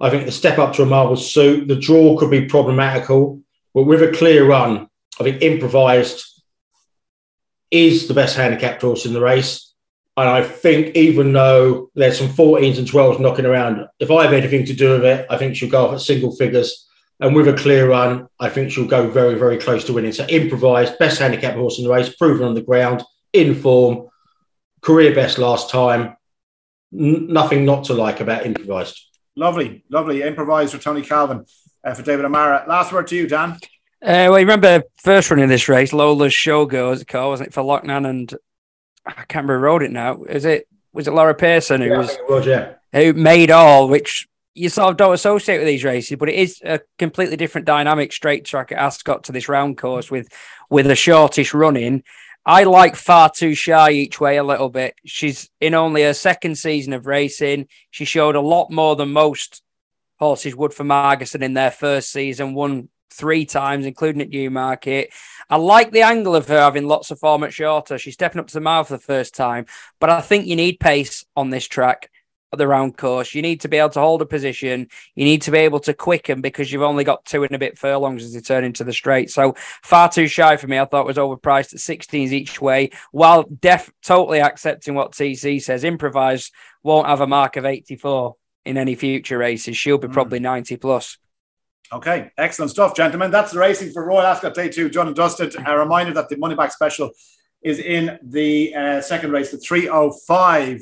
I 0.00 0.10
think 0.10 0.26
the 0.26 0.32
step 0.32 0.58
up 0.58 0.74
to 0.74 0.82
a 0.82 0.86
mile 0.86 1.08
will 1.08 1.16
suit. 1.16 1.68
The 1.68 1.76
draw 1.76 2.18
could 2.18 2.30
be 2.30 2.46
problematical, 2.46 3.40
but 3.74 3.84
with 3.84 4.02
a 4.02 4.12
clear 4.12 4.46
run, 4.46 4.88
I 5.18 5.24
think 5.24 5.42
improvised 5.42 6.24
is 7.70 8.06
the 8.06 8.14
best 8.14 8.36
handicapped 8.36 8.82
horse 8.82 9.06
in 9.06 9.12
the 9.12 9.20
race. 9.20 9.72
And 10.18 10.28
I 10.28 10.42
think 10.42 10.96
even 10.96 11.32
though 11.32 11.90
there's 11.94 12.18
some 12.18 12.28
14s 12.28 12.78
and 12.78 12.86
12s 12.86 13.20
knocking 13.20 13.44
around, 13.44 13.86
if 13.98 14.10
I 14.10 14.22
have 14.22 14.32
anything 14.32 14.64
to 14.66 14.72
do 14.72 14.92
with 14.92 15.04
it, 15.04 15.26
I 15.28 15.36
think 15.36 15.56
she'll 15.56 15.70
go 15.70 15.86
off 15.86 15.94
at 15.94 16.00
single 16.00 16.34
figures 16.36 16.85
and 17.20 17.34
with 17.34 17.48
a 17.48 17.54
clear 17.54 17.88
run, 17.88 18.28
I 18.38 18.48
think 18.48 18.70
she'll 18.70 18.86
go 18.86 19.08
very, 19.08 19.34
very 19.34 19.56
close 19.56 19.84
to 19.84 19.92
winning. 19.92 20.12
So 20.12 20.26
improvised, 20.26 20.98
best 20.98 21.18
handicap 21.18 21.54
horse 21.54 21.78
in 21.78 21.84
the 21.84 21.90
race, 21.90 22.14
proven 22.14 22.46
on 22.46 22.54
the 22.54 22.62
ground, 22.62 23.02
in 23.32 23.54
form, 23.54 24.08
career 24.82 25.14
best 25.14 25.38
last 25.38 25.70
time. 25.70 26.16
N- 26.92 27.32
nothing 27.32 27.64
not 27.64 27.84
to 27.84 27.94
like 27.94 28.20
about 28.20 28.46
improvised. 28.46 29.00
Lovely, 29.34 29.84
lovely. 29.90 30.22
Improvised 30.22 30.72
for 30.72 30.78
Tony 30.78 31.02
Calvin, 31.02 31.44
uh, 31.84 31.94
for 31.94 32.02
David 32.02 32.24
O'Meara. 32.24 32.64
Last 32.68 32.92
word 32.92 33.06
to 33.08 33.16
you, 33.16 33.26
Dan. 33.26 33.58
Uh, 34.02 34.28
well, 34.28 34.38
you 34.38 34.46
remember 34.46 34.82
first 35.02 35.30
running 35.30 35.48
this 35.48 35.68
race, 35.68 35.92
Lola's 35.92 36.34
show 36.34 36.66
goes 36.66 37.00
it 37.00 37.08
called, 37.08 37.30
wasn't 37.30 37.48
it, 37.48 37.54
for 37.54 37.62
Loughnane 37.62 38.08
and 38.08 38.34
I 39.06 39.12
can't 39.12 39.44
remember 39.44 39.58
who 39.58 39.64
wrote 39.64 39.82
it 39.82 39.90
now. 39.90 40.22
Is 40.24 40.44
it 40.44 40.68
was 40.92 41.06
it 41.06 41.12
Laura 41.12 41.34
Pearson 41.34 41.80
who 41.80 41.88
yeah, 41.88 41.98
was, 41.98 42.16
was 42.28 42.46
yeah. 42.46 42.74
who 42.92 43.12
made 43.12 43.50
all, 43.50 43.88
which 43.88 44.28
you 44.56 44.68
sort 44.70 44.90
of 44.90 44.96
don't 44.96 45.14
associate 45.14 45.58
with 45.58 45.66
these 45.66 45.84
races, 45.84 46.16
but 46.18 46.28
it 46.28 46.34
is 46.34 46.60
a 46.64 46.80
completely 46.98 47.36
different 47.36 47.66
dynamic 47.66 48.12
straight 48.12 48.44
track 48.44 48.72
at 48.72 48.78
Ascot 48.78 49.24
to 49.24 49.32
this 49.32 49.48
round 49.48 49.76
course 49.76 50.10
with 50.10 50.28
with 50.70 50.90
a 50.90 50.96
shortish 50.96 51.52
running. 51.52 52.02
I 52.44 52.64
like 52.64 52.96
far 52.96 53.30
too 53.30 53.54
shy 53.54 53.90
each 53.90 54.20
way 54.20 54.36
a 54.36 54.44
little 54.44 54.68
bit. 54.68 54.94
She's 55.04 55.50
in 55.60 55.74
only 55.74 56.02
her 56.02 56.14
second 56.14 56.56
season 56.56 56.92
of 56.92 57.06
racing. 57.06 57.68
She 57.90 58.04
showed 58.04 58.36
a 58.36 58.40
lot 58.40 58.70
more 58.70 58.96
than 58.96 59.12
most 59.12 59.62
horses 60.18 60.54
would 60.54 60.72
for 60.72 60.84
Margarson 60.84 61.42
in 61.42 61.54
their 61.54 61.72
first 61.72 62.10
season, 62.10 62.54
won 62.54 62.88
three 63.12 63.44
times, 63.44 63.84
including 63.84 64.22
at 64.22 64.30
Newmarket. 64.30 65.10
I 65.50 65.56
like 65.56 65.90
the 65.90 66.02
angle 66.02 66.36
of 66.36 66.48
her 66.48 66.60
having 66.60 66.86
lots 66.86 67.10
of 67.10 67.18
form 67.18 67.44
at 67.44 67.52
shorter. 67.52 67.98
She's 67.98 68.14
stepping 68.14 68.40
up 68.40 68.46
to 68.46 68.54
the 68.54 68.60
mile 68.60 68.84
for 68.84 68.94
the 68.94 69.02
first 69.02 69.34
time, 69.34 69.66
but 70.00 70.08
I 70.08 70.20
think 70.20 70.46
you 70.46 70.56
need 70.56 70.80
pace 70.80 71.24
on 71.36 71.50
this 71.50 71.66
track 71.66 72.10
the 72.52 72.66
round 72.66 72.96
course. 72.96 73.34
You 73.34 73.42
need 73.42 73.60
to 73.62 73.68
be 73.68 73.76
able 73.76 73.90
to 73.90 74.00
hold 74.00 74.22
a 74.22 74.26
position. 74.26 74.88
You 75.14 75.24
need 75.24 75.42
to 75.42 75.50
be 75.50 75.58
able 75.58 75.80
to 75.80 75.94
quicken 75.94 76.40
because 76.40 76.70
you've 76.70 76.82
only 76.82 77.04
got 77.04 77.24
two 77.24 77.44
and 77.44 77.54
a 77.54 77.58
bit 77.58 77.78
furlongs 77.78 78.22
as 78.22 78.34
they 78.34 78.40
turn 78.40 78.64
into 78.64 78.84
the 78.84 78.92
straight. 78.92 79.30
So 79.30 79.54
far 79.82 80.08
too 80.08 80.28
shy 80.28 80.56
for 80.56 80.66
me. 80.66 80.78
I 80.78 80.84
thought 80.84 81.06
was 81.06 81.16
overpriced 81.16 81.74
at 81.74 81.80
16s 81.80 82.32
each 82.32 82.60
way, 82.60 82.90
while 83.12 83.44
def 83.44 83.90
totally 84.02 84.40
accepting 84.40 84.94
what 84.94 85.12
TC 85.12 85.62
says. 85.62 85.84
Improvise 85.84 86.50
won't 86.82 87.08
have 87.08 87.20
a 87.20 87.26
mark 87.26 87.56
of 87.56 87.64
84 87.64 88.36
in 88.64 88.76
any 88.76 88.94
future 88.94 89.38
races. 89.38 89.76
She'll 89.76 89.98
be 89.98 90.08
mm. 90.08 90.12
probably 90.12 90.40
90 90.40 90.76
plus. 90.76 91.18
Okay, 91.92 92.32
excellent 92.36 92.72
stuff, 92.72 92.96
gentlemen. 92.96 93.30
That's 93.30 93.52
the 93.52 93.60
racing 93.60 93.92
for 93.92 94.04
Royal 94.04 94.26
Ascot 94.26 94.54
Day 94.54 94.68
2, 94.68 94.90
John 94.90 95.06
and 95.06 95.14
dusted. 95.14 95.54
A 95.64 95.78
reminder 95.78 96.12
that 96.14 96.28
the 96.28 96.36
money 96.36 96.56
back 96.56 96.72
special 96.72 97.12
is 97.62 97.78
in 97.78 98.18
the 98.22 98.74
uh, 98.74 99.00
second 99.00 99.30
race, 99.30 99.52
the 99.52 99.58
305 99.58 100.80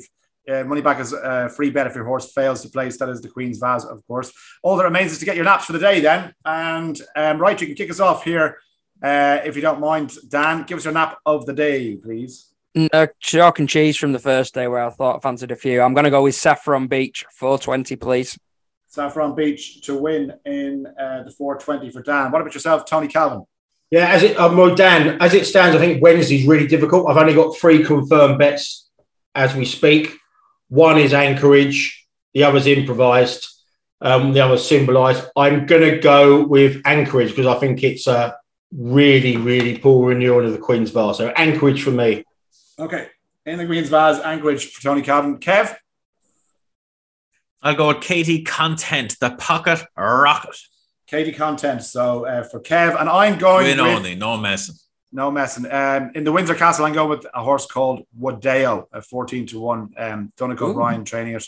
uh, 0.51 0.63
money 0.63 0.81
back 0.81 0.99
as 0.99 1.13
a 1.13 1.49
free 1.49 1.69
bet 1.69 1.87
if 1.87 1.95
your 1.95 2.05
horse 2.05 2.31
fails 2.31 2.61
to 2.61 2.69
place. 2.69 2.97
That 2.97 3.09
is 3.09 3.21
the 3.21 3.29
Queen's 3.29 3.59
Vase, 3.59 3.85
of 3.85 4.05
course. 4.07 4.31
All 4.63 4.77
that 4.77 4.83
remains 4.83 5.11
is 5.11 5.19
to 5.19 5.25
get 5.25 5.35
your 5.35 5.45
naps 5.45 5.65
for 5.65 5.73
the 5.73 5.79
day 5.79 5.99
then. 5.99 6.33
And 6.43 6.99
um, 7.15 7.39
right, 7.39 7.59
you 7.59 7.67
can 7.67 7.75
kick 7.75 7.89
us 7.89 7.99
off 7.99 8.23
here 8.23 8.57
uh, 9.01 9.39
if 9.43 9.55
you 9.55 9.61
don't 9.61 9.79
mind. 9.79 10.13
Dan, 10.29 10.63
give 10.63 10.77
us 10.77 10.85
your 10.85 10.93
nap 10.93 11.17
of 11.25 11.45
the 11.45 11.53
day, 11.53 11.95
please. 11.95 12.51
Uh, 12.91 13.07
chalk 13.19 13.59
and 13.59 13.69
cheese 13.69 13.95
from 13.95 14.11
the 14.11 14.19
first 14.19 14.53
day 14.53 14.67
where 14.67 14.83
I 14.83 14.89
thought 14.89 15.17
I 15.17 15.19
fancied 15.19 15.51
a 15.51 15.55
few. 15.55 15.81
I'm 15.81 15.93
going 15.93 16.03
to 16.03 16.09
go 16.09 16.23
with 16.23 16.35
Saffron 16.35 16.87
Beach, 16.87 17.25
420, 17.31 17.95
please. 17.95 18.37
Saffron 18.87 19.33
Beach 19.33 19.81
to 19.81 19.97
win 19.97 20.33
in 20.45 20.85
uh, 20.87 21.23
the 21.23 21.31
420 21.31 21.89
for 21.91 22.01
Dan. 22.01 22.31
What 22.31 22.41
about 22.41 22.53
yourself, 22.53 22.85
Tony 22.85 23.07
Calvin? 23.07 23.43
Yeah, 23.91 24.07
as 24.09 24.23
it, 24.23 24.37
um, 24.37 24.57
well, 24.57 24.75
Dan, 24.75 25.21
as 25.21 25.33
it 25.33 25.45
stands, 25.45 25.75
I 25.75 25.79
think 25.79 26.01
Wednesday's 26.01 26.47
really 26.47 26.67
difficult. 26.67 27.07
I've 27.07 27.17
only 27.17 27.33
got 27.33 27.55
three 27.55 27.83
confirmed 27.83 28.39
bets 28.39 28.89
as 29.35 29.55
we 29.55 29.63
speak. 29.63 30.17
One 30.75 30.97
is 30.97 31.13
anchorage, 31.13 32.05
the 32.33 32.43
other's 32.43 32.67
improvised, 32.67 33.47
um, 34.01 34.33
the 34.33 34.41
other's 34.41 34.67
symbolized. 34.67 35.23
I'm 35.37 35.65
going 35.65 35.89
to 35.89 35.99
go 35.99 36.43
with 36.45 36.81
anchorage 36.85 37.29
because 37.29 37.45
I 37.45 37.57
think 37.59 37.81
it's 37.81 38.07
a 38.07 38.35
really, 38.75 39.37
really 39.37 39.77
poor 39.77 40.09
renewal 40.09 40.45
of 40.45 40.51
the 40.51 40.57
Queen's 40.57 40.91
Vase. 40.91 41.17
So 41.17 41.29
anchorage 41.29 41.81
for 41.81 41.91
me. 41.91 42.25
Okay. 42.77 43.07
In 43.45 43.57
the 43.57 43.65
Queen's 43.65 43.87
Vase, 43.87 44.19
anchorage 44.19 44.65
for 44.65 44.81
Tony 44.81 45.01
Calvin. 45.01 45.37
Kev? 45.37 45.77
I'll 47.61 47.75
go 47.75 47.87
with 47.87 48.01
Katie 48.01 48.43
Content, 48.43 49.15
the 49.21 49.31
pocket 49.31 49.81
rocket. 49.95 50.57
Katie 51.07 51.31
Content. 51.31 51.83
So 51.83 52.25
uh, 52.25 52.43
for 52.43 52.59
Kev, 52.59 52.99
and 52.99 53.07
I'm 53.07 53.37
going 53.37 53.65
win 53.65 53.77
with, 53.77 53.95
only, 53.95 54.15
no 54.15 54.35
messing. 54.35 54.75
No 55.15 55.31
messing. 55.31 55.71
Um, 55.71 56.11
in 56.13 56.25
the 56.25 56.31
Windsor 56.33 56.55
Castle, 56.55 56.83
I'm 56.83 56.91
going 56.91 57.09
with 57.09 57.25
a 57.33 57.41
horse 57.41 57.65
called 57.65 58.05
Wadeo, 58.19 58.89
a 58.91 59.01
14 59.01 59.47
to 59.47 59.59
1. 59.61 59.93
Um, 59.97 60.33
Donnacha 60.35 60.75
Ryan 60.75 61.05
training 61.05 61.35
it. 61.35 61.47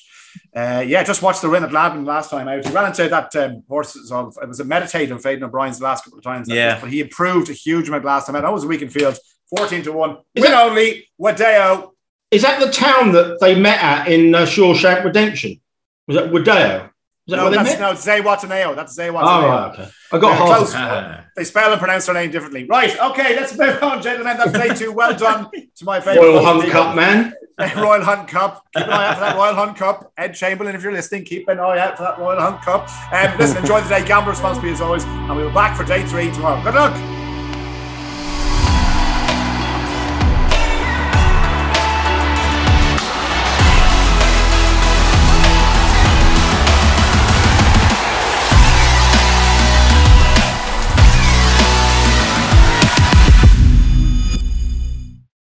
Uh, 0.56 0.86
yeah, 0.88 1.04
just 1.04 1.22
watched 1.22 1.42
the 1.42 1.50
win 1.50 1.66
at 1.66 1.70
Gladwin 1.70 2.06
last 2.06 2.30
time 2.30 2.48
out. 2.48 2.66
He 2.66 2.72
ran 2.72 2.86
into 2.86 3.10
that 3.10 3.36
um, 3.36 3.64
horse. 3.68 3.94
It 3.98 4.10
was 4.10 4.62
a 4.62 4.64
meditative 4.64 5.22
Faden 5.22 5.44
O'Brien's 5.44 5.82
last 5.82 6.06
couple 6.06 6.18
of 6.18 6.24
times. 6.24 6.48
Yeah. 6.48 6.80
But 6.80 6.92
he 6.92 7.02
improved 7.02 7.50
a 7.50 7.54
huge 7.54 7.90
amount 7.90 8.06
last 8.06 8.28
time 8.28 8.38
out. 8.38 8.44
That 8.44 8.54
was 8.54 8.64
a 8.64 8.68
week 8.68 8.84
in 8.84 8.90
field. 8.90 9.18
14 9.50 9.84
to 9.84 9.92
1. 9.92 10.12
Is 10.36 10.44
win 10.44 10.52
that, 10.52 10.66
only. 10.66 11.10
Wadeo. 11.20 11.92
Is 12.32 12.44
that 12.44 12.62
the 12.62 12.72
town 12.72 13.12
that 13.12 13.42
they 13.42 13.60
met 13.60 13.84
at 13.84 14.08
in 14.08 14.34
uh, 14.34 14.44
Shawshank 14.44 15.04
Redemption? 15.04 15.60
Was 16.08 16.16
that 16.16 16.32
Wadeo? 16.32 16.90
no, 17.28 17.50
that's, 17.50 17.78
no, 17.78 17.94
Zay 17.96 18.22
Wataneo. 18.22 18.78
That's 18.78 18.94
Zay 18.94 19.10
Wataneo. 19.10 19.44
Oh, 19.44 19.48
right, 19.48 19.74
okay. 19.74 19.92
I 20.12 20.20
got 20.20 20.48
close. 20.48 20.74
they 21.36 21.44
spell 21.44 21.72
and 21.72 21.80
pronounce 21.80 22.06
their 22.06 22.16
name 22.16 22.32
differently. 22.32 22.66
Right, 22.66 22.98
okay, 23.00 23.36
let's 23.36 23.58
move 23.58 23.82
on, 23.84 24.02
gentlemen. 24.02 24.38
That's 24.38 24.52
day 24.52 24.74
two. 24.74 24.92
Well 24.92 25.16
done 25.16 25.50
to 25.52 25.86
my 25.86 26.00
favorite. 26.00 26.26
Royal 26.26 26.44
Hunt 26.44 26.70
Cup, 26.70 26.96
man. 26.96 27.34
Royal 27.76 28.04
Hunt 28.04 28.28
Cup. 28.28 28.66
Keep 28.76 28.86
an 28.86 28.92
eye 28.92 29.08
out 29.08 29.16
for 29.16 29.22
that 29.22 29.36
Royal 29.36 29.56
Hunt 29.56 29.78
Cup. 29.78 30.12
Ed 30.18 30.34
Chamberlain, 30.34 30.76
if 30.76 30.84
you're 30.84 30.94
listening, 30.94 31.26
keep 31.26 31.48
an 31.48 31.60
eye 31.60 31.80
out 31.80 31.98
for 31.98 32.04
that 32.04 32.20
Royal 32.20 32.40
Hunt 32.40 32.62
Cup. 32.62 32.88
Um, 33.12 33.38
listen, 33.38 33.58
enjoy 33.58 33.82
the 33.82 33.90
day. 33.90 34.06
Gamble 34.06 34.30
responsibly 34.30 34.72
as 34.72 34.82
always. 34.82 35.04
And 35.06 35.36
we'll 35.36 35.50
be 35.50 35.54
back 35.54 35.76
for 35.76 35.84
day 35.84 36.06
three 36.06 36.32
tomorrow. 36.32 36.62
Good 36.64 36.76
luck. 36.76 37.27